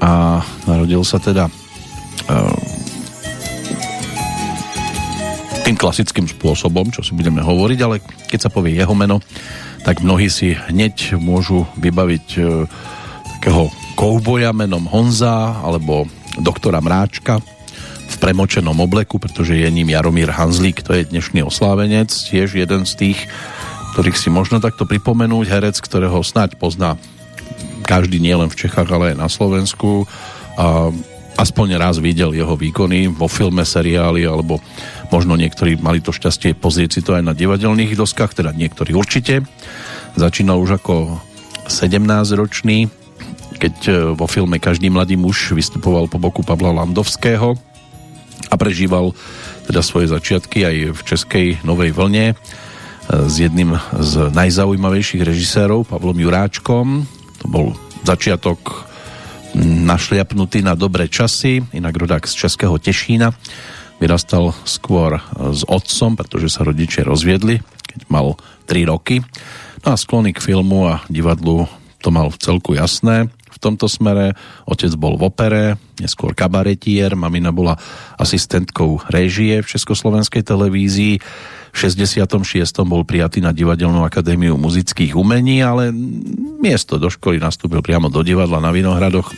a 0.00 0.42
narodil 0.66 1.04
sa 1.04 1.18
teda 1.22 1.46
uh, 1.46 1.52
tým 5.62 5.76
klasickým 5.76 6.28
spôsobom, 6.28 6.90
čo 6.90 7.02
si 7.06 7.14
budeme 7.14 7.42
hovoriť, 7.44 7.78
ale 7.84 8.00
keď 8.26 8.40
sa 8.48 8.50
povie 8.50 8.74
jeho 8.74 8.94
meno, 8.96 9.20
tak 9.84 10.00
mnohí 10.00 10.32
si 10.32 10.56
hneď 10.56 11.20
môžu 11.20 11.68
vybaviť 11.76 12.26
uh, 12.40 12.64
takého 13.38 13.68
kouboja 13.94 14.56
menom 14.56 14.88
Honza 14.88 15.60
alebo 15.60 16.08
doktora 16.40 16.80
Mráčka 16.80 17.44
v 18.04 18.16
premočenom 18.16 18.74
obleku, 18.80 19.20
pretože 19.20 19.54
je 19.54 19.68
ním 19.68 19.92
Jaromír 19.92 20.32
Hanzlík, 20.32 20.80
to 20.80 20.96
je 20.96 21.08
dnešný 21.08 21.44
oslávenec, 21.44 22.08
tiež 22.08 22.56
jeden 22.56 22.88
z 22.88 22.92
tých, 22.96 23.18
ktorých 23.92 24.18
si 24.18 24.28
možno 24.32 24.58
takto 24.64 24.88
pripomenúť, 24.88 25.46
herec, 25.48 25.76
ktorého 25.78 26.24
snáď 26.24 26.56
pozná 26.56 26.96
každý 27.84 28.18
nielen 28.18 28.48
v 28.48 28.58
Čechách, 28.64 28.88
ale 28.88 29.12
aj 29.12 29.20
na 29.20 29.28
Slovensku. 29.28 30.08
A 30.56 30.88
aspoň 31.36 31.76
raz 31.76 32.00
videl 32.00 32.32
jeho 32.32 32.56
výkony 32.56 33.12
vo 33.12 33.28
filme, 33.28 33.66
seriáli 33.66 34.24
alebo 34.24 34.58
možno 35.14 35.38
niektorí 35.38 35.78
mali 35.78 36.02
to 36.02 36.10
šťastie 36.10 36.58
pozrieť 36.58 36.98
si 36.98 37.00
to 37.06 37.14
aj 37.14 37.22
na 37.22 37.38
divadelných 37.38 37.94
doskách, 37.94 38.34
teda 38.34 38.50
niektorí 38.50 38.98
určite. 38.98 39.46
Začínal 40.18 40.58
už 40.58 40.82
ako 40.82 41.22
17-ročný 41.70 42.90
keď 43.54 43.74
e, 43.88 43.92
vo 44.12 44.26
filme 44.28 44.58
Každý 44.58 44.90
mladý 44.90 45.16
muž 45.16 45.54
vystupoval 45.54 46.10
po 46.10 46.18
boku 46.18 46.42
Pavla 46.44 46.84
Landovského 46.84 47.56
a 48.50 48.54
prežíval 48.58 49.14
teda 49.64 49.80
svoje 49.80 50.12
začiatky 50.12 50.66
aj 50.66 50.76
v 50.92 51.00
českej 51.00 51.46
Novej 51.64 51.94
vlne 51.94 52.26
e, 52.32 52.36
s 53.08 53.34
jedným 53.40 53.78
z 53.96 54.12
najzaujímavejších 54.34 55.22
režisérov, 55.24 55.88
Pavlom 55.88 56.18
Juráčkom. 56.18 57.08
To 57.40 57.46
bol 57.48 57.66
začiatok 58.04 58.90
našliapnutý 59.64 60.66
na 60.66 60.74
dobré 60.74 61.06
časy, 61.06 61.62
inak 61.72 61.94
rodák 61.94 62.26
z 62.26 62.34
Českého 62.34 62.74
Tešína. 62.76 63.30
Vyrastal 64.04 64.52
skôr 64.68 65.16
s 65.32 65.64
otcom, 65.64 66.12
pretože 66.12 66.52
sa 66.52 66.68
rodičia 66.68 67.08
rozviedli, 67.08 67.64
keď 67.88 68.00
mal 68.12 68.36
3 68.68 68.84
roky. 68.92 69.24
No 69.80 69.92
a 69.92 69.96
sklony 69.96 70.36
k 70.36 70.44
filmu 70.44 70.92
a 70.92 71.00
divadlu 71.08 71.64
to 72.04 72.12
mal 72.12 72.28
v 72.28 72.36
celku 72.36 72.76
jasné 72.76 73.32
tomto 73.64 73.88
smere. 73.88 74.36
Otec 74.68 74.92
bol 75.00 75.16
v 75.16 75.32
opere, 75.32 75.64
neskôr 75.96 76.36
kabaretier, 76.36 77.16
mamina 77.16 77.48
bola 77.48 77.80
asistentkou 78.20 79.00
réžie 79.08 79.64
v 79.64 79.70
Československej 79.72 80.44
televízii. 80.44 81.16
V 81.74 81.90
66. 81.90 82.22
bol 82.86 83.02
prijatý 83.02 83.42
na 83.42 83.50
Divadelnú 83.50 84.06
akadémiu 84.06 84.54
muzických 84.54 85.18
umení, 85.18 85.58
ale 85.58 85.90
miesto 86.62 87.02
do 87.02 87.10
školy 87.10 87.42
nastúpil 87.42 87.82
priamo 87.82 88.06
do 88.06 88.22
divadla 88.22 88.62
na 88.62 88.70
Vinohradoch, 88.70 89.34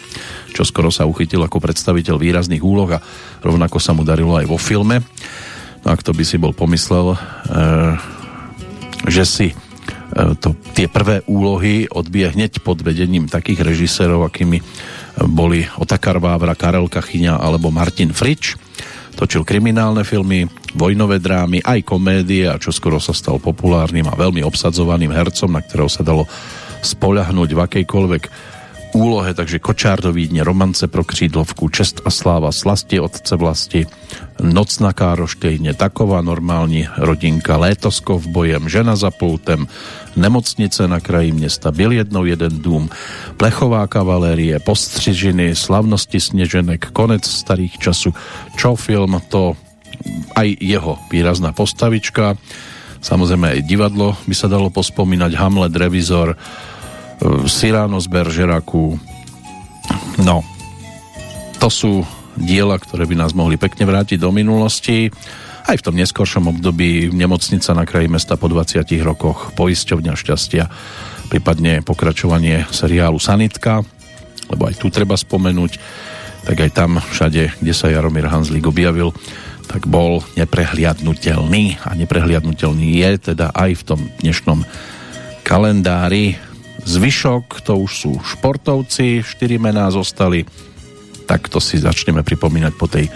čo 0.52 0.62
skoro 0.68 0.92
sa 0.92 1.08
uchytil 1.08 1.40
ako 1.40 1.64
predstaviteľ 1.64 2.20
výrazných 2.20 2.60
úloh 2.60 2.92
a 2.92 3.00
rovnako 3.40 3.80
sa 3.80 3.96
mu 3.96 4.04
darilo 4.04 4.36
aj 4.36 4.46
vo 4.52 4.60
filme. 4.60 5.00
No 5.80 5.88
a 5.90 5.96
kto 5.96 6.12
by 6.12 6.24
si 6.28 6.36
bol 6.36 6.52
pomyslel, 6.52 7.16
e, 7.16 7.18
že 9.08 9.24
si 9.24 9.48
E, 10.16 10.38
to, 10.38 10.54
tie 10.72 10.86
prvé 10.86 11.20
úlohy 11.26 11.90
odbije 11.90 12.32
hneď 12.32 12.62
pod 12.64 12.80
vedením 12.80 13.26
takých 13.26 13.66
režisérov, 13.66 14.24
akými 14.24 14.62
boli 15.28 15.68
Otakar 15.76 16.16
Vávra, 16.22 16.54
Karel 16.54 16.88
Kachyňa 16.88 17.36
alebo 17.36 17.68
Martin 17.68 18.16
Frič. 18.16 18.54
Točil 19.16 19.48
kriminálne 19.48 20.04
filmy, 20.04 20.44
vojnové 20.76 21.16
drámy, 21.16 21.64
aj 21.64 21.88
komédie 21.88 22.44
a 22.44 22.60
čo 22.60 22.68
skoro 22.68 23.00
sa 23.00 23.16
stal 23.16 23.40
populárnym 23.40 24.04
a 24.04 24.14
veľmi 24.14 24.44
obsadzovaným 24.44 25.08
hercom, 25.08 25.56
na 25.56 25.64
ktorého 25.64 25.88
sa 25.88 26.04
dalo 26.04 26.28
spoľahnúť 26.84 27.50
v 27.56 27.62
akejkoľvek 27.64 28.22
úlohe, 28.96 29.36
takže 29.36 29.60
Kočárdoví 29.60 30.32
dne, 30.32 30.40
Romance 30.40 30.88
pro 30.88 31.04
křídlovku, 31.04 31.68
Čest 31.68 32.00
a 32.04 32.10
sláva, 32.10 32.48
Slasti 32.48 32.96
otce 32.96 33.36
vlasti, 33.36 33.84
Noc 34.40 34.80
na 34.80 34.96
Károštejne, 34.96 35.76
Taková 35.76 36.24
normální 36.24 36.88
rodinka, 36.96 37.60
Létosko 37.60 38.18
v 38.18 38.26
bojem, 38.26 38.68
Žena 38.68 38.96
za 38.96 39.12
pultem, 39.12 39.68
Nemocnice 40.16 40.88
na 40.88 41.00
kraji 41.00 41.32
města, 41.32 41.72
Byl 41.72 41.92
jednou 41.92 42.24
jeden 42.24 42.58
dům, 42.58 42.88
Plechová 43.36 43.86
kavalérie, 43.86 44.56
Postřižiny, 44.60 45.52
Slavnosti 45.52 46.20
sněženek, 46.20 46.90
Konec 46.96 47.28
starých 47.28 47.78
času, 47.78 48.14
Čo 48.56 48.76
film, 48.76 49.20
to 49.28 49.56
aj 50.36 50.48
jeho 50.60 50.98
výrazná 51.08 51.52
postavička, 51.52 52.36
samozrejme 53.00 53.60
aj 53.60 53.60
divadlo 53.64 54.16
by 54.28 54.34
sa 54.36 54.48
dalo 54.48 54.68
pospomínať, 54.68 55.32
Hamlet, 55.36 55.72
Revizor, 55.72 56.36
Cyrano 57.46 57.98
z 57.98 58.06
Beržeraku. 58.12 59.00
No, 60.20 60.44
to 61.56 61.68
sú 61.72 61.92
diela, 62.36 62.76
ktoré 62.76 63.08
by 63.08 63.16
nás 63.16 63.32
mohli 63.32 63.56
pekne 63.56 63.88
vrátiť 63.88 64.20
do 64.20 64.30
minulosti. 64.30 65.08
Aj 65.66 65.74
v 65.74 65.82
tom 65.84 65.98
neskoršom 65.98 66.46
období 66.46 67.10
nemocnica 67.10 67.74
na 67.74 67.82
kraji 67.88 68.06
mesta 68.06 68.38
po 68.38 68.46
20 68.46 68.86
rokoch, 69.02 69.50
poisťovňa 69.58 70.12
šťastia, 70.14 70.64
prípadne 71.26 71.82
pokračovanie 71.82 72.70
seriálu 72.70 73.18
Sanitka, 73.18 73.82
lebo 74.46 74.62
aj 74.70 74.78
tu 74.78 74.94
treba 74.94 75.18
spomenúť, 75.18 75.72
tak 76.46 76.56
aj 76.62 76.70
tam 76.70 77.02
všade, 77.02 77.58
kde 77.58 77.74
sa 77.74 77.90
Jaromír 77.90 78.30
Hanzlík 78.30 78.70
objavil, 78.70 79.10
tak 79.66 79.90
bol 79.90 80.22
neprehliadnutelný 80.38 81.82
a 81.82 81.98
neprehliadnutelný 81.98 83.02
je 83.02 83.34
teda 83.34 83.50
aj 83.50 83.70
v 83.74 83.82
tom 83.82 84.00
dnešnom 84.22 84.62
kalendári 85.42 86.38
Zvyšok 86.86 87.66
to 87.66 87.82
už 87.82 87.92
sú 87.92 88.12
športovci, 88.22 89.18
štyri 89.26 89.58
mená 89.58 89.90
zostali, 89.90 90.46
tak 91.26 91.50
to 91.50 91.58
si 91.58 91.82
začneme 91.82 92.22
pripomínať 92.22 92.72
po 92.78 92.86
tej 92.86 93.10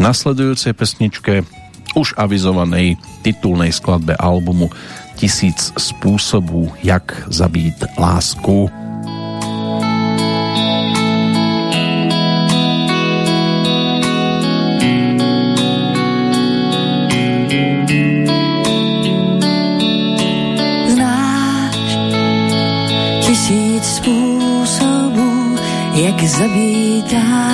nasledujúcej 0.00 0.72
pesničke, 0.72 1.44
už 1.92 2.16
avizovanej 2.16 2.96
titulnej 3.20 3.68
skladbe 3.68 4.16
albumu 4.16 4.72
Tisíc 5.20 5.76
spôsobů, 5.76 6.72
jak 6.80 7.28
zabít 7.28 7.84
lásku. 8.00 8.81
Jak 26.22 27.51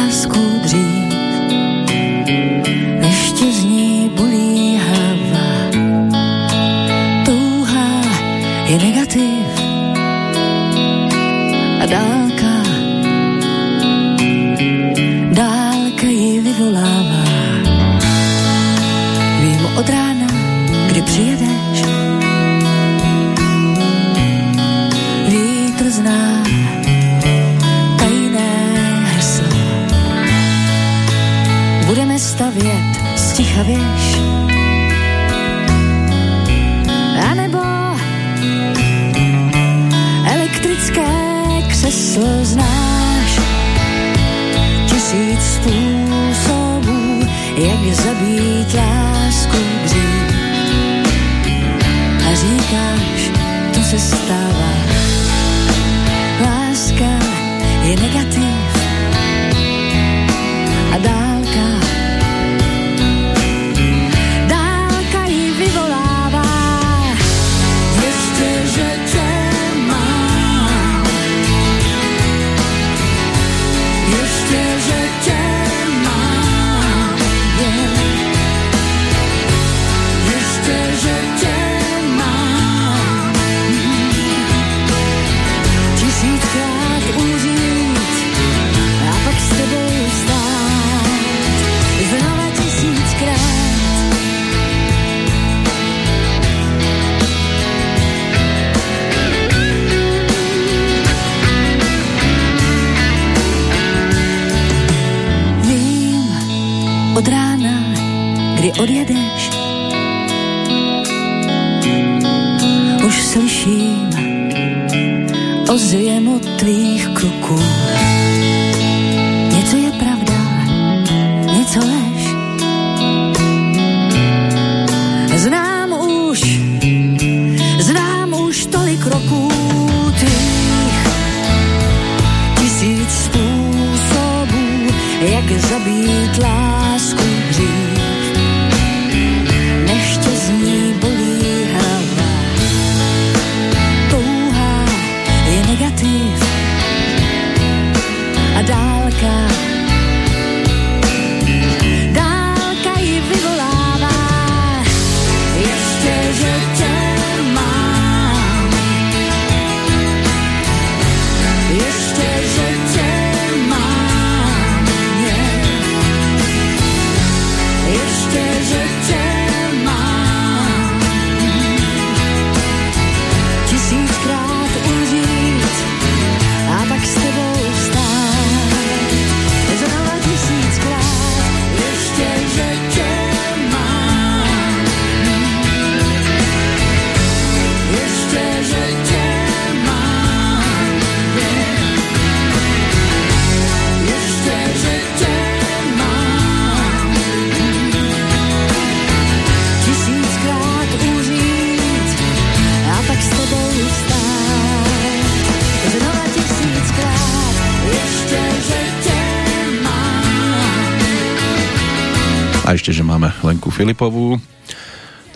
Filipovú. 213.78 214.42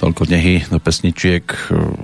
Toľko 0.03 0.26
nehy 0.26 0.66
do 0.66 0.82
pesničiek 0.82 1.47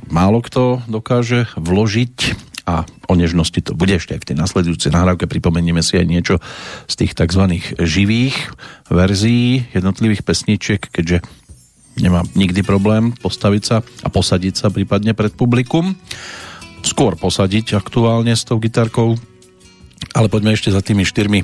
málo 0.07 0.39
kto 0.39 0.87
dokáže 0.87 1.51
vložiť 1.59 2.17
a 2.63 2.87
o 3.11 3.19
nežnosti 3.19 3.59
to 3.59 3.75
bude 3.75 3.91
ešte 3.91 4.15
aj 4.15 4.23
v 4.23 4.29
tej 4.31 4.37
nasledujúcej 4.39 4.95
nahrávke. 4.95 5.27
Pripomenieme 5.27 5.83
si 5.83 5.99
aj 5.99 6.07
niečo 6.07 6.39
z 6.87 6.95
tých 6.95 7.19
tzv. 7.19 7.43
živých 7.83 8.39
verzií 8.87 9.67
jednotlivých 9.75 10.23
pesničiek, 10.23 10.79
keďže 10.79 11.27
nemá 11.99 12.23
nikdy 12.39 12.63
problém 12.63 13.19
postaviť 13.19 13.63
sa 13.67 13.83
a 13.83 14.07
posadiť 14.07 14.55
sa 14.55 14.71
prípadne 14.71 15.19
pred 15.19 15.35
publikum. 15.35 15.99
Skôr 16.87 17.19
posadiť 17.19 17.75
aktuálne 17.75 18.31
s 18.39 18.47
tou 18.47 18.63
gitarkou, 18.63 19.19
ale 20.15 20.31
poďme 20.31 20.55
ešte 20.55 20.71
za 20.71 20.87
tými 20.87 21.03
štyrmi 21.03 21.43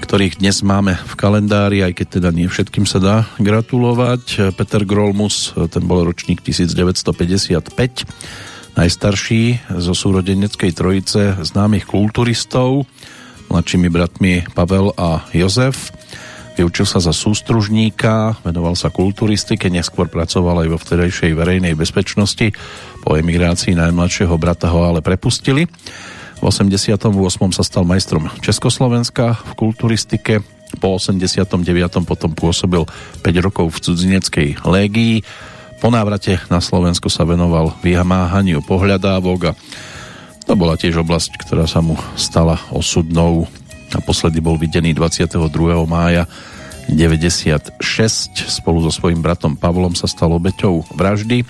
ktorých 0.00 0.40
dnes 0.40 0.64
máme 0.64 0.96
v 0.96 1.14
kalendári, 1.14 1.84
aj 1.84 1.92
keď 2.00 2.06
teda 2.18 2.28
nie 2.32 2.48
všetkým 2.48 2.88
sa 2.88 2.98
dá 2.98 3.16
gratulovať. 3.36 4.56
Peter 4.56 4.82
Grolmus, 4.88 5.52
ten 5.70 5.84
bol 5.84 6.02
ročník 6.02 6.40
1955, 6.40 8.08
najstarší 8.74 9.44
zo 9.76 9.92
súrodeneckej 9.92 10.72
trojice 10.72 11.36
známych 11.44 11.84
kulturistov, 11.84 12.88
mladšími 13.52 13.88
bratmi 13.92 14.48
Pavel 14.56 14.96
a 14.96 15.28
Jozef. 15.36 15.92
Vyučil 16.58 16.88
sa 16.88 16.98
za 16.98 17.14
sústružníka, 17.14 18.40
venoval 18.42 18.74
sa 18.74 18.90
kulturistike, 18.90 19.70
neskôr 19.70 20.10
pracoval 20.10 20.66
aj 20.66 20.68
vo 20.74 20.78
vtedajšej 20.80 21.32
verejnej 21.36 21.78
bezpečnosti. 21.78 22.50
Po 23.04 23.14
emigrácii 23.14 23.76
najmladšieho 23.76 24.34
brata 24.40 24.72
ho 24.72 24.80
ale 24.90 25.04
prepustili. 25.04 25.68
V 26.40 26.48
88. 26.48 27.04
sa 27.52 27.60
stal 27.60 27.84
majstrom 27.84 28.32
Československa 28.40 29.36
v 29.44 29.52
kulturistike. 29.60 30.40
Po 30.80 30.96
89. 30.96 31.60
potom 32.08 32.32
pôsobil 32.32 32.88
5 33.20 33.44
rokov 33.44 33.76
v 33.76 33.78
cudzineckej 33.84 34.48
légii. 34.64 35.20
Po 35.84 35.92
návrate 35.92 36.40
na 36.48 36.64
Slovensko 36.64 37.12
sa 37.12 37.28
venoval 37.28 37.76
vymáhaniu 37.84 38.64
pohľadávok 38.64 39.52
a 39.52 39.56
to 40.48 40.56
bola 40.56 40.80
tiež 40.80 41.04
oblasť, 41.04 41.44
ktorá 41.44 41.68
sa 41.68 41.84
mu 41.84 42.00
stala 42.16 42.56
osudnou. 42.72 43.44
Naposledy 43.92 44.40
bol 44.40 44.56
videný 44.56 44.96
22. 44.96 45.44
mája 45.84 46.24
96. 46.88 47.84
Spolu 48.48 48.80
so 48.88 48.88
svojím 48.88 49.20
bratom 49.20 49.60
Pavlom 49.60 49.92
sa 49.92 50.08
stal 50.08 50.32
obeťou 50.32 50.88
vraždy. 50.96 51.44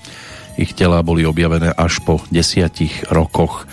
Ich 0.59 0.75
telá 0.75 0.99
boli 1.07 1.23
objavené 1.23 1.71
až 1.79 2.03
po 2.03 2.19
desiatich 2.35 3.07
rokoch 3.07 3.71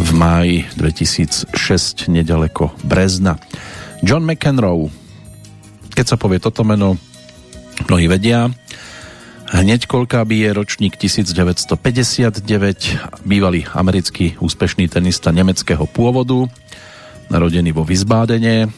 v 0.00 0.10
máji 0.16 0.64
2006 0.80 2.08
nedaleko 2.08 2.72
Brezna. 2.88 3.36
John 4.00 4.24
McEnroe. 4.24 4.88
Keď 5.92 6.06
sa 6.08 6.16
povie 6.16 6.40
toto 6.40 6.64
meno, 6.64 6.96
mnohí 7.84 8.08
vedia. 8.08 8.48
Hneď 9.52 9.84
koľká 9.84 10.24
by 10.24 10.36
je 10.46 10.50
ročník 10.56 10.96
1959, 10.96 13.28
bývalý 13.28 13.68
americký 13.76 14.40
úspešný 14.40 14.88
tenista 14.88 15.34
nemeckého 15.34 15.84
pôvodu, 15.84 16.48
narodený 17.28 17.76
vo 17.76 17.84
Vizbádene. 17.84 18.72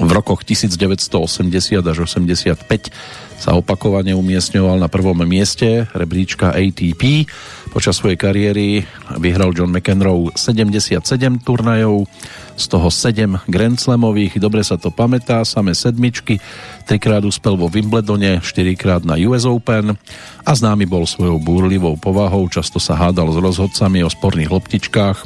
V 0.00 0.10
rokoch 0.12 0.48
1980 0.48 1.84
až 1.84 1.98
85 2.08 2.88
sa 3.36 3.54
opakovane 3.54 4.16
umiestňoval 4.16 4.80
na 4.80 4.88
prvom 4.88 5.20
mieste 5.28 5.86
rebríčka 5.92 6.56
ATP. 6.56 7.28
Počas 7.70 8.00
svojej 8.00 8.16
kariéry 8.16 8.82
vyhral 9.20 9.52
John 9.52 9.72
McEnroe 9.72 10.32
77 10.32 11.04
turnajov, 11.44 12.08
z 12.56 12.64
toho 12.72 12.88
7 12.88 13.44
Grand 13.52 13.76
Slamových, 13.76 14.40
dobre 14.40 14.64
sa 14.64 14.80
to 14.80 14.88
pamätá, 14.88 15.44
samé 15.44 15.76
sedmičky, 15.76 16.40
trikrát 16.88 17.20
uspel 17.20 17.52
vo 17.52 17.68
Wimbledone, 17.68 18.40
štyrikrát 18.40 19.04
na 19.04 19.20
US 19.28 19.44
Open 19.44 19.92
a 20.40 20.50
známy 20.56 20.88
bol 20.88 21.04
svojou 21.04 21.36
búrlivou 21.36 22.00
povahou, 22.00 22.48
často 22.48 22.80
sa 22.80 22.96
hádal 22.96 23.28
s 23.28 23.38
rozhodcami 23.38 24.00
o 24.00 24.08
sporných 24.08 24.48
loptičkách 24.48 25.18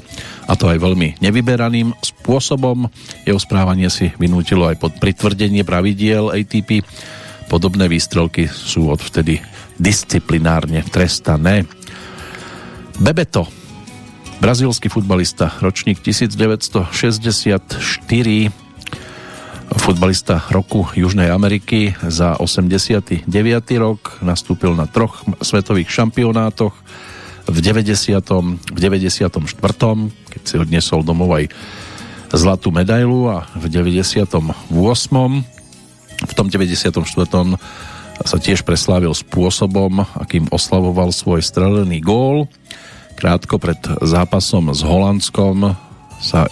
a 0.50 0.52
to 0.58 0.66
aj 0.66 0.82
veľmi 0.82 1.22
nevyberaným 1.22 1.94
spôsobom. 2.02 2.90
Jeho 3.22 3.38
správanie 3.38 3.86
si 3.94 4.10
vynútilo 4.18 4.66
aj 4.66 4.82
pod 4.82 4.92
pritvrdenie 4.98 5.62
pravidiel 5.62 6.34
ATP 6.34 6.82
Podobné 7.50 7.90
výstrelky 7.90 8.46
sú 8.46 8.86
odvtedy 8.94 9.42
disciplinárne 9.74 10.86
trestané. 10.86 11.66
Bebeto, 13.02 13.50
brazílsky 14.38 14.86
futbalista, 14.86 15.58
ročník 15.58 15.98
1964, 15.98 16.94
futbalista 19.82 20.46
roku 20.54 20.86
Južnej 20.94 21.26
Ameriky 21.26 21.90
za 22.06 22.38
89. 22.38 23.26
rok, 23.82 24.22
nastúpil 24.22 24.78
na 24.78 24.86
troch 24.86 25.26
svetových 25.42 25.90
šampionátoch 25.90 26.78
v 27.50 27.58
90. 27.58 27.90
v 28.70 28.78
94. 28.78 29.34
keď 30.30 30.42
si 30.46 30.54
odnesol 30.54 31.02
domov 31.02 31.34
aj 31.34 31.50
zlatú 32.30 32.70
medailu 32.70 33.26
a 33.26 33.50
v 33.58 33.66
98 33.66 34.70
v 36.20 36.32
tom 36.36 36.52
94. 36.52 36.92
sa 38.20 38.36
tiež 38.36 38.60
preslávil 38.66 39.12
spôsobom, 39.16 40.04
akým 40.20 40.44
oslavoval 40.52 41.12
svoj 41.12 41.40
strelený 41.40 42.04
gól. 42.04 42.48
Krátko 43.16 43.56
pred 43.56 43.80
zápasom 44.04 44.72
s 44.72 44.84
Holandskom 44.84 45.76
sa 46.20 46.48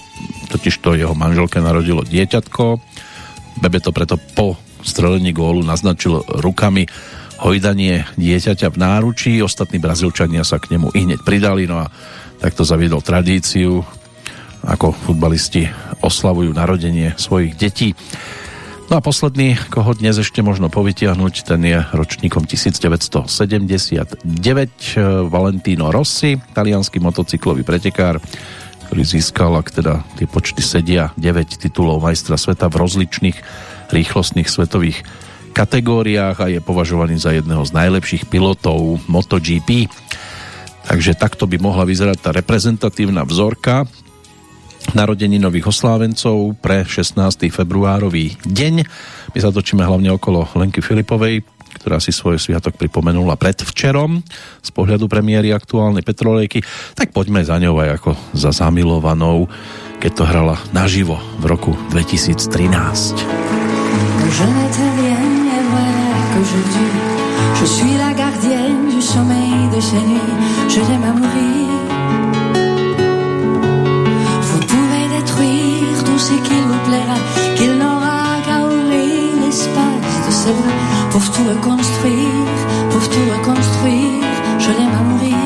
totiž 0.48 0.80
to 0.80 0.96
jeho 0.96 1.12
manželke 1.12 1.60
narodilo 1.60 2.00
dieťatko. 2.04 2.80
Bebe 3.60 3.78
to 3.84 3.92
preto 3.92 4.16
po 4.32 4.56
strelení 4.80 5.36
gólu 5.36 5.60
naznačil 5.60 6.24
rukami 6.40 6.88
hojdanie 7.38 8.08
dieťaťa 8.16 8.72
v 8.72 8.80
náručí. 8.80 9.32
Ostatní 9.44 9.78
Brazílčania 9.78 10.42
sa 10.42 10.56
k 10.56 10.74
nemu 10.74 10.90
i 10.96 11.04
hneď 11.04 11.20
pridali, 11.22 11.68
no 11.68 11.84
a 11.84 11.92
takto 12.40 12.64
zaviedol 12.64 13.04
tradíciu, 13.04 13.84
ako 14.64 14.90
futbalisti 14.90 15.70
oslavujú 16.02 16.50
narodenie 16.50 17.14
svojich 17.14 17.54
detí. 17.54 17.94
No 18.88 18.96
a 18.96 19.04
posledný, 19.04 19.52
koho 19.68 19.92
dnes 19.92 20.16
ešte 20.16 20.40
možno 20.40 20.72
povytiahnuť, 20.72 21.44
ten 21.44 21.60
je 21.60 21.76
ročníkom 21.92 22.48
1979 22.48 24.24
Valentino 25.28 25.92
Rossi, 25.92 26.40
talianský 26.56 26.96
motocyklový 26.96 27.68
pretekár, 27.68 28.16
ktorý 28.88 29.02
získal, 29.04 29.60
ak 29.60 29.76
teda 29.76 30.08
tie 30.16 30.24
počty 30.24 30.64
sedia, 30.64 31.12
9 31.20 31.60
titulov 31.60 32.00
majstra 32.00 32.40
sveta 32.40 32.72
v 32.72 32.80
rozličných 32.80 33.36
rýchlostných 33.92 34.48
svetových 34.48 35.04
kategóriách 35.52 36.36
a 36.40 36.48
je 36.48 36.64
považovaný 36.64 37.20
za 37.20 37.36
jedného 37.36 37.60
z 37.68 37.76
najlepších 37.76 38.24
pilotov 38.32 39.04
MotoGP. 39.04 39.84
Takže 40.88 41.12
takto 41.12 41.44
by 41.44 41.60
mohla 41.60 41.84
vyzerať 41.84 42.24
tá 42.24 42.32
reprezentatívna 42.32 43.28
vzorka 43.28 43.84
narodení 44.96 45.36
nových 45.36 45.68
oslávencov 45.72 46.56
pre 46.60 46.84
16. 46.86 47.18
februárový 47.52 48.36
deň. 48.44 48.74
My 49.34 49.38
sa 49.38 49.52
hlavne 49.52 50.10
okolo 50.14 50.48
Lenky 50.56 50.80
Filipovej, 50.80 51.44
ktorá 51.76 52.00
si 52.00 52.12
svoj 52.14 52.40
sviatok 52.40 52.80
pripomenula 52.80 53.36
predvčerom 53.36 54.24
z 54.64 54.70
pohľadu 54.72 55.06
premiéry 55.06 55.52
aktuálnej 55.52 56.00
petrolejky, 56.00 56.64
tak 56.96 57.12
poďme 57.12 57.44
za 57.44 57.60
ňou 57.60 57.76
aj 57.84 57.88
ako 58.00 58.10
za 58.32 58.50
zamilovanou, 58.50 59.48
keď 60.00 60.12
to 60.14 60.24
hrala 60.24 60.56
naživo 60.72 61.20
v 61.38 61.44
roku 61.48 61.72
2013. 61.92 62.48
Je 67.58 67.66
suis 67.66 67.96
la 67.98 68.12
gardienne 68.14 68.86
du 68.94 69.02
sommeil 69.02 69.68
de 69.74 69.80
ces 69.80 69.96
nuits, 69.96 70.68
je 70.68 70.80
t'aime 70.80 71.02
à 71.02 71.12
mourir. 71.12 71.67
Pour 82.90 83.08
tout 83.08 83.26
reconstruire. 83.36 84.24
Je 84.58 84.70
l'aime 84.70 84.96
à 85.00 85.02
mourir. 85.02 85.36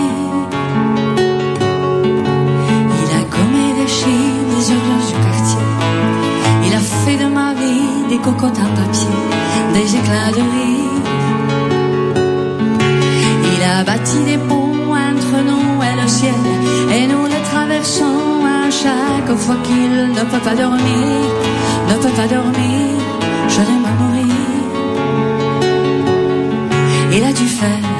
Il 3.01 3.09
a 3.19 3.23
gommé 3.35 3.67
des 3.81 3.89
chiffres, 3.89 4.49
des 4.55 4.67
horloges 4.73 5.09
du 5.09 5.17
quartier. 5.27 5.67
Il 6.67 6.75
a 6.75 6.81
fait 6.81 7.17
de 7.17 7.29
ma 7.29 7.55
vie 7.55 8.09
des 8.09 8.19
cocottes 8.19 8.59
en 8.59 8.73
papier, 8.81 9.19
des 9.75 9.97
éclats 9.97 10.33
de 10.39 10.43
rire. 10.55 11.03
Il 13.55 13.63
a 13.63 13.85
bâti 13.85 14.19
des 14.25 14.39
ponts 14.39 14.93
entre 15.11 15.37
nous 15.49 15.83
et 15.83 16.03
le 16.03 16.09
ciel, 16.09 16.35
et 16.95 17.07
nous 17.07 17.27
les 17.27 17.43
traversons 17.51 18.33
chaque 18.73 19.37
fois 19.37 19.57
qu'il 19.65 20.13
ne 20.19 20.25
peut 20.31 20.45
pas 20.49 20.55
dormir, 20.55 21.19
ne 21.89 21.95
peut 22.03 22.17
pas 22.17 22.27
dormir, 22.27 22.72
time 27.63 27.92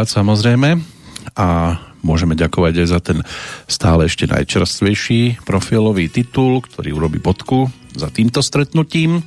ďakovať 0.00 0.16
samozrejme 0.16 0.80
a 1.36 1.76
môžeme 2.00 2.32
ďakovať 2.32 2.72
aj 2.72 2.88
za 2.88 3.00
ten 3.04 3.18
stále 3.68 4.08
ešte 4.08 4.24
najčerstvejší 4.32 5.44
profilový 5.44 6.08
titul, 6.08 6.64
ktorý 6.64 6.96
urobí 6.96 7.20
bodku 7.20 7.68
za 7.92 8.08
týmto 8.08 8.40
stretnutím. 8.40 9.20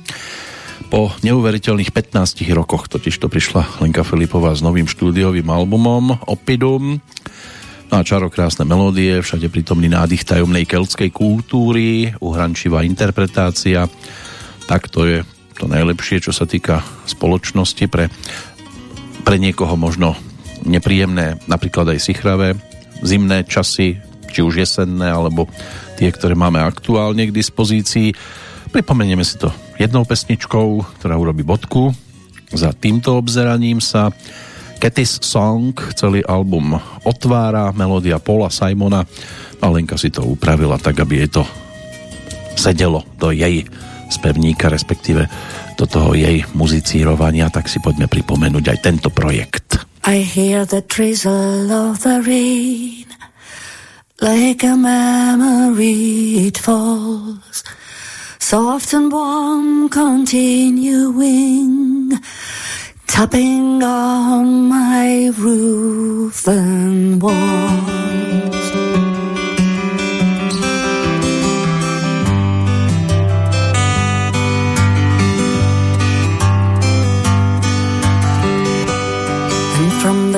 Po 0.90 1.14
neuveriteľných 1.22 1.94
15 1.94 2.42
rokoch 2.58 2.90
totiž 2.90 3.22
to 3.22 3.30
prišla 3.30 3.78
Lenka 3.86 4.02
Filipová 4.02 4.50
s 4.50 4.66
novým 4.66 4.90
štúdiovým 4.90 5.46
albumom 5.46 6.18
Opidum. 6.26 6.98
No 7.86 7.94
a 7.94 8.02
čarokrásne 8.02 8.66
melódie, 8.66 9.22
všade 9.22 9.46
prítomný 9.54 9.86
nádych 9.86 10.26
tajomnej 10.26 10.66
keltskej 10.66 11.14
kultúry, 11.14 12.10
uhrančivá 12.18 12.82
interpretácia. 12.82 13.86
Tak 14.66 14.90
to 14.90 15.06
je 15.06 15.16
to 15.54 15.70
najlepšie, 15.70 16.18
čo 16.18 16.34
sa 16.34 16.50
týka 16.50 16.82
spoločnosti 17.06 17.86
pre, 17.86 18.10
pre 19.22 19.38
niekoho 19.38 19.78
možno 19.78 20.33
nepríjemné, 20.64 21.38
napríklad 21.46 21.94
aj 21.94 22.00
sichravé 22.00 22.58
zimné 23.04 23.44
časy, 23.44 24.00
či 24.32 24.40
už 24.42 24.64
jesenné, 24.64 25.12
alebo 25.12 25.46
tie, 25.94 26.10
ktoré 26.10 26.34
máme 26.34 26.58
aktuálne 26.58 27.30
k 27.30 27.36
dispozícii. 27.36 28.16
Pripomenieme 28.72 29.22
si 29.22 29.38
to 29.38 29.52
jednou 29.78 30.02
pesničkou, 30.02 30.98
ktorá 30.98 31.14
urobí 31.14 31.46
bodku. 31.46 31.94
Za 32.50 32.74
týmto 32.74 33.14
obzeraním 33.14 33.78
sa 33.78 34.10
Ketis 34.82 35.22
Song 35.22 35.72
celý 35.94 36.26
album 36.26 36.74
otvára, 37.06 37.70
melódia 37.72 38.18
Paula 38.18 38.50
Simona 38.50 39.06
a 39.62 39.66
Lenka 39.70 39.96
si 39.96 40.10
to 40.10 40.26
upravila 40.26 40.76
tak, 40.76 40.98
aby 41.00 41.24
jej 41.24 41.30
to 41.30 41.42
sedelo 42.58 43.06
do 43.18 43.30
jej 43.30 43.64
spevníka, 44.10 44.70
respektíve 44.70 45.26
do 45.74 45.86
toho 45.90 46.14
jej 46.14 46.46
muzicírovania, 46.54 47.50
tak 47.50 47.66
si 47.66 47.82
poďme 47.82 48.06
pripomenúť 48.06 48.64
aj 48.70 48.78
tento 48.78 49.08
projekt. 49.10 49.93
I 50.06 50.18
hear 50.18 50.66
the 50.66 50.82
drizzle 50.82 51.72
of 51.72 52.02
the 52.02 52.20
rain 52.20 53.06
like 54.20 54.62
a 54.62 54.76
memory 54.76 56.46
it 56.48 56.58
falls 56.58 57.64
soft 58.38 58.92
and 58.92 59.10
warm 59.10 59.88
continuing 59.88 60.92
tapping 63.06 63.82
on 63.82 64.68
my 64.68 65.32
roof 65.38 66.46
and 66.48 67.22
walls. 67.22 68.83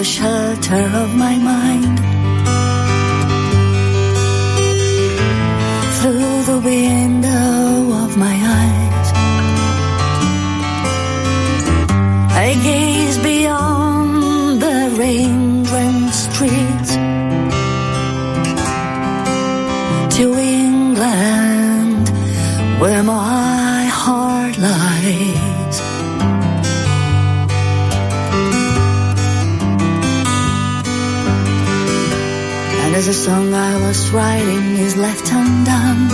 Shelter 0.06 0.86
of 1.02 1.16
my 1.16 1.36
mind, 1.36 1.95
As 33.06 33.18
a 33.18 33.22
song 33.22 33.54
I 33.54 33.76
was 33.86 34.10
writing 34.10 34.78
is 34.78 34.96
left 34.96 35.30
undone. 35.30 36.10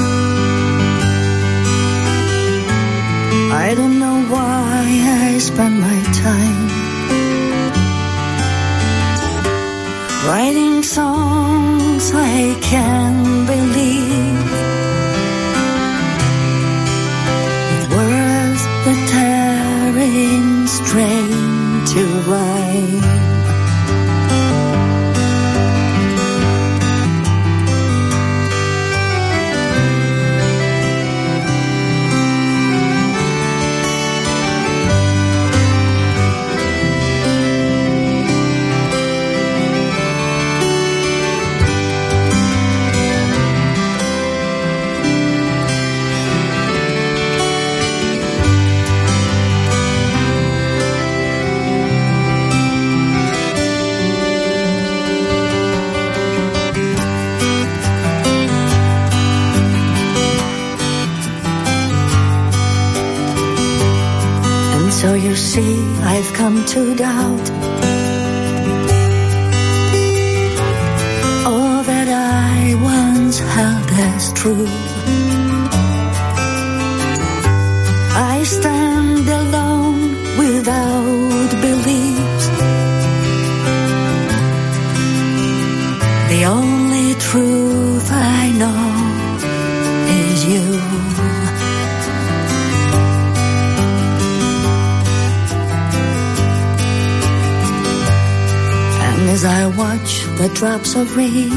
I 3.64 3.72
don't 3.74 3.98
know 3.98 4.18
why 4.32 4.84
I 5.24 5.38
spend 5.38 5.80
my 5.80 6.00
time 6.26 6.68
writing 10.26 10.82
songs 10.82 12.12
I 12.12 12.58
can't 12.60 13.11
so 65.02 65.14
you 65.14 65.34
see, 65.34 65.74
I've 66.14 66.32
come 66.32 66.64
to 66.74 66.94
doubt 66.94 67.46
all 71.44 71.82
that 71.90 72.08
I 72.08 72.74
once 72.80 73.36
held 73.56 73.88
as 74.10 74.32
true. 74.40 74.68
I 78.32 78.44
stand 78.44 79.26
alone 79.40 80.02
without 80.38 81.01
the 100.42 100.48
drops 100.54 100.96
of 100.96 101.16
rain 101.16 101.50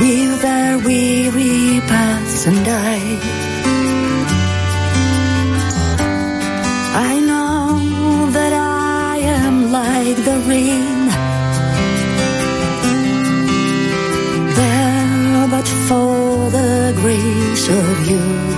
weave 0.00 0.40
their 0.40 0.78
weary 0.78 1.80
paths 1.90 2.46
and 2.46 2.64
die, 2.64 3.18
I 7.10 7.18
know 7.28 8.30
that 8.30 8.52
I 8.52 9.16
am 9.40 9.72
like 9.72 10.18
the 10.28 10.38
rain. 10.50 11.00
There, 14.58 15.48
but 15.54 15.68
for 15.88 16.50
the 16.50 16.92
grace 17.02 17.68
of 17.68 18.06
you, 18.10 18.51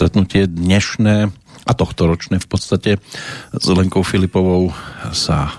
stretnutie 0.00 0.48
dnešné 0.48 1.28
a 1.68 1.72
tohto 1.76 2.08
ročné 2.08 2.40
v 2.40 2.48
podstate 2.48 2.96
s 3.52 3.66
Lenkou 3.68 4.00
Filipovou 4.00 4.72
sa 5.12 5.52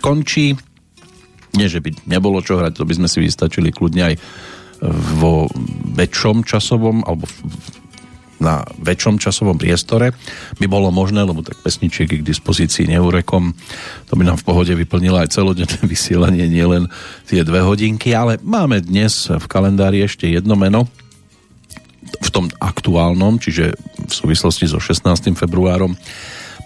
končí. 0.00 0.56
Nie, 1.52 1.68
že 1.68 1.84
by 1.84 2.08
nebolo 2.08 2.40
čo 2.40 2.56
hrať, 2.56 2.80
to 2.80 2.88
by 2.88 2.96
sme 2.96 3.04
si 3.12 3.20
vystačili 3.20 3.68
kľudne 3.68 4.08
aj 4.08 4.14
vo 5.20 5.44
väčšom 5.92 6.40
časovom 6.40 7.04
alebo 7.04 7.28
na 8.40 8.64
väčšom 8.80 9.20
časovom 9.20 9.60
priestore 9.60 10.16
by 10.56 10.66
bolo 10.72 10.88
možné, 10.88 11.22
lebo 11.22 11.44
tak 11.44 11.60
pesničiek 11.60 12.08
je 12.08 12.24
k 12.24 12.28
dispozícii 12.32 12.88
neurekom. 12.88 13.52
To 14.08 14.12
by 14.16 14.24
nám 14.24 14.40
v 14.40 14.46
pohode 14.48 14.72
vyplnilo 14.72 15.20
aj 15.20 15.36
celodenné 15.36 15.84
vysielanie, 15.92 16.48
nielen 16.48 16.88
tie 17.28 17.44
dve 17.44 17.60
hodinky, 17.60 18.16
ale 18.16 18.40
máme 18.40 18.80
dnes 18.80 19.28
v 19.28 19.46
kalendári 19.52 20.00
ešte 20.00 20.32
jedno 20.32 20.56
meno, 20.56 20.88
v 22.20 22.28
tom 22.28 22.52
aktuálnom, 22.60 23.40
čiže 23.40 23.72
v 23.78 24.12
súvislosti 24.12 24.68
so 24.68 24.82
16. 24.82 25.32
februárom 25.38 25.96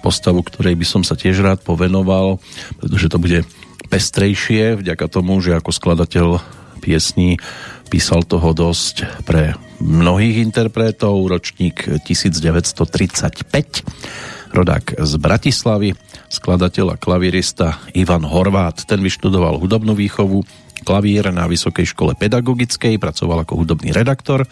postavu, 0.01 0.43
ktorej 0.43 0.79
by 0.79 0.87
som 0.87 1.03
sa 1.03 1.19
tiež 1.19 1.43
rád 1.43 1.61
povenoval, 1.67 2.39
pretože 2.79 3.11
to 3.11 3.19
bude 3.19 3.43
pestrejšie 3.87 4.83
vďaka 4.83 5.07
tomu, 5.07 5.39
že 5.39 5.59
ako 5.59 5.71
skladateľ 5.71 6.43
piesní 6.83 7.39
písal 7.87 8.27
toho 8.27 8.53
dosť 8.53 9.27
pre 9.27 9.55
mnohých 9.79 10.43
interpretov, 10.43 11.27
ročník 11.27 12.03
1935, 12.07 14.55
rodák 14.55 14.85
z 14.99 15.13
Bratislavy, 15.19 15.95
skladateľ 16.31 16.95
a 16.95 17.01
klavirista 17.01 17.79
Ivan 17.95 18.27
Horvát. 18.27 18.87
Ten 18.87 19.03
vyštudoval 19.03 19.61
hudobnú 19.61 19.95
výchovu, 19.95 20.43
klavír 20.87 21.35
na 21.35 21.51
Vysokej 21.51 21.95
škole 21.95 22.15
pedagogickej, 22.15 22.99
pracoval 23.03 23.43
ako 23.43 23.67
hudobný 23.67 23.91
redaktor, 23.91 24.47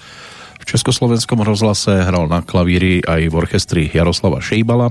v 0.64 0.72
Československom 0.72 1.44
rozhlase 1.44 1.92
hral 1.92 2.24
na 2.24 2.40
klavíri 2.40 3.04
aj 3.04 3.28
v 3.28 3.34
orchestri 3.36 3.82
Jaroslava 3.92 4.40
Šejbala. 4.40 4.88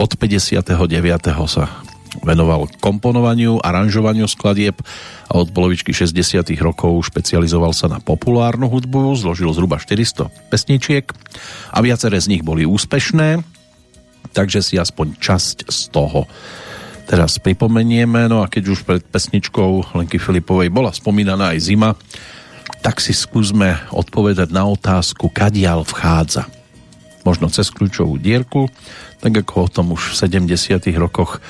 Od 0.00 0.10
59. 0.16 0.64
sa 1.44 1.68
venoval 2.24 2.72
komponovaniu, 2.80 3.60
aranžovaniu 3.60 4.24
skladieb 4.24 4.80
a 5.28 5.36
od 5.36 5.52
polovičky 5.52 5.92
60. 5.92 6.40
rokov 6.56 7.12
špecializoval 7.12 7.76
sa 7.76 7.92
na 7.92 8.00
populárnu 8.00 8.64
hudbu, 8.72 9.12
zložil 9.20 9.52
zhruba 9.52 9.76
400 9.76 10.32
pesničiek 10.48 11.04
a 11.68 11.78
viaceré 11.84 12.16
z 12.16 12.32
nich 12.32 12.42
boli 12.46 12.64
úspešné, 12.64 13.44
takže 14.32 14.64
si 14.64 14.80
aspoň 14.80 15.20
časť 15.20 15.68
z 15.68 15.80
toho 15.92 16.24
teraz 17.04 17.36
pripomenieme. 17.44 18.24
No 18.32 18.40
a 18.40 18.48
keď 18.48 18.72
už 18.72 18.88
pred 18.88 19.04
pesničkou 19.04 19.92
Lenky 20.00 20.16
Filipovej 20.16 20.72
bola 20.72 20.96
spomínaná 20.96 21.52
aj 21.52 21.60
zima, 21.60 21.92
tak 22.84 23.00
si 23.00 23.16
skúsme 23.16 23.80
odpovedať 23.96 24.52
na 24.52 24.68
otázku, 24.68 25.32
kadiaľ 25.32 25.88
vchádza. 25.88 26.44
Možno 27.24 27.48
cez 27.48 27.72
kľúčovú 27.72 28.20
dierku, 28.20 28.68
tak 29.24 29.40
ako 29.40 29.54
o 29.56 29.68
tom 29.72 29.86
už 29.96 30.12
v 30.12 30.44
70. 30.52 30.92
rokoch 31.00 31.40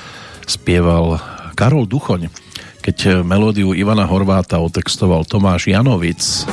spieval 0.47 1.19
Karol 1.59 1.91
Duchoň, 1.91 2.31
keď 2.79 3.27
melódiu 3.27 3.75
Ivana 3.75 4.07
Horváta 4.07 4.63
otextoval 4.63 5.27
Tomáš 5.27 5.67
Janovic. 5.67 6.47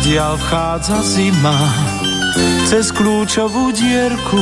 Kadiaľ 0.00 0.34
vchádza 0.40 0.98
zima 1.04 1.52
cez 2.72 2.88
kľúčovú 2.88 3.68
dierku. 3.68 4.40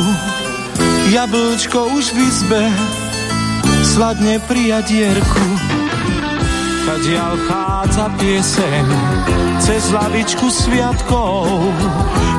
Jablčko 1.10 1.98
už 1.98 2.14
v 2.14 2.30
izbe 2.30 2.62
sladne 3.82 4.39
prijadierku. 4.47 5.47
Kadiaľ 6.86 7.32
vchádza 7.43 8.06
pieseň 8.22 8.86
cez 9.59 9.82
lavičku 9.90 10.47
sviatkov. 10.47 11.51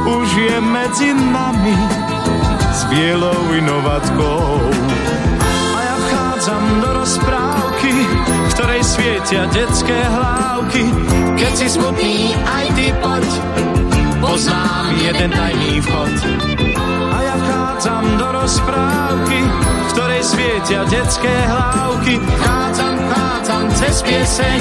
Už 0.07 0.27
je 0.39 0.55
medzi 0.63 1.11
nami 1.11 1.75
s 2.71 2.87
bielou 2.87 3.51
inovatkou. 3.51 4.63
A 5.75 5.79
ja 5.83 5.95
vchádzam 6.07 6.63
do 6.79 6.89
rozprávky, 7.03 7.93
v 8.23 8.51
ktorej 8.55 8.81
svietia 8.87 9.43
detské 9.51 10.07
hlávky 10.07 10.98
keď 11.39 11.53
si 11.55 11.67
smutný, 11.71 12.35
aj 12.35 12.65
ty 12.75 12.91
poď, 12.99 13.27
poznám 14.19 14.91
jeden 14.99 15.31
tajný 15.31 15.79
vchod. 15.79 16.13
A 17.15 17.17
ja 17.23 17.35
vchádzam 17.39 18.03
do 18.19 18.27
rozprávky, 18.43 19.39
v 19.47 19.89
ktorej 19.95 20.23
svietia 20.27 20.83
detské 20.91 21.31
hlávky. 21.47 22.19
Vchádzam, 22.19 22.93
vchádzam 23.07 23.63
cez 23.79 23.95
pieseň, 24.03 24.59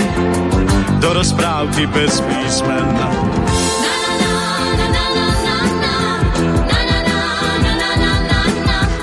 do 1.03 1.09
rozprávky 1.19 1.83
bez 1.91 2.23
písmen. 2.23 2.87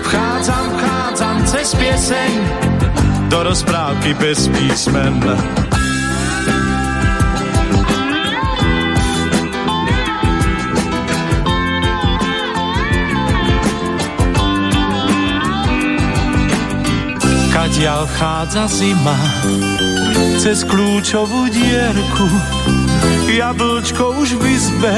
Vchádzam, 0.06 0.66
vchádzam 0.80 1.36
cez 1.44 1.68
pieseň, 1.76 2.32
do 3.28 3.40
rozprávky 3.44 4.16
bez 4.16 4.48
písmen. 4.48 5.20
Kadiaľ 17.66 18.06
chádza 18.14 18.70
zima 18.70 19.18
cez 20.38 20.62
kľúčovú 20.70 21.50
dierku. 21.50 22.30
Jablčko 23.26 24.22
už 24.22 24.38
v 24.38 24.54
izbe 24.54 24.94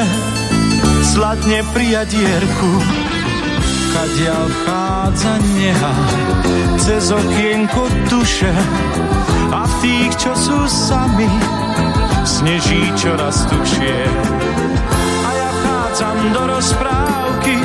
sladne 0.99 1.63
prijadierku. 1.71 2.71
Kadiaľ 3.95 4.43
vchádza 4.51 5.33
neha 5.47 5.95
cez 6.75 7.07
okienko 7.07 7.87
duše 8.11 8.51
a 9.55 9.63
v 9.63 9.73
tých, 9.79 10.27
čo 10.27 10.35
sú 10.35 10.59
sami, 10.67 11.31
sneží 12.27 12.83
čoraz 12.99 13.47
tušie. 13.47 13.95
A 15.23 15.29
ja 15.31 15.49
vchádzam 15.55 16.17
do 16.35 16.43
rozprávky, 16.51 17.55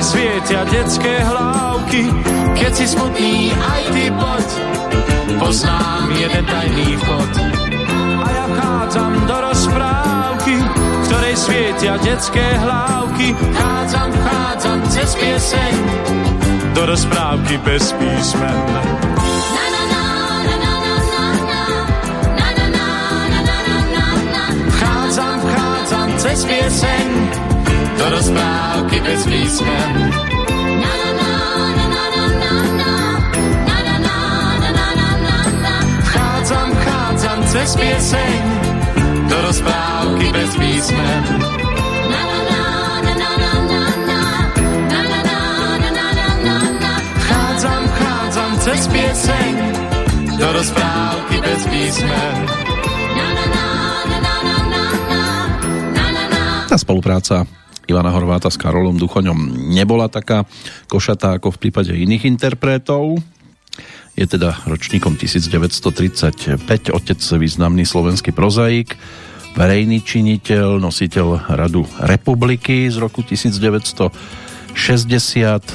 ktorej 0.00 0.16
svietia 0.16 0.64
detské 0.64 1.14
hlávky, 1.28 2.08
keď 2.56 2.72
si 2.72 2.88
smutný, 2.88 3.52
aj 3.52 3.82
ty 3.92 4.08
poď, 4.08 4.48
poznám 5.36 6.08
jeden 6.16 6.44
tajný 6.48 6.96
vchod. 6.96 7.32
A 8.24 8.26
ja 8.32 8.44
vchádzam 8.48 9.12
do 9.28 9.36
rozprávky, 9.44 10.56
v 10.56 11.04
ktorej 11.04 11.36
svietia 11.36 12.00
detské 12.00 12.46
hlávky. 12.64 13.36
Vchádzam, 13.36 14.08
vchádzam 14.08 14.78
cez 14.88 15.10
pieseň, 15.20 15.72
do 16.72 16.82
rozprávky 16.88 17.60
bez 17.60 17.92
písmen. 17.92 18.56
Vchádzam, 24.80 25.36
vchádzam 25.44 26.08
cez 26.16 26.40
pieseň, 26.48 27.04
do 28.00 28.10
rozprávky 28.10 29.00
bez 29.00 29.26
písmen. 29.26 29.94
cez 37.50 37.74
pieseň 37.74 38.40
do 39.26 39.36
rozprávky 39.42 40.26
bez 40.32 40.50
písmen. 40.54 41.22
Vchádzam, 47.18 47.82
vchádzam 47.88 48.50
cez 48.58 48.86
pieseň 48.86 49.52
do 50.38 50.48
rozprávky 50.52 51.36
bez 51.42 51.60
písmen. 51.66 52.34
Tá 56.70 56.78
spolupráca 56.78 57.59
Ivana 57.90 58.14
Horváta 58.14 58.46
s 58.46 58.54
Karolom 58.54 58.94
Duchoňom. 58.94 59.74
Nebola 59.74 60.06
taká 60.06 60.46
košatá 60.86 61.42
ako 61.42 61.50
v 61.58 61.60
prípade 61.66 61.90
iných 61.90 62.30
interpretov. 62.30 63.18
Je 64.14 64.26
teda 64.30 64.62
ročníkom 64.70 65.18
1935, 65.18 66.62
otec 66.94 67.18
významný 67.18 67.82
slovenský 67.82 68.30
prozaik, 68.30 68.94
verejný 69.58 70.06
činiteľ, 70.06 70.78
nositeľ 70.78 71.50
Radu 71.50 71.82
republiky 71.98 72.86
z 72.86 73.02
roku 73.02 73.26
1960, 73.26 74.14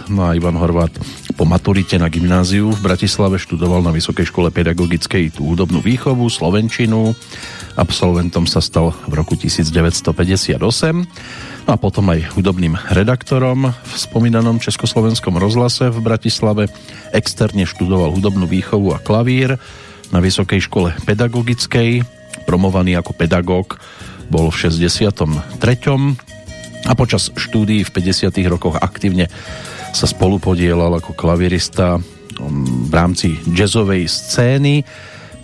no 0.07 0.21
a 0.23 0.35
Ivan 0.39 0.55
Horvát 0.55 0.95
po 1.35 1.43
maturite 1.43 1.99
na 1.99 2.07
gymnáziu 2.07 2.71
v 2.71 2.79
Bratislave 2.79 3.35
študoval 3.35 3.83
na 3.83 3.91
Vysokej 3.91 4.31
škole 4.31 4.55
pedagogickej 4.55 5.35
tú 5.35 5.51
hudobnú 5.51 5.83
výchovu, 5.83 6.31
slovenčinu, 6.31 7.11
absolventom 7.75 8.47
sa 8.47 8.63
stal 8.63 8.95
v 9.03 9.13
roku 9.19 9.35
1958 9.35 10.15
no 11.65 11.71
a 11.73 11.81
potom 11.81 12.05
aj 12.13 12.37
hudobným 12.37 12.77
redaktorom 12.93 13.73
v 13.73 13.93
spomínanom 13.93 14.61
Československom 14.61 15.35
rozhlase 15.41 15.89
v 15.89 15.97
Bratislave. 16.01 16.69
Externe 17.09 17.65
študoval 17.65 18.13
hudobnú 18.13 18.45
výchovu 18.45 18.93
a 18.93 19.01
klavír 19.01 19.57
na 20.13 20.19
Vysokej 20.21 20.69
škole 20.69 20.93
pedagogickej. 21.09 22.05
Promovaný 22.45 23.01
ako 23.01 23.17
pedagóg 23.17 23.81
bol 24.29 24.53
v 24.53 24.69
63. 24.69 25.25
A 26.85 26.93
počas 26.93 27.33
štúdií 27.33 27.81
v 27.81 27.93
50. 27.93 28.29
rokoch 28.45 28.77
aktívne 28.77 29.25
sa 29.89 30.05
spolupodielal 30.05 31.01
ako 31.01 31.17
klavirista 31.17 31.97
um, 31.97 32.85
v 32.85 32.93
rámci 32.93 33.27
jazzovej 33.49 34.05
scény 34.05 34.85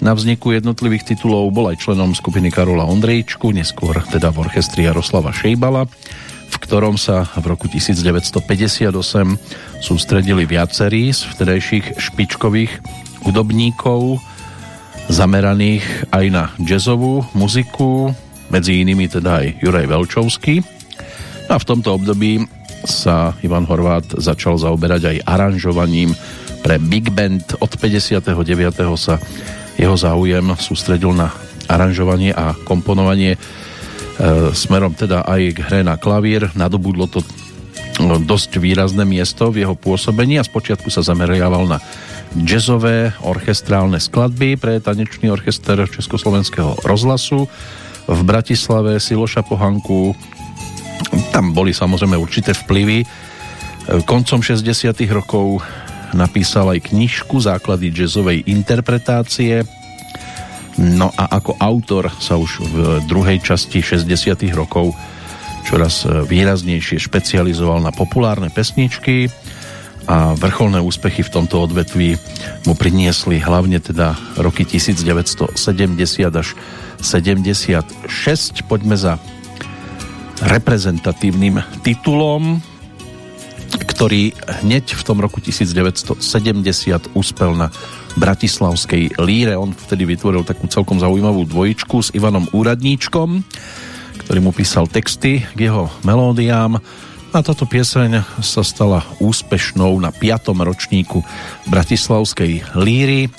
na 0.02 0.18
vzniku 0.18 0.58
jednotlivých 0.58 1.14
titulov 1.14 1.54
bol 1.54 1.70
aj 1.70 1.86
členom 1.86 2.18
skupiny 2.18 2.50
Karola 2.50 2.90
Ondrejčku, 2.90 3.54
neskôr 3.54 4.02
teda 4.10 4.34
v 4.34 4.50
orchestri 4.50 4.90
Jaroslava 4.90 5.30
Šejbala, 5.30 5.86
v 6.52 6.56
ktorom 6.58 6.98
sa 6.98 7.30
v 7.38 7.46
roku 7.54 7.70
1958 7.70 8.90
sústredili 9.80 10.50
viacerí 10.50 11.14
z 11.14 11.22
vtedajších 11.32 12.02
špičkových 12.02 12.74
hudobníkov, 13.22 14.18
zameraných 15.08 16.10
aj 16.10 16.26
na 16.34 16.44
jazzovú 16.58 17.22
muziku, 17.38 18.12
medzi 18.50 18.82
inými 18.82 19.06
teda 19.06 19.46
aj 19.46 19.48
Juraj 19.64 19.86
Velčovský. 19.86 20.66
No 21.48 21.52
a 21.56 21.62
v 21.62 21.68
tomto 21.68 21.96
období 21.96 22.42
sa 22.84 23.38
Ivan 23.46 23.70
Horvát 23.70 24.18
začal 24.18 24.58
zaoberať 24.58 25.14
aj 25.14 25.18
aranžovaním 25.30 26.18
pre 26.66 26.82
Big 26.82 27.14
Band. 27.14 27.58
Od 27.62 27.70
59. 27.70 28.26
sa 28.98 29.22
jeho 29.82 29.98
záujem 29.98 30.54
sústredil 30.62 31.10
na 31.18 31.34
aranžovanie 31.66 32.30
a 32.30 32.54
komponovanie 32.54 33.34
e, 33.34 33.40
smerom 34.54 34.94
teda 34.94 35.26
aj 35.26 35.42
k 35.58 35.60
hre 35.66 35.82
na 35.82 35.98
klavír. 35.98 36.54
Nadobudlo 36.54 37.10
to 37.10 37.26
no, 37.98 38.22
dosť 38.22 38.62
výrazné 38.62 39.02
miesto 39.10 39.50
v 39.50 39.66
jeho 39.66 39.74
pôsobení 39.74 40.38
a 40.38 40.46
spočiatku 40.46 40.94
sa 40.94 41.02
zameriaval 41.02 41.66
na 41.66 41.78
jazzové 42.46 43.18
orchestrálne 43.26 43.98
skladby 43.98 44.56
pre 44.62 44.78
tanečný 44.78 45.34
orchester 45.34 45.82
Československého 45.90 46.86
rozhlasu 46.86 47.50
v 48.06 48.20
Bratislave 48.22 49.02
Siloša 49.02 49.42
Pohanku. 49.42 50.14
Tam 51.34 51.58
boli 51.58 51.74
samozrejme 51.74 52.14
určité 52.22 52.54
vplyvy. 52.54 53.02
E, 53.02 53.06
koncom 54.06 54.46
60. 54.46 54.94
rokov 55.10 55.66
napísal 56.14 56.76
aj 56.76 56.92
knižku 56.92 57.40
Základy 57.40 57.92
jazzovej 57.92 58.44
interpretácie. 58.48 59.64
No 60.80 61.12
a 61.14 61.28
ako 61.38 61.60
autor 61.60 62.08
sa 62.20 62.40
už 62.40 62.64
v 62.64 62.76
druhej 63.06 63.44
časti 63.44 63.84
60. 63.84 64.08
rokov 64.56 64.96
čoraz 65.68 66.08
výraznejšie 66.08 66.98
špecializoval 66.98 67.84
na 67.84 67.94
populárne 67.94 68.50
pesničky 68.50 69.30
a 70.10 70.34
vrcholné 70.34 70.82
úspechy 70.82 71.22
v 71.22 71.30
tomto 71.30 71.62
odvetví 71.62 72.18
mu 72.66 72.74
priniesli 72.74 73.38
hlavne 73.38 73.78
teda 73.78 74.18
roky 74.42 74.66
1970 74.66 75.54
až 76.34 76.48
76. 76.98 78.66
Poďme 78.66 78.98
za 78.98 79.22
reprezentatívnym 80.42 81.62
titulom, 81.86 82.58
ktorý 83.80 84.34
hneď 84.64 84.98
v 84.98 85.04
tom 85.06 85.22
roku 85.22 85.40
1970 85.40 86.20
uspel 87.14 87.52
na 87.56 87.72
Bratislavskej 88.20 89.22
líre. 89.22 89.56
On 89.56 89.72
vtedy 89.72 90.04
vytvoril 90.04 90.44
takú 90.44 90.68
celkom 90.68 91.00
zaujímavú 91.00 91.48
dvojičku 91.48 91.98
s 92.04 92.10
Ivanom 92.12 92.50
Úradníčkom, 92.52 93.46
ktorý 94.26 94.40
mu 94.44 94.52
písal 94.52 94.92
texty 94.92 95.46
k 95.56 95.60
jeho 95.72 95.88
melódiám. 96.04 96.82
A 97.32 97.40
táto 97.40 97.64
pieseň 97.64 98.44
sa 98.44 98.60
stala 98.60 99.08
úspešnou 99.24 99.96
na 100.04 100.12
5. 100.12 100.52
ročníku 100.52 101.24
Bratislavskej 101.72 102.76
líry 102.76 103.32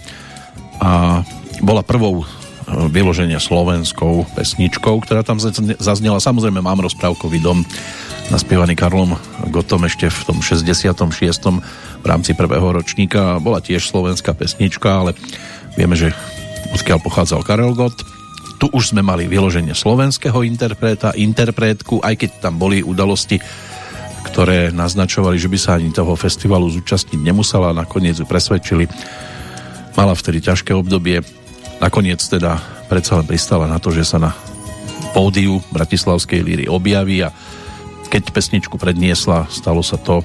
a 0.80 1.20
bola 1.60 1.84
prvou 1.84 2.24
e, 2.64 2.88
vyloženia 2.88 3.42
slovenskou 3.42 4.26
pesničkou, 4.38 5.02
ktorá 5.02 5.26
tam 5.26 5.42
zaznela. 5.82 6.22
Samozrejme 6.22 6.62
mám 6.62 6.80
rozprávkový 6.80 7.42
dom 7.42 7.66
naspievaný 8.30 8.78
Karlom 8.78 9.18
Gotom 9.50 9.84
ešte 9.84 10.08
v 10.08 10.20
tom 10.24 10.38
66. 10.40 10.94
v 12.00 12.06
rámci 12.06 12.32
prvého 12.32 12.64
ročníka. 12.70 13.42
Bola 13.42 13.60
tiež 13.60 13.90
slovenská 13.90 14.32
pesnička, 14.32 14.88
ale 15.04 15.18
vieme, 15.76 15.98
že 15.98 16.14
odkiaľ 16.72 16.98
pochádzal 17.02 17.44
Karel 17.44 17.76
Gott. 17.76 18.00
Tu 18.56 18.70
už 18.70 18.94
sme 18.94 19.02
mali 19.02 19.26
vyloženie 19.26 19.74
slovenského 19.74 20.46
interpreta, 20.46 21.10
interpretku, 21.18 21.98
aj 21.98 22.14
keď 22.14 22.30
tam 22.38 22.62
boli 22.62 22.80
udalosti, 22.80 23.42
ktoré 24.32 24.70
naznačovali, 24.70 25.34
že 25.36 25.50
by 25.50 25.58
sa 25.58 25.76
ani 25.76 25.90
toho 25.90 26.14
festivalu 26.14 26.70
zúčastniť 26.70 27.20
nemusela, 27.20 27.74
nakoniec 27.74 28.16
ju 28.16 28.24
presvedčili. 28.24 28.86
Mala 29.92 30.14
vtedy 30.14 30.40
ťažké 30.40 30.72
obdobie, 30.72 31.20
nakoniec 31.82 32.22
teda 32.22 32.62
predsa 32.86 33.18
len 33.18 33.26
pristala 33.26 33.66
na 33.66 33.82
to, 33.82 33.90
že 33.90 34.06
sa 34.06 34.22
na 34.22 34.30
pódiu 35.10 35.58
Bratislavskej 35.74 36.40
líry 36.40 36.64
objaví 36.70 37.26
a 37.26 37.34
keď 38.06 38.30
pesničku 38.30 38.78
predniesla, 38.78 39.50
stalo 39.50 39.82
sa 39.82 39.98
to, 39.98 40.22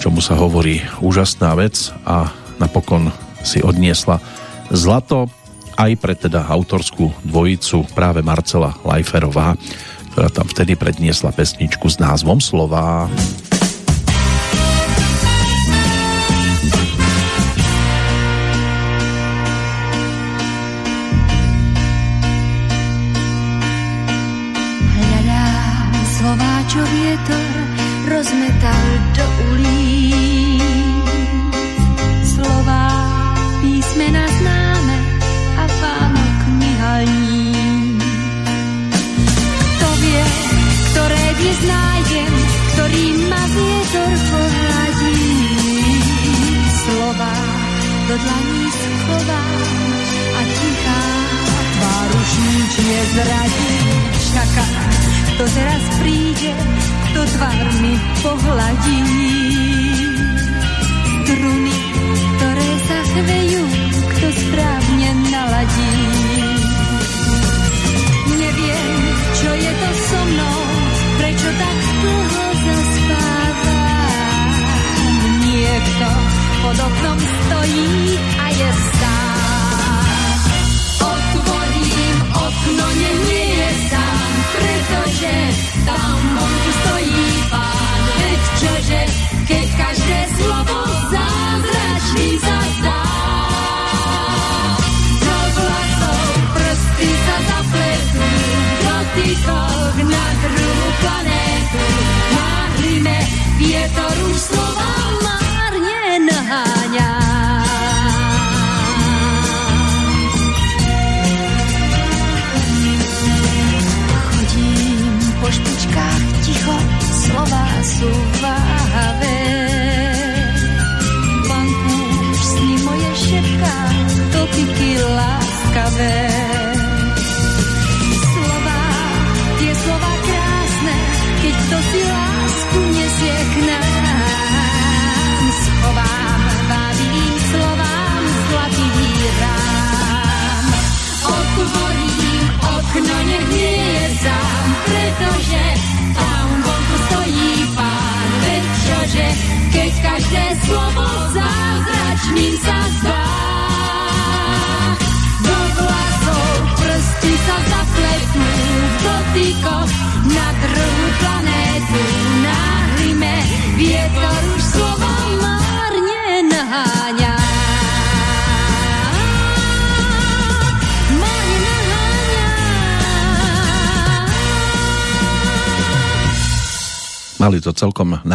čomu 0.00 0.24
sa 0.24 0.38
hovorí 0.38 0.80
úžasná 1.04 1.52
vec 1.54 1.92
a 2.08 2.32
napokon 2.56 3.12
si 3.42 3.60
odniesla 3.60 4.22
zlato 4.70 5.28
aj 5.76 5.92
pre 5.98 6.14
teda 6.14 6.46
autorskú 6.46 7.10
dvojicu 7.26 7.84
práve 7.92 8.22
Marcela 8.22 8.72
Lajferová, 8.86 9.58
ktorá 10.14 10.30
tam 10.30 10.46
vtedy 10.46 10.78
predniesla 10.78 11.34
pesničku 11.34 11.90
s 11.90 11.98
názvom 11.98 12.38
Slová. 12.38 13.10
rozmetal 13.10 13.41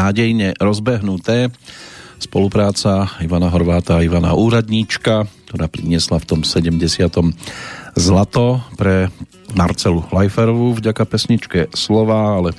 nádejne 0.07 0.55
rozbehnuté. 0.55 1.51
Spolupráca 2.17 3.11
Ivana 3.19 3.51
Horváta 3.51 3.99
a 3.99 4.05
Ivana 4.07 4.33
Úradníčka, 4.33 5.27
ktorá 5.51 5.67
priniesla 5.67 6.17
v 6.23 6.25
tom 6.25 6.39
70. 6.47 6.79
zlato 7.99 8.63
pre 8.79 9.11
Marcelu 9.51 10.07
Lajferovú 10.09 10.79
vďaka 10.79 11.03
pesničke 11.03 11.59
Slova, 11.75 12.39
ale 12.39 12.55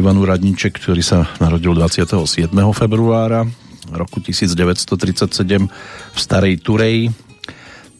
Ivan 0.00 0.16
Úradníček, 0.16 0.80
ktorý 0.80 1.04
sa 1.04 1.28
narodil 1.38 1.76
27. 1.76 2.24
februára 2.72 3.44
roku 3.92 4.24
1937 4.24 5.68
v 5.68 6.18
Starej 6.18 6.64
Turej, 6.64 7.12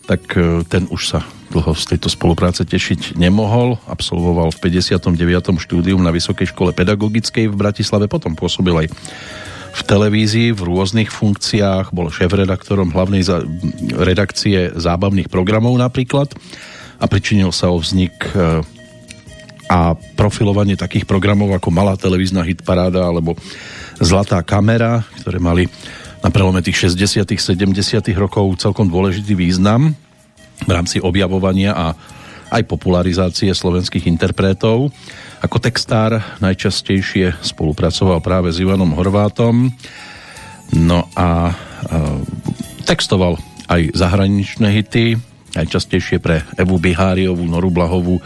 tak 0.09 0.24
e, 0.35 0.65
ten 0.65 0.89
už 0.89 1.03
sa 1.05 1.20
dlho 1.53 1.77
z 1.77 1.95
tejto 1.95 2.09
spolupráce 2.09 2.65
tešiť 2.65 3.20
nemohol. 3.20 3.77
Absolvoval 3.85 4.51
v 4.57 4.73
59. 4.73 5.61
štúdium 5.61 6.01
na 6.01 6.09
Vysokej 6.09 6.51
škole 6.51 6.73
pedagogickej 6.73 7.53
v 7.53 7.55
Bratislave, 7.55 8.09
potom 8.09 8.33
pôsobil 8.33 8.73
aj 8.73 8.89
v 9.73 9.81
televízii 9.89 10.53
v 10.53 10.61
rôznych 10.61 11.09
funkciách, 11.09 11.97
bol 11.97 12.12
šéf-redaktorom 12.12 12.93
hlavnej 12.93 13.24
za- 13.24 13.45
redakcie 13.97 14.73
zábavných 14.77 15.33
programov 15.33 15.73
napríklad 15.81 16.33
a 17.01 17.05
pričinil 17.09 17.57
sa 17.57 17.73
o 17.73 17.81
vznik 17.81 18.12
e, 18.37 18.61
a 19.73 19.97
profilovanie 19.97 20.77
takých 20.77 21.09
programov 21.09 21.57
ako 21.57 21.73
Malá 21.73 21.97
televízna 21.97 22.45
hitparáda 22.45 23.01
alebo 23.01 23.33
Zlatá 23.97 24.45
kamera, 24.45 25.09
ktoré 25.24 25.41
mali 25.41 25.65
na 26.20 26.29
prelome 26.29 26.61
tých 26.61 26.93
60 26.93 27.24
70 27.24 27.73
rokov 28.15 28.45
celkom 28.61 28.93
dôležitý 28.93 29.33
význam 29.33 29.97
v 30.63 30.71
rámci 30.71 31.03
objavovania 31.03 31.75
a 31.75 31.87
aj 32.53 32.69
popularizácie 32.69 33.49
slovenských 33.49 34.05
interpretov. 34.05 34.93
Ako 35.41 35.57
textár 35.59 36.21
najčastejšie 36.39 37.41
spolupracoval 37.41 38.21
práve 38.21 38.53
s 38.53 38.61
Ivanom 38.61 38.93
Horvátom. 38.93 39.73
No 40.77 41.09
a, 41.17 41.19
a 41.19 41.29
textoval 42.85 43.41
aj 43.73 43.97
zahraničné 43.97 44.69
hity, 44.69 45.17
najčastejšie 45.57 46.21
pre 46.21 46.45
Evu 46.61 46.77
Biháriovú, 46.77 47.43
Noru 47.49 47.73
Blahovú, 47.73 48.21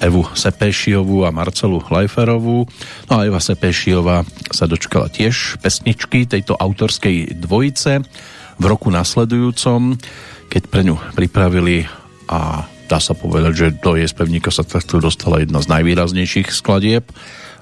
Evu 0.00 0.24
Sepešiovú 0.32 1.28
a 1.28 1.30
Marcelu 1.30 1.84
Lajferovú. 1.84 2.64
No 3.08 3.12
a 3.12 3.28
Eva 3.28 3.38
Sepešiová 3.44 4.24
sa 4.48 4.64
dočkala 4.64 5.12
tiež 5.12 5.60
pesničky 5.60 6.24
tejto 6.24 6.56
autorskej 6.56 7.36
dvojice 7.36 8.00
v 8.56 8.64
roku 8.64 8.88
nasledujúcom, 8.88 10.00
keď 10.50 10.62
pre 10.66 10.82
ňu 10.82 10.98
pripravili 11.14 11.86
a 12.26 12.66
dá 12.90 12.98
sa 12.98 13.14
povedať, 13.14 13.52
že 13.54 13.76
do 13.78 13.94
jej 13.94 14.10
spevníka 14.10 14.50
sa 14.50 14.66
takto 14.66 14.98
dostala 14.98 15.38
jedna 15.38 15.62
z 15.62 15.70
najvýraznejších 15.70 16.50
skladieb, 16.50 17.06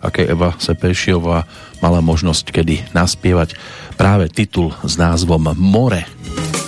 aké 0.01 0.25
Eva 0.25 0.57
Sepešiová 0.57 1.45
mala 1.85 2.01
možnosť 2.01 2.49
kedy 2.49 2.97
naspievať 2.97 3.61
práve 4.01 4.33
titul 4.33 4.73
s 4.81 4.97
názvom 4.97 5.53
More. 5.61 6.09
klavíri 6.09 6.68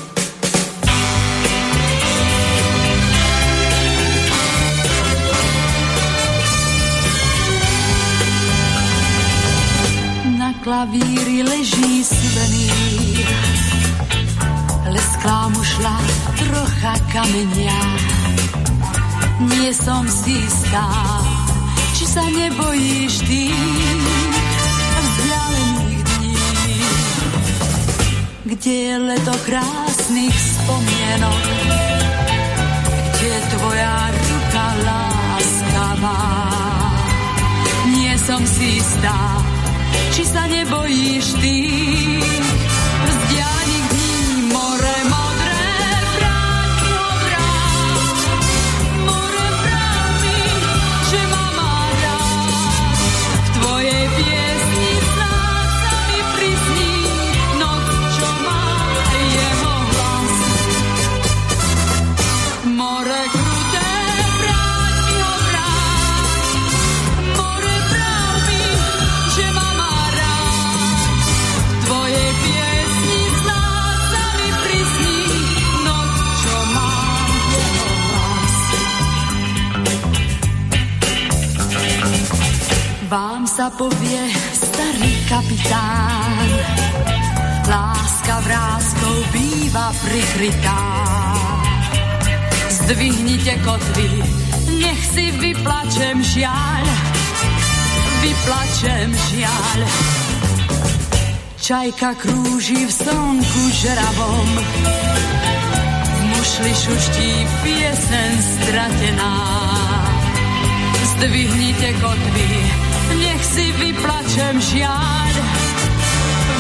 trocha 17.20 17.32
kamenia. 17.32 17.80
Nie 19.40 19.72
som 19.72 20.05
si 20.09 20.36
istá, 20.36 20.88
či 21.97 22.05
sa 22.05 22.24
nebojíš 22.28 23.14
ty 23.24 23.48
vzdialených 25.01 26.02
dní. 26.05 26.36
Kde 28.44 28.72
je 28.72 28.97
leto 28.98 29.34
krásnych 29.48 30.36
spomienok, 30.36 31.42
kde 33.16 33.38
tvoja 33.56 33.97
ruka 34.12 34.66
láskavá. 34.84 36.20
Nie 37.97 38.14
som 38.20 38.44
si 38.44 38.80
istá, 38.80 39.18
či 40.12 40.22
sa 40.24 40.44
nebojíš 40.48 41.26
ty? 41.40 41.56
Vám 83.11 83.43
sa 83.43 83.66
povie 83.74 84.23
starý 84.55 85.11
kapitán, 85.27 86.47
láska 87.66 88.39
vrázkou 88.39 89.16
býva 89.35 89.91
prikrytá. 89.99 90.82
Zdvihnite 92.70 93.59
kotvy, 93.66 94.11
nech 94.78 95.03
si 95.11 95.27
vyplačem 95.43 96.23
žiaľ, 96.23 96.85
vyplačem 98.23 99.11
žiaľ. 99.35 99.78
Čajka 101.59 102.15
krúži 102.15 102.87
v 102.87 102.93
slnku 102.95 103.62
žravom, 103.74 104.49
v 105.99 106.20
mušli 106.31 106.73
šuští 106.78 107.31
piesen 107.66 108.32
stratená. 108.39 109.35
Zdvihnite 111.19 111.91
kotvy, 111.99 112.51
nech 113.41 113.49
si 113.57 113.73
vyplačem 113.73 114.61
žiaľ, 114.61 115.35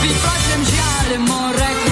vyplačem 0.00 0.60
žiaľ, 0.64 1.08
more 1.28 1.89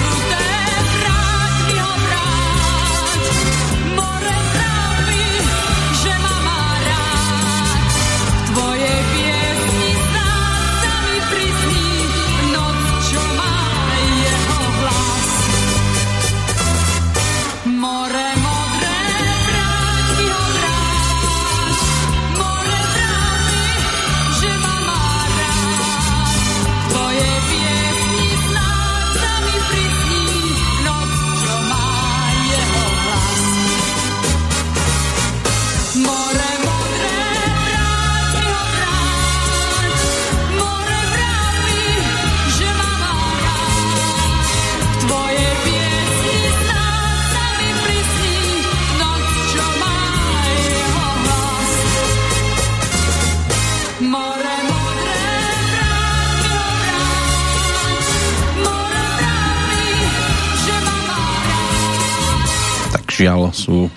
žiaľ 63.19 63.51
sú 63.51 63.91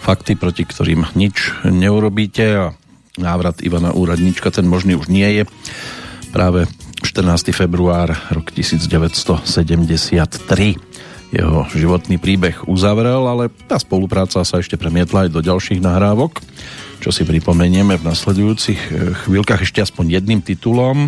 fakty, 0.00 0.38
proti 0.38 0.62
ktorým 0.62 1.10
nič 1.18 1.50
neurobíte 1.66 2.46
a 2.54 2.64
návrat 3.18 3.58
Ivana 3.66 3.90
Úradnička, 3.90 4.54
ten 4.54 4.70
možný 4.70 4.94
už 4.94 5.10
nie 5.10 5.42
je. 5.42 5.44
Práve 6.30 6.70
14. 7.02 7.50
február 7.50 8.14
rok 8.30 8.54
1973 8.54 9.42
jeho 11.30 11.62
životný 11.70 12.18
príbeh 12.18 12.66
uzavrel, 12.66 13.22
ale 13.26 13.54
tá 13.70 13.78
spolupráca 13.78 14.42
sa 14.42 14.56
ešte 14.58 14.74
premietla 14.74 15.26
aj 15.26 15.30
do 15.30 15.38
ďalších 15.42 15.78
nahrávok, 15.78 16.42
čo 16.98 17.14
si 17.14 17.22
pripomenieme 17.22 17.94
v 17.98 18.06
nasledujúcich 18.06 18.80
eh, 18.90 19.14
chvíľkach 19.26 19.62
ešte 19.62 19.82
aspoň 19.82 20.18
jedným 20.18 20.42
titulom. 20.42 21.06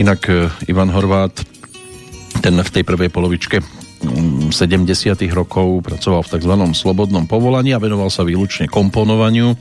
Inak 0.00 0.20
eh, 0.28 0.48
Ivan 0.68 0.88
Horvát, 0.88 1.36
ten 2.40 2.56
v 2.56 2.72
tej 2.72 2.84
prvej 2.88 3.12
polovičke 3.12 3.77
70. 4.00 5.18
rokov 5.34 5.82
pracoval 5.82 6.22
v 6.22 6.30
tzv. 6.38 6.54
slobodnom 6.74 7.26
povolaní 7.26 7.74
a 7.74 7.82
venoval 7.82 8.08
sa 8.08 8.22
výlučne 8.22 8.70
komponovaniu. 8.70 9.58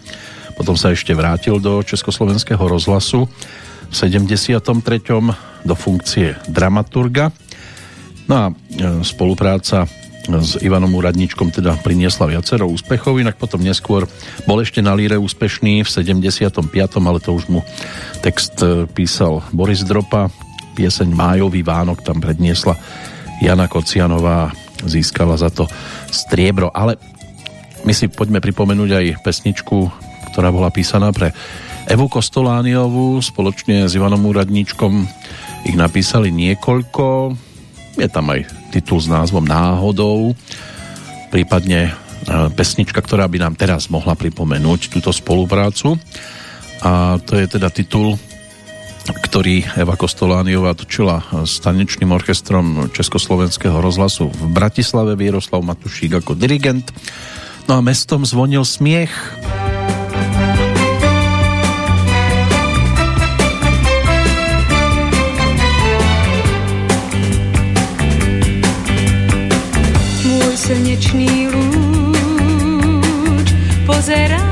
Potom 0.57 0.73
sa 0.73 0.93
ešte 0.93 1.13
vrátil 1.13 1.61
do 1.61 1.81
Československého 1.85 2.61
rozhlasu 2.61 3.29
v 3.87 3.93
73. 3.93 4.57
do 5.65 5.75
funkcie 5.77 6.37
dramaturga. 6.49 7.29
No 8.27 8.35
a 8.35 8.45
e, 8.51 8.53
spolupráca 9.05 9.87
s 10.27 10.59
Ivanom 10.59 10.91
Úradničkom 10.91 11.55
teda 11.55 11.79
priniesla 11.79 12.27
viacero 12.27 12.67
úspechov, 12.67 13.15
inak 13.15 13.39
potom 13.39 13.63
neskôr 13.63 14.03
bol 14.43 14.59
ešte 14.59 14.83
na 14.83 14.91
líre 14.91 15.15
úspešný 15.15 15.87
v 15.87 15.89
75. 15.89 16.67
ale 16.99 17.19
to 17.23 17.31
už 17.31 17.47
mu 17.47 17.63
text 18.19 18.59
e, 18.59 18.83
písal 18.91 19.39
Boris 19.55 19.87
Dropa, 19.87 20.27
pieseň 20.75 21.09
Májový 21.15 21.63
Vánok 21.63 22.03
tam 22.03 22.19
predniesla 22.19 22.75
Jana 23.41 23.69
Kocianová, 23.69 24.51
získala 24.85 25.37
za 25.37 25.49
to 25.49 25.65
striebro, 26.09 26.69
ale 26.69 26.97
my 27.85 27.93
si 27.93 28.09
poďme 28.09 28.43
pripomenúť 28.43 28.89
aj 28.93 29.05
pesničku, 29.23 29.77
ktorá 30.33 30.53
bola 30.53 30.69
písaná 30.69 31.09
pre 31.15 31.33
Evu 31.87 32.11
Kostolániovú. 32.11 33.17
Spoločne 33.23 33.87
s 33.87 33.95
Ivanom 33.95 34.21
Úradníčkom 34.27 35.07
ich 35.63 35.75
napísali 35.79 36.29
niekoľko. 36.35 37.33
Je 37.97 38.07
tam 38.11 38.29
aj 38.29 38.43
titul 38.75 38.99
s 38.99 39.07
názvom 39.07 39.47
Náhodou. 39.47 40.35
Prípadne 41.31 41.89
e, 41.89 41.91
pesnička, 42.53 42.99
ktorá 42.99 43.25
by 43.31 43.39
nám 43.39 43.55
teraz 43.55 43.87
mohla 43.87 44.13
pripomenúť 44.19 44.91
túto 44.91 45.15
spoluprácu. 45.15 45.95
A 46.83 47.17
to 47.23 47.39
je 47.39 47.47
teda 47.49 47.71
titul 47.73 48.19
ktorý 49.11 49.67
Eva 49.75 49.99
Kostolániová 49.99 50.71
točila 50.71 51.19
s 51.43 51.59
tanečným 51.59 52.15
orchestrom 52.15 52.87
Československého 52.95 53.83
rozhlasu 53.83 54.31
v 54.31 54.43
Bratislave, 54.49 55.19
Vieroslav 55.19 55.59
Matušík 55.61 56.23
ako 56.23 56.33
dirigent. 56.39 56.95
No 57.67 57.75
a 57.77 57.81
mestom 57.83 58.23
zvonil 58.23 58.63
smiech. 58.63 59.11
Môj 70.23 70.55
slnečný 70.55 71.51
lúč 71.51 73.47
pozerá 73.83 74.46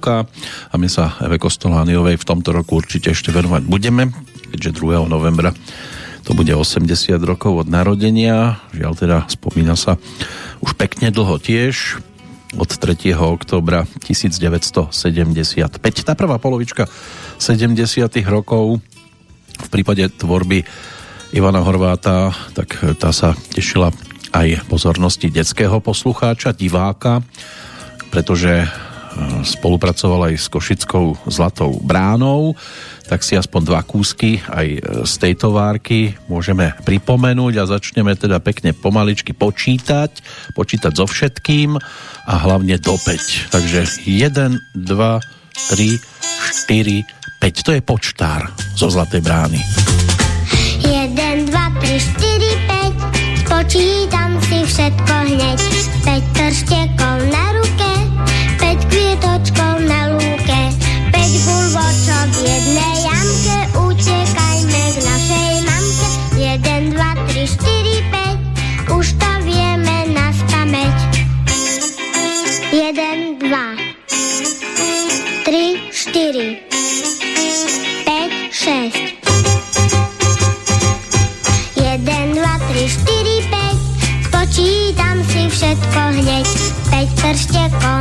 Puká 0.00 0.24
a 0.72 0.74
my 0.80 0.88
sa 0.88 1.12
Eve 1.20 1.36
Kostolániovej 1.36 2.16
v 2.16 2.24
tomto 2.24 2.56
roku 2.56 2.80
určite 2.80 3.12
ešte 3.12 3.36
venovať 3.36 3.68
budeme, 3.68 4.08
keďže 4.48 4.80
2. 4.80 5.04
novembra 5.04 5.52
to 6.24 6.32
bude 6.32 6.48
80 6.48 6.88
rokov 7.20 7.52
od 7.52 7.68
narodenia. 7.68 8.64
Žiaľ 8.72 8.92
teda 8.96 9.18
spomína 9.28 9.76
sa 9.76 10.00
už 10.64 10.72
pekne 10.80 11.12
dlho 11.12 11.36
tiež 11.36 12.00
od 12.56 12.70
3. 12.72 13.12
oktobra 13.12 13.84
1975. 14.00 14.88
Tá 15.84 16.16
prvá 16.16 16.40
polovička 16.40 16.88
70. 17.36 17.76
rokov 18.24 18.80
v 19.60 19.68
prípade 19.68 20.08
tvorby 20.16 20.64
Ivana 21.36 21.60
Horváta, 21.60 22.32
tak 22.56 22.80
tá 22.96 23.12
sa 23.12 23.36
tešila 23.52 23.92
aj 24.32 24.64
pozornosti 24.64 25.28
detského 25.28 25.76
poslucháča, 25.84 26.56
diváka, 26.56 27.20
pretože 28.08 28.64
spolupracoval 29.42 30.30
aj 30.30 30.34
s 30.38 30.46
Košickou 30.46 31.18
Zlatou 31.26 31.78
bránou, 31.82 32.54
tak 33.10 33.26
si 33.26 33.34
aspoň 33.34 33.60
dva 33.66 33.82
kúsky 33.82 34.38
aj 34.46 34.66
e, 34.70 34.78
z 35.02 35.14
tejto 35.18 35.50
várky 35.50 36.14
môžeme 36.30 36.70
pripomenúť 36.86 37.54
a 37.58 37.70
začneme 37.70 38.14
teda 38.14 38.38
pekne 38.38 38.70
pomaličky 38.70 39.34
počítať, 39.34 40.22
počítať 40.54 40.92
so 40.94 41.10
všetkým 41.10 41.74
a 42.30 42.34
hlavne 42.38 42.78
do 42.78 42.94
5. 42.94 43.50
Takže 43.50 44.06
1, 44.06 44.78
2, 44.78 44.78
3, 44.78 45.98
4, 46.70 47.42
5. 47.42 47.66
To 47.66 47.70
je 47.74 47.82
počtár 47.82 48.46
zo 48.78 48.86
Zlatej 48.86 49.26
brány. 49.26 49.58
1, 50.86 51.50
2, 51.50 51.50
3, 51.50 51.98
4, 51.98 53.10
5 53.10 53.10
Spočítam 53.50 54.40
si 54.46 54.62
všetko 54.62 55.14
hneď 55.36 55.60
5 56.06 56.36
prštekov 56.38 57.09
5 87.70 87.78
prštekov 87.78 87.99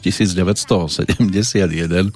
1971 0.00 2.08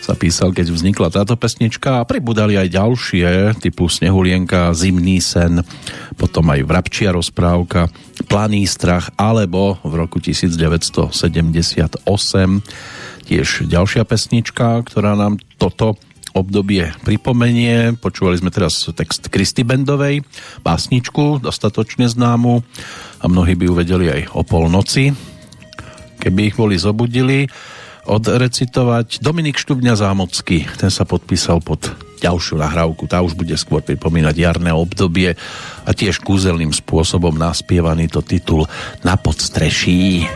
sa 0.00 0.16
písal, 0.18 0.50
keď 0.50 0.66
vznikla 0.72 1.12
táto 1.12 1.36
pesnička 1.36 2.02
a 2.02 2.08
pribudali 2.08 2.58
aj 2.58 2.72
ďalšie, 2.72 3.60
typu 3.62 3.86
Snehulienka, 3.86 4.74
Zimný 4.74 5.22
sen, 5.22 5.62
potom 6.18 6.50
aj 6.50 6.66
Vrabčia 6.66 7.14
rozprávka, 7.14 7.86
Planý 8.26 8.66
strach, 8.66 9.14
alebo 9.14 9.78
v 9.84 9.92
roku 10.00 10.18
1978 10.18 12.02
tiež 13.30 13.70
ďalšia 13.70 14.02
pesnička, 14.02 14.82
ktorá 14.82 15.14
nám 15.14 15.38
toto 15.54 15.94
obdobie 16.34 16.94
pripomenie. 17.02 17.98
Počúvali 17.98 18.38
sme 18.38 18.54
teraz 18.54 18.86
text 18.94 19.30
Kristy 19.30 19.66
Bendovej, 19.66 20.22
básničku, 20.62 21.42
dostatočne 21.42 22.06
známu 22.06 22.62
a 23.20 23.24
mnohí 23.26 23.58
by 23.58 23.64
ju 23.66 23.72
vedeli 23.74 24.06
aj 24.10 24.22
o 24.34 24.42
polnoci, 24.46 25.10
keby 26.20 26.52
ich 26.52 26.56
boli 26.60 26.76
zobudili. 26.76 27.48
Odrecitovať 28.04 29.24
Dominik 29.24 29.56
Štubňa 29.56 29.96
Zámocký, 29.96 30.68
ten 30.76 30.92
sa 30.92 31.08
podpísal 31.08 31.64
pod 31.64 31.88
ďalšiu 32.20 32.60
nahrávku, 32.60 33.08
tá 33.08 33.24
už 33.24 33.32
bude 33.32 33.56
skôr 33.56 33.80
pripomínať 33.80 34.36
jarné 34.36 34.72
obdobie 34.76 35.32
a 35.84 35.90
tiež 35.90 36.20
kúzelným 36.20 36.72
spôsobom 36.72 37.32
naspievaný 37.32 38.12
to 38.12 38.20
titul 38.20 38.68
Na 39.00 39.16
podstreší. 39.16 40.28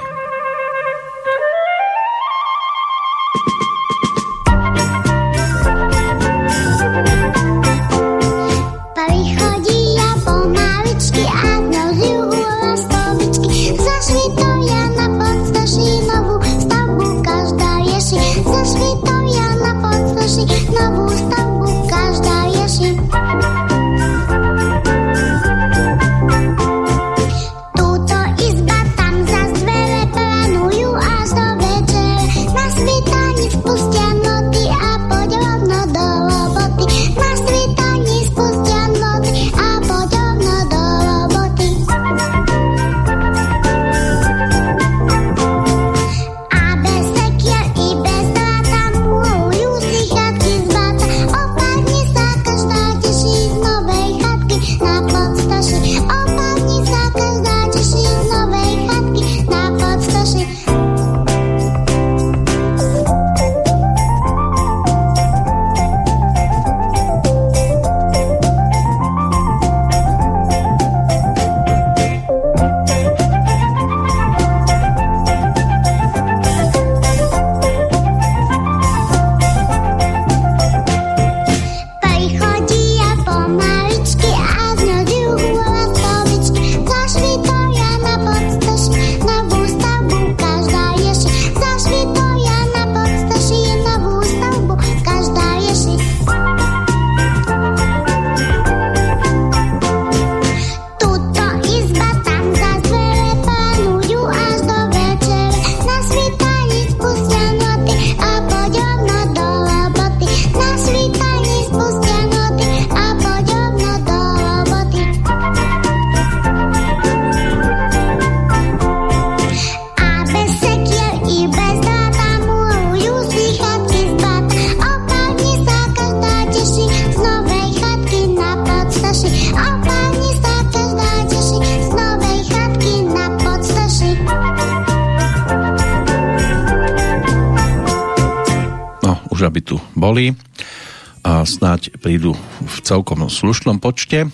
Prídu 142.14 142.38
v 142.62 142.76
celkom 142.86 143.26
slušnom 143.26 143.82
počte. 143.82 144.30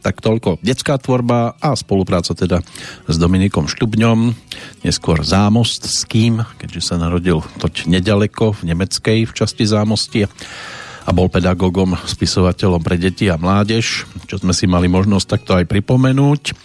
Tak 0.00 0.24
toľko 0.24 0.56
detská 0.64 0.96
tvorba 0.96 1.52
a 1.60 1.76
spolupráca 1.76 2.32
teda 2.32 2.64
s 3.04 3.20
Dominikom 3.20 3.68
Štubňom, 3.68 4.32
neskôr 4.80 5.20
Zámostským, 5.20 6.40
keďže 6.56 6.80
sa 6.80 6.96
narodil 6.96 7.44
toť 7.60 7.92
nedaleko 7.92 8.56
v 8.56 8.72
Nemeckej 8.72 9.28
v 9.28 9.36
časti 9.36 9.68
Zámostie 9.68 10.32
a 11.04 11.12
bol 11.12 11.28
pedagógom, 11.28 11.92
spisovateľom 12.08 12.80
pre 12.80 12.96
deti 12.96 13.28
a 13.28 13.36
mládež, 13.36 14.08
čo 14.24 14.40
sme 14.40 14.56
si 14.56 14.64
mali 14.64 14.88
možnosť 14.88 15.26
takto 15.28 15.60
aj 15.60 15.68
pripomenúť. 15.68 16.56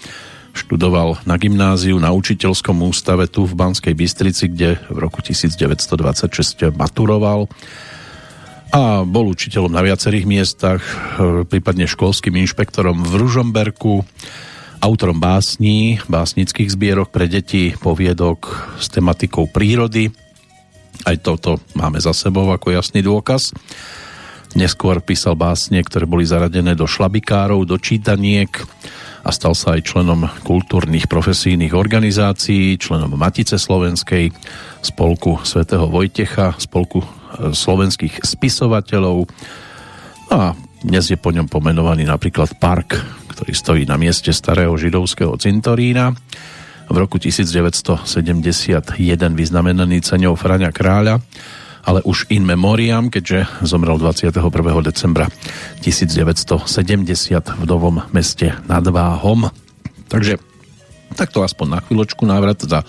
Študoval 0.55 1.19
na 1.27 1.35
gymnáziu 1.35 1.99
na 1.99 2.15
učiteľskom 2.15 2.79
ústave 2.79 3.27
tu 3.27 3.43
v 3.43 3.59
Banskej 3.59 3.91
Bystrici, 3.91 4.47
kde 4.47 4.79
v 4.87 5.03
roku 5.03 5.19
1926 5.19 6.71
maturoval 6.79 7.51
a 8.75 9.07
bol 9.07 9.31
učiteľom 9.31 9.71
na 9.71 9.79
viacerých 9.79 10.27
miestach, 10.27 10.83
e, 10.83 11.47
prípadne 11.47 11.87
školským 11.87 12.35
inšpektorom 12.43 13.07
v 13.07 13.13
Ružomberku, 13.23 14.03
autorom 14.83 15.15
básní, 15.15 16.03
básnických 16.11 16.75
zbierok 16.75 17.07
pre 17.07 17.31
deti, 17.31 17.71
poviedok 17.79 18.75
s 18.75 18.91
tematikou 18.91 19.47
prírody. 19.47 20.11
Aj 21.07 21.15
toto 21.15 21.63
máme 21.71 22.03
za 22.03 22.11
sebou 22.11 22.51
ako 22.51 22.75
jasný 22.75 22.99
dôkaz. 22.99 23.55
Neskôr 24.59 24.99
písal 24.99 25.39
básne, 25.39 25.79
ktoré 25.79 26.03
boli 26.03 26.27
zaradené 26.27 26.75
do 26.75 26.83
šlabikárov, 26.83 27.63
do 27.63 27.79
čítaniek 27.79 28.51
a 29.23 29.31
stal 29.31 29.55
sa 29.55 29.79
aj 29.79 29.87
členom 29.87 30.27
kultúrnych 30.43 31.07
profesijných 31.07 31.71
organizácií, 31.71 32.75
členom 32.75 33.15
Matice 33.15 33.55
Slovenskej, 33.55 34.35
spolku 34.83 35.39
svätého 35.47 35.87
Vojtecha, 35.87 36.59
spolku 36.59 37.24
slovenských 37.53 38.23
spisovateľov. 38.23 39.17
No 40.31 40.35
a 40.35 40.57
dnes 40.85 41.09
je 41.09 41.17
po 41.17 41.33
ňom 41.33 41.49
pomenovaný 41.49 42.05
napríklad 42.05 42.61
park, 42.61 42.97
ktorý 43.33 43.51
stojí 43.57 43.83
na 43.89 43.97
mieste 43.97 44.29
starého 44.29 44.73
židovského 44.77 45.33
cintorína. 45.35 46.13
V 46.85 46.95
roku 46.95 47.17
1971 47.17 48.05
vyznamenaný 49.33 50.05
ceňou 50.05 50.37
Fraňa 50.37 50.69
Kráľa, 50.69 51.17
ale 51.85 52.01
už 52.05 52.29
in 52.29 52.45
memoriam, 52.45 53.09
keďže 53.09 53.65
zomrel 53.65 53.97
21. 53.97 54.37
decembra 54.85 55.25
1970 55.81 56.65
v 57.41 57.63
novom 57.65 58.05
meste 58.13 58.53
nad 58.69 58.85
Váhom. 58.85 59.49
Takže 60.05 60.37
takto 61.17 61.41
aspoň 61.41 61.67
na 61.69 61.79
chvíľočku 61.81 62.25
návrat 62.25 62.61
za 62.61 62.85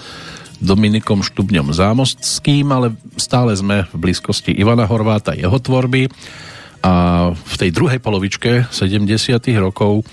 Dominikom 0.60 1.20
Štubňom 1.20 1.72
Zámostským, 1.72 2.66
ale 2.72 2.96
stále 3.20 3.52
sme 3.56 3.84
v 3.92 3.94
blízkosti 4.08 4.56
Ivana 4.56 4.88
Horváta, 4.88 5.36
jeho 5.36 5.56
tvorby 5.60 6.08
a 6.86 6.94
v 7.34 7.54
tej 7.58 7.70
druhej 7.74 7.98
polovičke 7.98 8.70
70. 8.70 9.10
rokov 9.58 10.06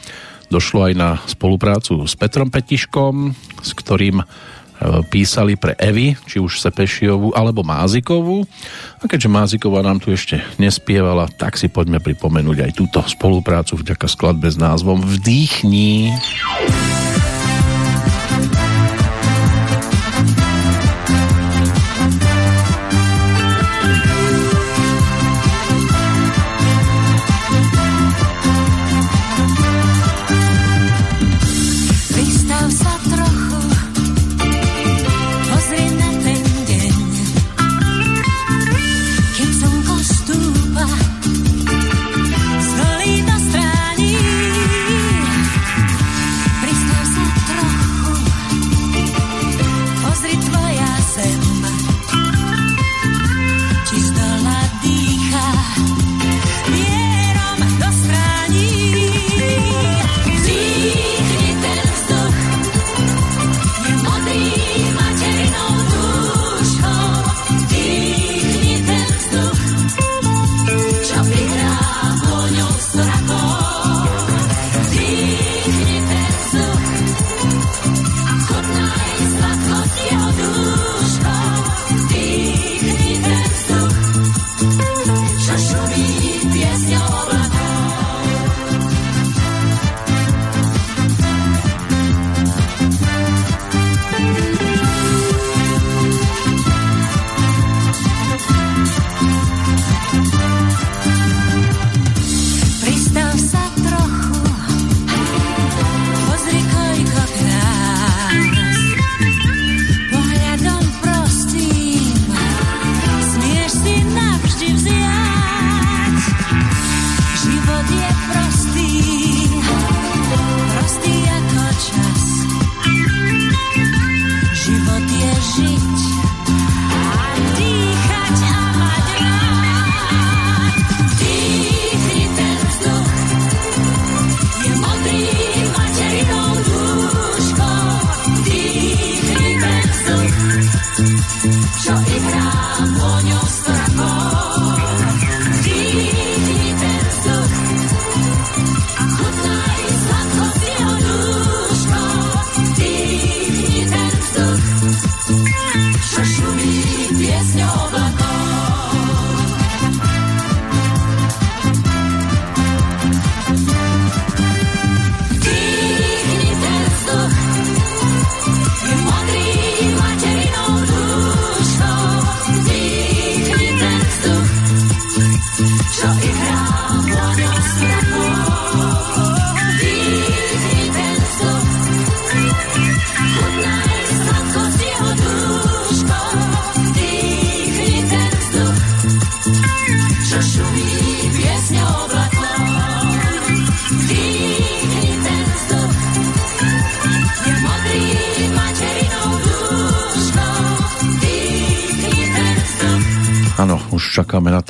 došlo 0.49 0.89
aj 0.89 0.93
na 0.93 1.09
spoluprácu 1.25 2.05
s 2.05 2.13
Petrom 2.13 2.49
Petiškom, 2.53 3.33
s 3.61 3.71
ktorým 3.73 4.21
e, 4.21 4.25
písali 5.09 5.57
pre 5.57 5.73
Evy, 5.81 6.13
či 6.29 6.37
už 6.37 6.61
Sepešiovú 6.61 7.33
alebo 7.33 7.65
Mázikovú. 7.65 8.45
A 9.01 9.05
keďže 9.09 9.33
Máziková 9.33 9.81
nám 9.81 10.01
tu 10.01 10.13
ešte 10.13 10.41
nespievala, 10.61 11.25
tak 11.29 11.57
si 11.57 11.69
poďme 11.69 11.97
pripomenúť 12.01 12.69
aj 12.69 12.71
túto 12.77 12.99
spoluprácu 13.05 13.81
vďaka 13.81 14.05
skladbe 14.05 14.49
s 14.49 14.57
názvom 14.57 15.01
Vdýchni. 15.01 16.13
Vdýchni. 16.13 16.82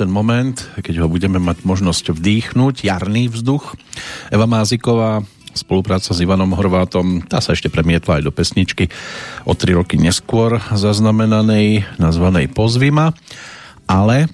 Ten 0.04 0.12
moment, 0.12 0.60
keď 0.84 1.00
ho 1.00 1.08
budeme 1.08 1.40
mať 1.40 1.64
možnosť 1.64 2.12
vdýchnuť, 2.20 2.84
jarný 2.84 3.32
vzduch. 3.32 3.72
Eva 4.28 4.44
Máziková, 4.44 5.24
spolupráca 5.56 6.12
s 6.12 6.20
Ivanom 6.20 6.52
Horvátom, 6.52 7.24
tá 7.24 7.40
sa 7.40 7.56
ešte 7.56 7.72
premietla 7.72 8.20
aj 8.20 8.28
do 8.28 8.36
pesničky 8.36 8.92
o 9.48 9.56
tri 9.56 9.72
roky 9.72 9.96
neskôr 9.96 10.60
zaznamenanej, 10.76 11.88
nazvanej 11.96 12.52
Pozvima, 12.52 13.16
ale 13.88 14.28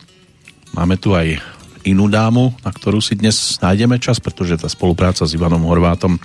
máme 0.73 0.97
tu 0.97 1.13
aj 1.13 1.37
inú 1.85 2.09
dámu, 2.09 2.57
na 2.65 2.73
ktorú 2.73 2.97
si 2.97 3.13
dnes 3.13 3.61
nájdeme 3.61 4.01
čas, 4.01 4.17
pretože 4.17 4.57
tá 4.57 4.65
spolupráca 4.65 5.21
s 5.21 5.37
Ivanom 5.37 5.69
Horvátom 5.69 6.17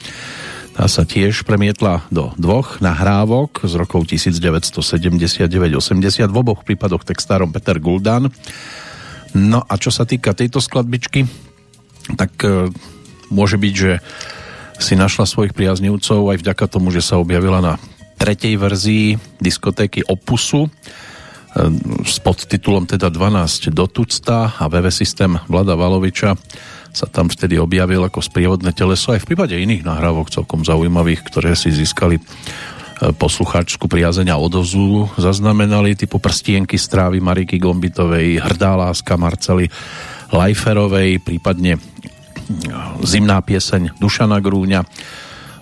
tá 0.74 0.90
sa 0.90 1.06
tiež 1.06 1.46
premietla 1.46 2.02
do 2.10 2.34
dvoch 2.34 2.82
nahrávok 2.82 3.62
z 3.62 3.78
rokov 3.78 4.10
1979-80, 4.10 5.78
v 6.26 6.34
oboch 6.34 6.66
prípadoch 6.66 7.06
textárom 7.06 7.54
Peter 7.54 7.78
Guldan. 7.78 8.26
No 9.34 9.66
a 9.66 9.74
čo 9.76 9.90
sa 9.90 10.06
týka 10.06 10.30
tejto 10.30 10.62
skladbičky, 10.62 11.26
tak 12.14 12.38
e, 12.46 12.70
môže 13.34 13.58
byť, 13.58 13.74
že 13.74 13.98
si 14.78 14.94
našla 14.94 15.26
svojich 15.26 15.54
priaznivcov 15.54 16.34
aj 16.34 16.38
vďaka 16.42 16.64
tomu, 16.70 16.94
že 16.94 17.02
sa 17.02 17.18
objavila 17.18 17.58
na 17.58 17.74
tretej 18.18 18.54
verzii 18.54 19.18
diskotéky 19.42 20.06
Opusu 20.06 20.66
e, 20.66 20.70
s 22.06 22.22
podtitulom 22.22 22.86
teda 22.86 23.10
12 23.10 23.74
do 23.74 23.90
tucta 23.90 24.54
a 24.54 24.64
VV 24.70 24.86
systém 24.94 25.34
Vlada 25.50 25.74
Valoviča 25.74 26.38
sa 26.94 27.10
tam 27.10 27.26
vtedy 27.26 27.58
objavil 27.58 28.06
ako 28.06 28.22
sprievodné 28.22 28.70
teleso 28.70 29.10
aj 29.10 29.26
v 29.26 29.34
prípade 29.34 29.58
iných 29.58 29.82
nahrávok 29.82 30.30
celkom 30.30 30.62
zaujímavých, 30.62 31.26
ktoré 31.26 31.58
si 31.58 31.74
získali 31.74 32.22
poslucháčskú 33.12 33.84
priazeň 33.84 34.32
a 34.32 34.40
odozu 34.40 35.10
zaznamenali 35.20 35.92
typu 35.92 36.16
Prstienky 36.16 36.80
strávy 36.80 37.20
Mariky 37.20 37.60
Gombitovej, 37.60 38.40
Hrdá 38.40 38.78
láska 38.78 39.20
Marcely 39.20 39.68
Lajferovej, 40.32 41.20
prípadne 41.20 41.76
e, 41.76 41.80
Zimná 43.04 43.44
pieseň 43.44 44.00
Dušana 44.00 44.40
Grúňa 44.40 44.86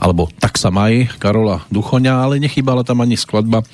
alebo 0.02 0.31
Tak 0.31 0.59
sa 0.59 0.70
maj 0.70 1.10
Karola 1.19 1.66
Duchoňa, 1.70 2.23
ale 2.23 2.39
nechybala 2.39 2.86
tam 2.86 3.02
ani 3.02 3.19
skladba 3.19 3.62
e, 3.62 3.66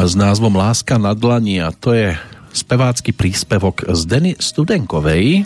s 0.00 0.16
názvom 0.16 0.56
Láska 0.56 0.96
na 0.96 1.12
dlani 1.12 1.60
a 1.60 1.74
to 1.74 1.92
je 1.92 2.16
spevácky 2.54 3.10
príspevok 3.10 3.84
z 3.90 4.00
Deny 4.06 4.32
Studenkovej. 4.38 5.42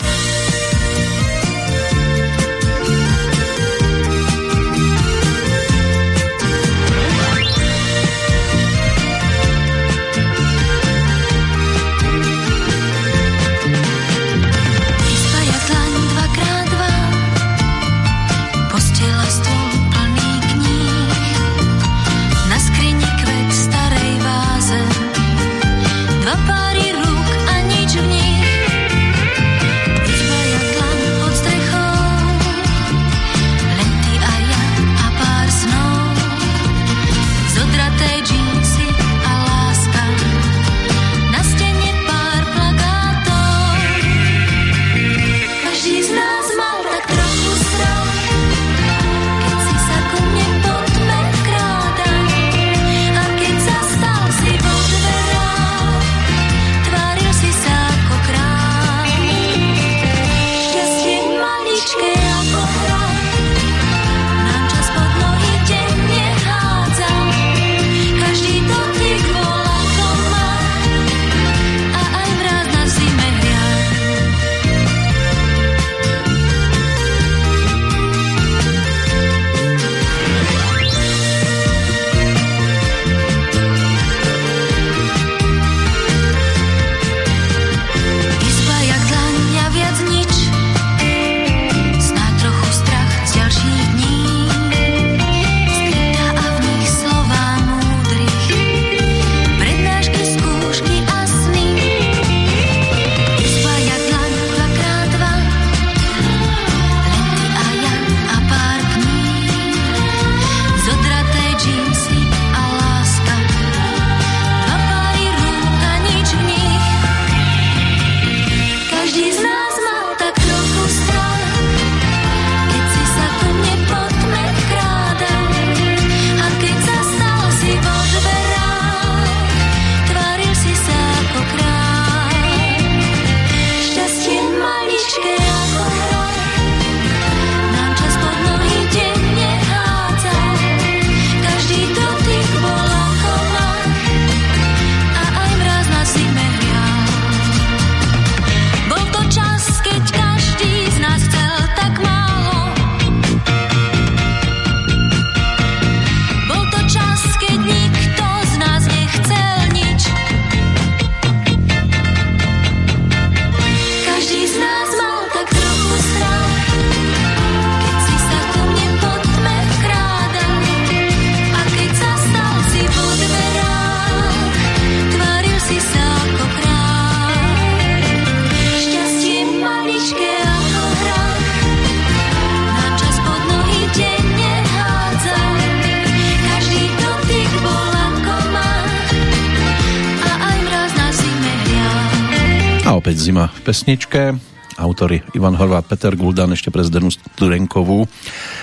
Pesničke. 193.69 194.32
Autory 194.81 195.20
Ivan 195.36 195.53
Horvát, 195.53 195.85
Peter 195.85 196.16
Guldan 196.16 196.57
ešte 196.57 196.73
pre 196.73 196.81
Zdenu 196.89 197.12
Studenkovú 197.12 198.09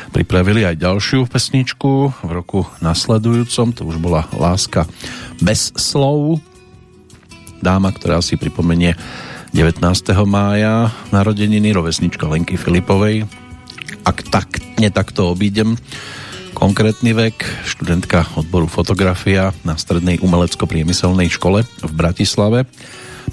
pripravili 0.10 0.66
aj 0.66 0.82
ďalšiu 0.82 1.30
pesničku 1.30 2.26
v 2.26 2.30
roku 2.34 2.66
nasledujúcom. 2.82 3.78
To 3.78 3.82
už 3.86 4.02
bola 4.02 4.26
Láska 4.34 4.90
bez 5.38 5.70
slov. 5.78 6.42
Dáma, 7.62 7.94
ktorá 7.94 8.18
si 8.26 8.34
pripomenie 8.34 8.98
19. 9.54 9.78
mája 10.26 10.90
narodeniny, 11.14 11.70
rovesnička 11.70 12.26
Lenky 12.26 12.58
Filipovej. 12.58 13.30
Ak 14.10 14.26
tak, 14.34 14.58
netakto 14.82 15.30
obídem 15.30 15.78
konkrétny 16.58 17.14
vek, 17.14 17.46
študentka 17.70 18.26
odboru 18.34 18.66
fotografia 18.66 19.54
na 19.62 19.78
Strednej 19.78 20.18
umelecko-priemyselnej 20.24 21.30
škole 21.30 21.62
v 21.62 21.92
Bratislave 21.94 22.66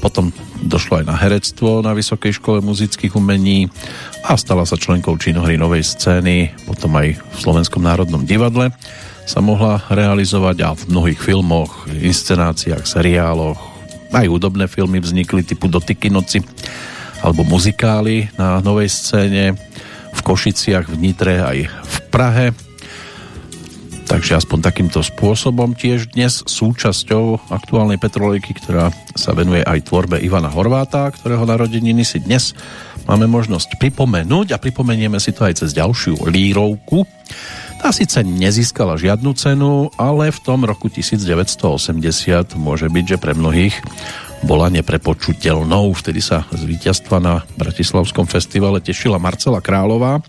Potom 0.01 0.33
došlo 0.63 1.03
aj 1.03 1.05
na 1.05 1.17
herectvo 1.19 1.85
na 1.85 1.93
Vysokej 1.93 2.39
škole 2.41 2.59
muzických 2.65 3.13
umení 3.19 3.69
a 4.25 4.39
stala 4.39 4.65
sa 4.65 4.79
členkou 4.79 5.19
činohry 5.19 5.59
novej 5.59 5.85
scény, 5.85 6.55
potom 6.65 6.95
aj 6.97 7.19
v 7.19 7.37
Slovenskom 7.37 7.83
národnom 7.85 8.25
divadle 8.25 8.73
sa 9.29 9.39
mohla 9.39 9.85
realizovať 9.91 10.57
a 10.65 10.75
v 10.75 10.83
mnohých 10.91 11.21
filmoch, 11.21 11.87
inscenáciách, 11.91 12.83
seriáloch, 12.83 13.59
aj 14.13 14.29
údobné 14.29 14.69
filmy 14.69 15.01
vznikli 15.01 15.41
typu 15.47 15.71
Dotyky 15.71 16.13
noci 16.13 16.45
alebo 17.23 17.47
muzikály 17.47 18.29
na 18.35 18.59
novej 18.61 18.91
scéne 18.91 19.55
v 20.13 20.21
Košiciach, 20.21 20.91
v 20.91 20.97
Nitre 20.99 21.41
aj 21.41 21.59
v 21.71 21.97
Prahe 22.11 22.47
Takže 24.13 24.45
aspoň 24.45 24.61
takýmto 24.61 25.01
spôsobom 25.01 25.73
tiež 25.73 26.13
dnes 26.13 26.45
súčasťou 26.45 27.49
aktuálnej 27.49 27.97
petrolejky, 27.97 28.53
ktorá 28.53 28.93
sa 29.17 29.33
venuje 29.33 29.65
aj 29.65 29.89
tvorbe 29.89 30.21
Ivana 30.21 30.53
Horváta, 30.53 31.09
ktorého 31.09 31.49
narodeniny 31.49 32.05
si 32.05 32.21
dnes 32.21 32.53
máme 33.09 33.25
možnosť 33.25 33.81
pripomenúť 33.81 34.53
a 34.53 34.61
pripomenieme 34.61 35.17
si 35.17 35.33
to 35.33 35.49
aj 35.49 35.65
cez 35.65 35.73
ďalšiu 35.73 36.29
lírovku. 36.29 37.09
Tá 37.81 37.89
síce 37.89 38.21
nezískala 38.21 39.01
žiadnu 39.01 39.33
cenu, 39.33 39.89
ale 39.97 40.29
v 40.29 40.41
tom 40.45 40.69
roku 40.69 40.93
1980 40.93 42.53
môže 42.61 42.93
byť, 42.93 43.05
že 43.09 43.17
pre 43.17 43.33
mnohých 43.33 43.81
bola 44.45 44.69
neprepočuteľnou. 44.69 45.89
Vtedy 45.97 46.21
sa 46.21 46.45
z 46.53 46.69
víťazstva 46.69 47.17
na 47.17 47.49
Bratislavskom 47.57 48.29
festivale 48.29 48.85
tešila 48.85 49.17
Marcela 49.17 49.65
Králová, 49.65 50.21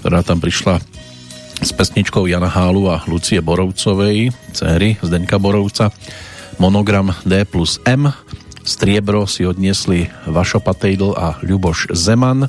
ktorá 0.00 0.24
tam 0.24 0.40
prišla 0.40 0.80
s 1.60 1.70
pesničkou 1.70 2.26
Jana 2.26 2.48
Hálu 2.50 2.90
a 2.90 3.04
Lucie 3.06 3.38
Borovcovej, 3.38 4.32
céry 4.50 4.96
Zdenka 4.98 5.38
Borovca, 5.38 5.92
monogram 6.58 7.14
D 7.22 7.44
plus 7.46 7.78
M, 7.84 8.10
striebro 8.64 9.28
si 9.28 9.44
odniesli 9.44 10.08
Vašo 10.26 10.58
Patejdl 10.58 11.14
a 11.14 11.36
Ľuboš 11.44 11.92
Zeman 11.94 12.48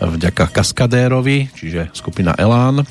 vďaka 0.00 0.50
Kaskadérovi, 0.50 1.52
čiže 1.54 1.92
skupina 1.94 2.34
Elán, 2.34 2.82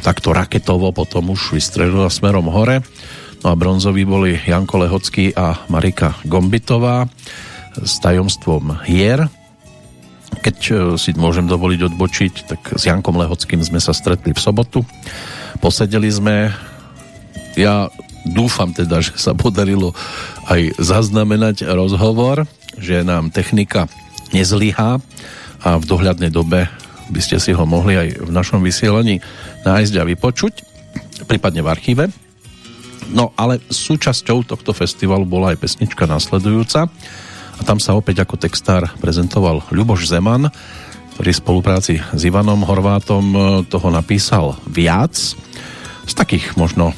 takto 0.00 0.30
raketovo 0.30 0.94
potom 0.94 1.34
už 1.34 1.58
vystrelila 1.58 2.08
smerom 2.08 2.46
hore. 2.48 2.80
No 3.40 3.52
a 3.52 3.58
bronzoví 3.58 4.04
boli 4.04 4.36
Janko 4.36 4.84
Lehocký 4.84 5.32
a 5.32 5.64
Marika 5.72 6.14
Gombitová 6.28 7.08
s 7.74 7.96
tajomstvom 7.98 8.84
hier, 8.84 9.26
keď 10.38 10.56
e, 10.56 10.72
si 10.94 11.10
môžem 11.18 11.50
dovoliť 11.50 11.90
odbočiť, 11.90 12.32
tak 12.46 12.60
s 12.78 12.86
Jankom 12.86 13.18
Lehockým 13.18 13.58
sme 13.60 13.82
sa 13.82 13.90
stretli 13.90 14.30
v 14.30 14.40
sobotu. 14.40 14.86
Posedeli 15.58 16.06
sme, 16.06 16.54
ja 17.58 17.90
dúfam 18.22 18.70
teda, 18.70 19.02
že 19.02 19.18
sa 19.18 19.34
podarilo 19.34 19.90
aj 20.46 20.78
zaznamenať 20.78 21.66
rozhovor, 21.66 22.46
že 22.78 23.02
nám 23.02 23.34
technika 23.34 23.90
nezlyhá 24.30 25.02
a 25.60 25.68
v 25.76 25.84
dohľadnej 25.84 26.32
dobe 26.32 26.70
by 27.10 27.20
ste 27.20 27.42
si 27.42 27.50
ho 27.50 27.64
mohli 27.66 27.98
aj 27.98 28.08
v 28.22 28.30
našom 28.30 28.62
vysielaní 28.62 29.18
nájsť 29.66 29.94
a 29.98 30.06
vypočuť, 30.06 30.54
prípadne 31.26 31.60
v 31.60 31.68
archíve. 31.68 32.04
No 33.10 33.34
ale 33.34 33.58
súčasťou 33.66 34.46
tohto 34.46 34.70
festivalu 34.70 35.26
bola 35.26 35.50
aj 35.50 35.58
pesnička 35.58 36.06
nasledujúca, 36.06 36.86
a 37.60 37.62
tam 37.62 37.76
sa 37.76 37.92
opäť 37.92 38.24
ako 38.24 38.40
textár 38.40 38.88
prezentoval 39.04 39.60
Ľuboš 39.68 40.08
Zeman, 40.08 40.48
ktorý 41.14 41.36
v 41.36 41.42
spolupráci 41.44 41.94
s 42.00 42.22
Ivanom 42.24 42.64
Horvátom 42.64 43.24
e, 43.28 43.38
toho 43.68 43.92
napísal 43.92 44.56
viac. 44.64 45.12
Z 46.08 46.12
takých 46.16 46.56
možno 46.56 46.96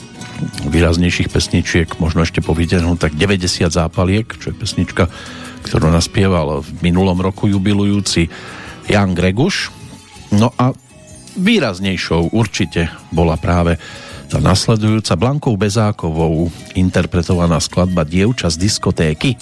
výraznejších 0.71 1.27
pesničiek, 1.27 1.99
možno 1.99 2.23
ešte 2.23 2.39
no 2.39 2.95
tak 2.95 3.19
90 3.19 3.67
zápaliek, 3.67 4.31
čo 4.39 4.55
je 4.55 4.57
pesnička, 4.57 5.11
ktorú 5.67 5.91
naspieval 5.91 6.63
v 6.63 6.71
minulom 6.87 7.19
roku 7.19 7.51
jubilujúci 7.51 8.31
Jan 8.87 9.19
Greguš. 9.19 9.75
No 10.31 10.55
a 10.55 10.71
výraznejšou 11.35 12.31
určite 12.31 12.95
bola 13.11 13.35
práve 13.35 13.79
tá 14.31 14.41
nasledujúca 14.41 15.13
Blankou 15.19 15.55
Bezákovou 15.61 16.49
interpretovaná 16.73 17.61
skladba 17.61 18.07
Dievča 18.07 18.49
z 18.49 18.57
diskotéky. 18.65 19.37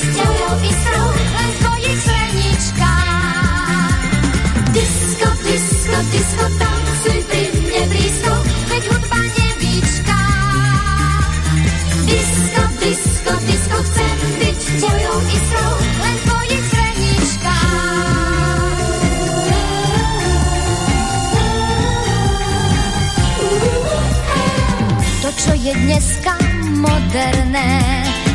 ťou 0.00 0.56
iskrou 0.64 1.08
len 1.12 1.50
v 1.50 1.56
tvojich 1.60 1.98
sleničkách. 2.04 4.02
Disko, 4.70 5.28
disko, 5.44 5.98
disko, 6.14 6.44
tancuj 6.56 7.18
pri 7.28 7.44
mne 7.58 7.82
blízko, 7.90 8.32
veď 8.70 8.84
chcem 13.80 14.16
byť 14.40 14.60
ťou 14.80 15.18
iskrou 15.30 15.72
len 15.80 16.14
v 16.14 16.22
tvojich 16.28 16.64
sleničkách. 16.70 17.80
čo 25.40 25.56
dneska 25.56 26.36
moderné, 26.84 27.80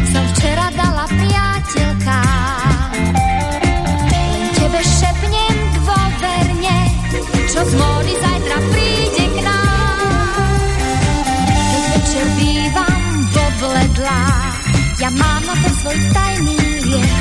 som 0.09 0.25
včera 0.33 0.73
Ja 15.05 15.13
mám 15.21 15.37
na 15.45 15.53
to 15.53 15.69
svoj 15.85 15.97
tajný 16.17 16.57
liek. 16.81 17.13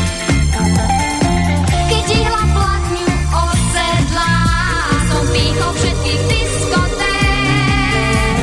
Keď 1.68 2.04
ihla 2.16 2.44
platňu 2.56 3.08
osedlá, 3.28 4.34
som 5.12 5.24
pýchol 5.28 5.72
všetkých 5.76 6.22
diskoték. 6.32 8.40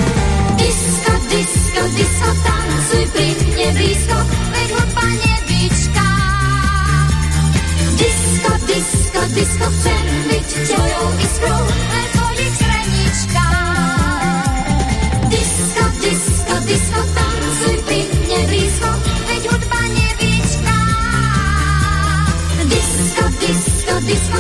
Disko, 0.62 1.14
disko, 1.34 1.82
disko, 1.98 2.30
tancuj 2.46 3.04
pri 3.18 3.30
mne 3.34 3.68
blízko, 3.82 4.18
veď 4.54 4.68
hlpa 4.78 5.06
nebička. 5.10 6.10
Disko, 7.98 8.52
disko, 8.70 9.22
disko, 9.34 9.66
chcem 9.74 10.06
byť 10.30 10.50
tvojou 10.70 11.08
iskrou, 11.18 11.62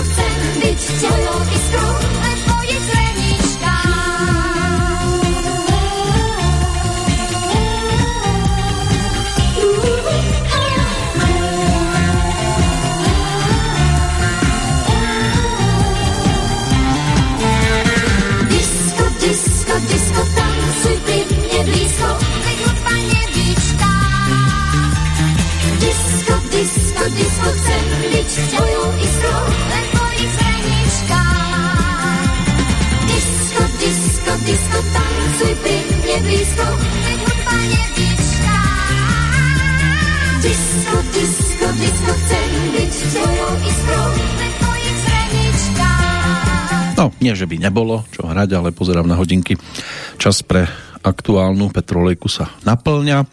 I'll 0.03 0.30
blízko, 36.31 36.63
veď 36.79 37.19
hudba 37.27 37.55
nevyčká. 37.59 38.57
Disco, 40.39 40.97
disco, 41.11 41.67
disco, 41.75 42.13
iskrou, 43.67 44.07
veď 44.39 44.53
mojich 44.63 44.97
zreničká. 45.03 45.91
No, 46.95 47.05
nie, 47.19 47.35
že 47.35 47.45
by 47.51 47.55
nebolo 47.59 48.07
čo 48.15 48.31
hrať, 48.31 48.49
ale 48.55 48.71
pozerám 48.71 49.11
na 49.11 49.19
hodinky. 49.19 49.59
Čas 50.15 50.39
pre 50.47 50.71
aktuálnu 51.03 51.67
Petrolejku 51.67 52.31
sa 52.31 52.47
naplňa. 52.63 53.27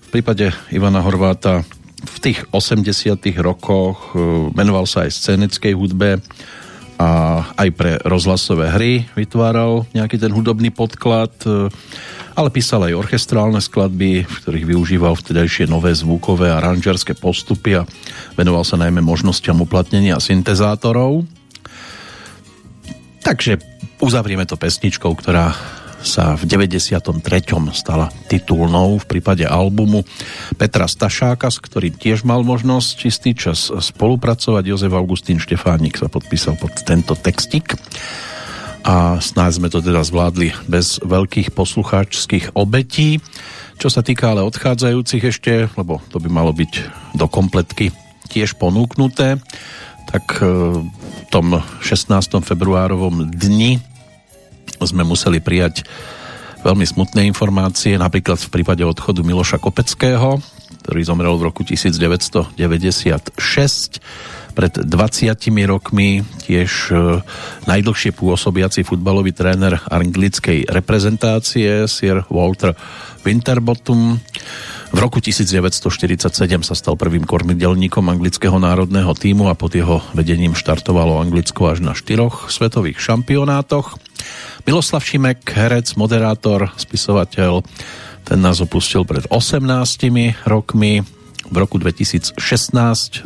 V 0.00 0.08
prípade 0.08 0.48
Ivana 0.72 1.04
Horváta 1.04 1.60
v 2.00 2.16
tých 2.24 2.48
80 2.48 3.20
rokoch 3.44 4.16
e, 4.16 4.48
menoval 4.56 4.88
sa 4.88 5.04
aj 5.04 5.12
scénickej 5.12 5.76
hudbe 5.76 6.24
a 7.00 7.08
aj 7.56 7.68
pre 7.72 7.96
rozhlasové 8.04 8.68
hry 8.76 9.08
vytváral 9.16 9.88
nejaký 9.96 10.20
ten 10.20 10.28
hudobný 10.28 10.68
podklad, 10.68 11.32
e, 11.48 11.72
ale 12.36 12.52
písal 12.52 12.84
aj 12.84 13.00
orchestrálne 13.00 13.56
skladby, 13.56 14.28
v 14.28 14.34
ktorých 14.44 14.68
využíval 14.68 15.16
vtedajšie 15.16 15.64
nové 15.64 15.96
zvukové 15.96 16.52
a 16.52 16.60
aranžerské 16.60 17.16
postupy 17.16 17.80
a 17.80 17.88
venoval 18.36 18.68
sa 18.68 18.76
najmä 18.76 19.00
možnostiam 19.00 19.64
uplatnenia 19.64 20.20
syntezátorov. 20.20 21.24
Takže 23.24 23.56
uzavrieme 24.04 24.44
to 24.44 24.60
pesničkou, 24.60 25.16
ktorá 25.16 25.56
sa 26.00 26.32
v 26.36 26.48
93. 26.48 27.20
stala 27.76 28.08
titulnou 28.28 29.00
v 29.00 29.04
prípade 29.06 29.44
albumu 29.44 30.04
Petra 30.56 30.88
Stašáka, 30.88 31.52
s 31.52 31.60
ktorým 31.60 31.96
tiež 31.96 32.24
mal 32.24 32.40
možnosť 32.40 32.96
istý 33.04 33.36
čas 33.36 33.68
spolupracovať. 33.68 34.64
Jozef 34.64 34.92
Augustín 34.96 35.38
Štefánik 35.38 36.00
sa 36.00 36.08
podpísal 36.08 36.56
pod 36.56 36.72
tento 36.84 37.12
textik 37.16 37.76
a 38.80 39.20
snáď 39.20 39.60
sme 39.60 39.68
to 39.68 39.84
teda 39.84 40.00
zvládli 40.00 40.56
bez 40.64 41.00
veľkých 41.04 41.52
poslucháčských 41.52 42.56
obetí. 42.56 43.20
Čo 43.76 43.88
sa 43.92 44.00
týka 44.00 44.32
ale 44.32 44.44
odchádzajúcich 44.44 45.24
ešte, 45.24 45.52
lebo 45.76 46.00
to 46.08 46.20
by 46.20 46.28
malo 46.32 46.52
byť 46.52 46.72
do 47.16 47.28
kompletky 47.28 47.92
tiež 48.30 48.56
ponúknuté, 48.56 49.40
tak 50.08 50.24
e, 50.40 50.44
v 50.44 51.22
tom 51.28 51.60
16. 51.82 52.40
februárovom 52.44 53.28
dni 53.28 53.82
sme 54.84 55.04
museli 55.04 55.40
prijať 55.40 55.84
veľmi 56.60 56.84
smutné 56.84 57.24
informácie, 57.24 57.96
napríklad 57.96 58.36
v 58.36 58.52
prípade 58.52 58.84
odchodu 58.84 59.24
Miloša 59.24 59.56
Kopeckého, 59.56 60.40
ktorý 60.84 61.00
zomrel 61.04 61.34
v 61.36 61.46
roku 61.48 61.64
1996. 61.64 62.52
Pred 64.50 64.82
20 64.82 65.70
rokmi 65.70 66.26
tiež 66.42 66.90
e, 66.90 67.22
najdlhšie 67.70 68.10
pôsobiaci 68.12 68.82
futbalový 68.82 69.30
tréner 69.30 69.78
anglickej 69.88 70.66
reprezentácie 70.66 71.86
Sir 71.86 72.26
Walter 72.28 72.74
Winterbottom 73.22 74.18
v 74.90 74.98
roku 74.98 75.22
1947 75.22 76.66
sa 76.66 76.74
stal 76.74 76.98
prvým 76.98 77.22
kormidelníkom 77.22 78.10
anglického 78.10 78.58
národného 78.58 79.14
týmu 79.14 79.46
a 79.46 79.54
pod 79.54 79.70
jeho 79.70 80.02
vedením 80.18 80.58
štartovalo 80.58 81.22
Anglicko 81.22 81.70
až 81.70 81.78
na 81.78 81.94
štyroch 81.94 82.50
svetových 82.50 82.98
šampionátoch. 82.98 83.94
Miloslav 84.66 85.06
Šimek, 85.06 85.46
herec, 85.46 85.94
moderátor, 85.94 86.74
spisovateľ, 86.74 87.62
ten 88.26 88.38
nás 88.42 88.58
opustil 88.58 89.06
pred 89.06 89.30
18 89.30 89.62
rokmi. 90.50 91.06
V 91.50 91.56
roku 91.56 91.78
2016 91.78 92.34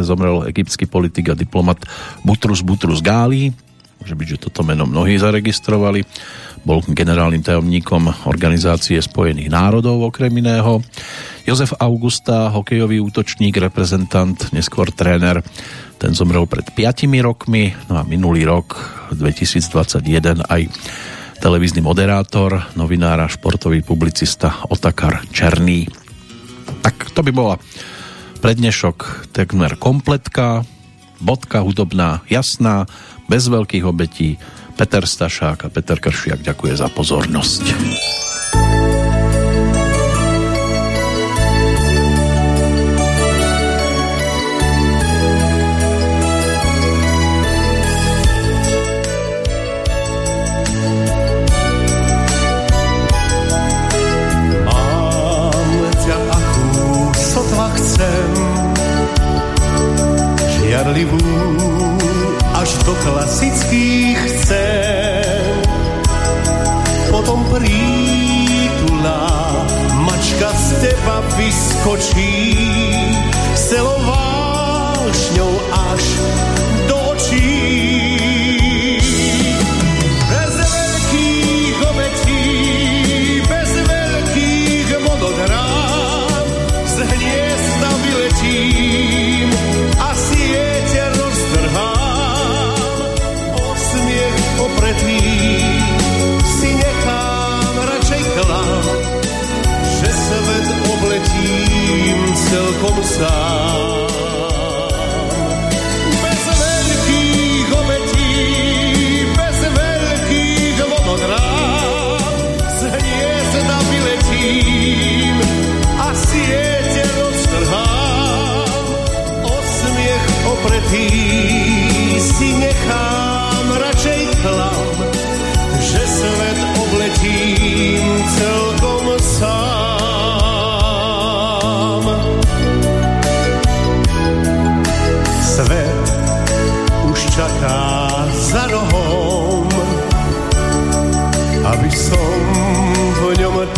zomrel 0.05 0.45
egyptský 0.53 0.85
politik 0.85 1.33
a 1.33 1.35
diplomat 1.35 1.81
Butrus 2.29 2.61
Butrus 2.61 3.01
Gáli. 3.01 3.57
Môže 4.05 4.13
byť, 4.13 4.29
že 4.37 4.43
toto 4.49 4.61
meno 4.69 4.85
mnohí 4.85 5.17
zaregistrovali 5.17 6.05
bol 6.65 6.81
generálnym 6.81 7.45
tajomníkom 7.45 8.29
Organizácie 8.29 8.97
spojených 9.01 9.53
národov 9.53 10.01
okrem 10.09 10.33
iného. 10.33 10.81
Jozef 11.45 11.77
Augusta, 11.77 12.49
hokejový 12.49 13.05
útočník, 13.05 13.61
reprezentant, 13.61 14.37
neskôr 14.57 14.89
tréner, 14.89 15.45
ten 16.01 16.17
zomrel 16.17 16.49
pred 16.49 16.65
5 16.73 17.05
rokmi, 17.21 17.77
no 17.89 18.01
a 18.01 18.03
minulý 18.09 18.49
rok, 18.49 18.81
2021, 19.13 20.41
aj 20.41 20.63
televízny 21.45 21.85
moderátor, 21.85 22.73
novinár 22.81 23.21
a 23.21 23.29
športový 23.29 23.85
publicista 23.85 24.65
Otakar 24.73 25.21
Černý. 25.29 25.85
Tak 26.81 27.13
to 27.13 27.21
by 27.21 27.33
bola 27.33 27.61
prednešok 28.41 29.29
takmer 29.37 29.77
kompletka, 29.77 30.65
bodka 31.21 31.61
hudobná, 31.61 32.25
jasná, 32.33 32.89
bez 33.29 33.53
veľkých 33.53 33.85
obetí, 33.85 34.41
Peter 34.81 35.05
Stašák 35.05 35.69
a 35.69 35.73
Peter 35.73 36.01
Kršiak 36.01 36.41
ďakuje 36.41 36.75
za 36.75 36.89
pozornosť. 36.89 37.63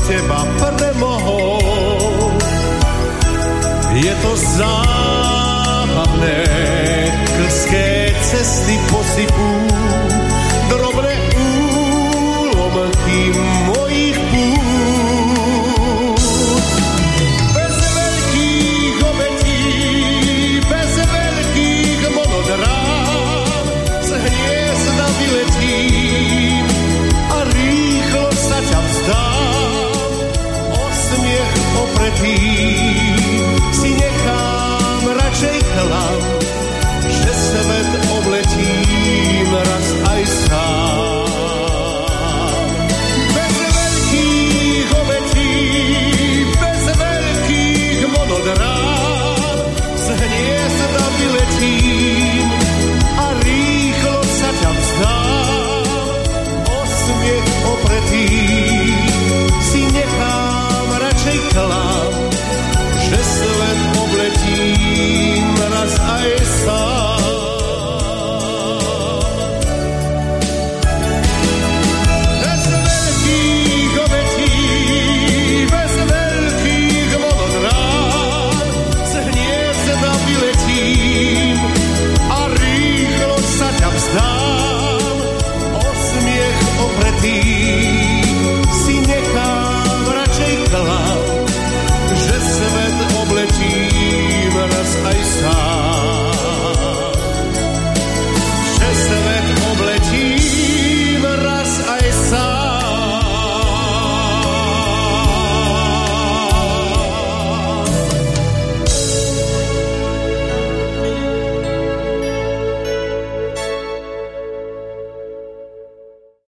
Teba 0.07 0.47
premohol. 0.59 2.31
Je 3.97 4.15
to 4.23 4.33
zábavné, 4.61 6.39
klské 7.35 8.15
cesty 8.23 8.79
posypú 8.93 9.46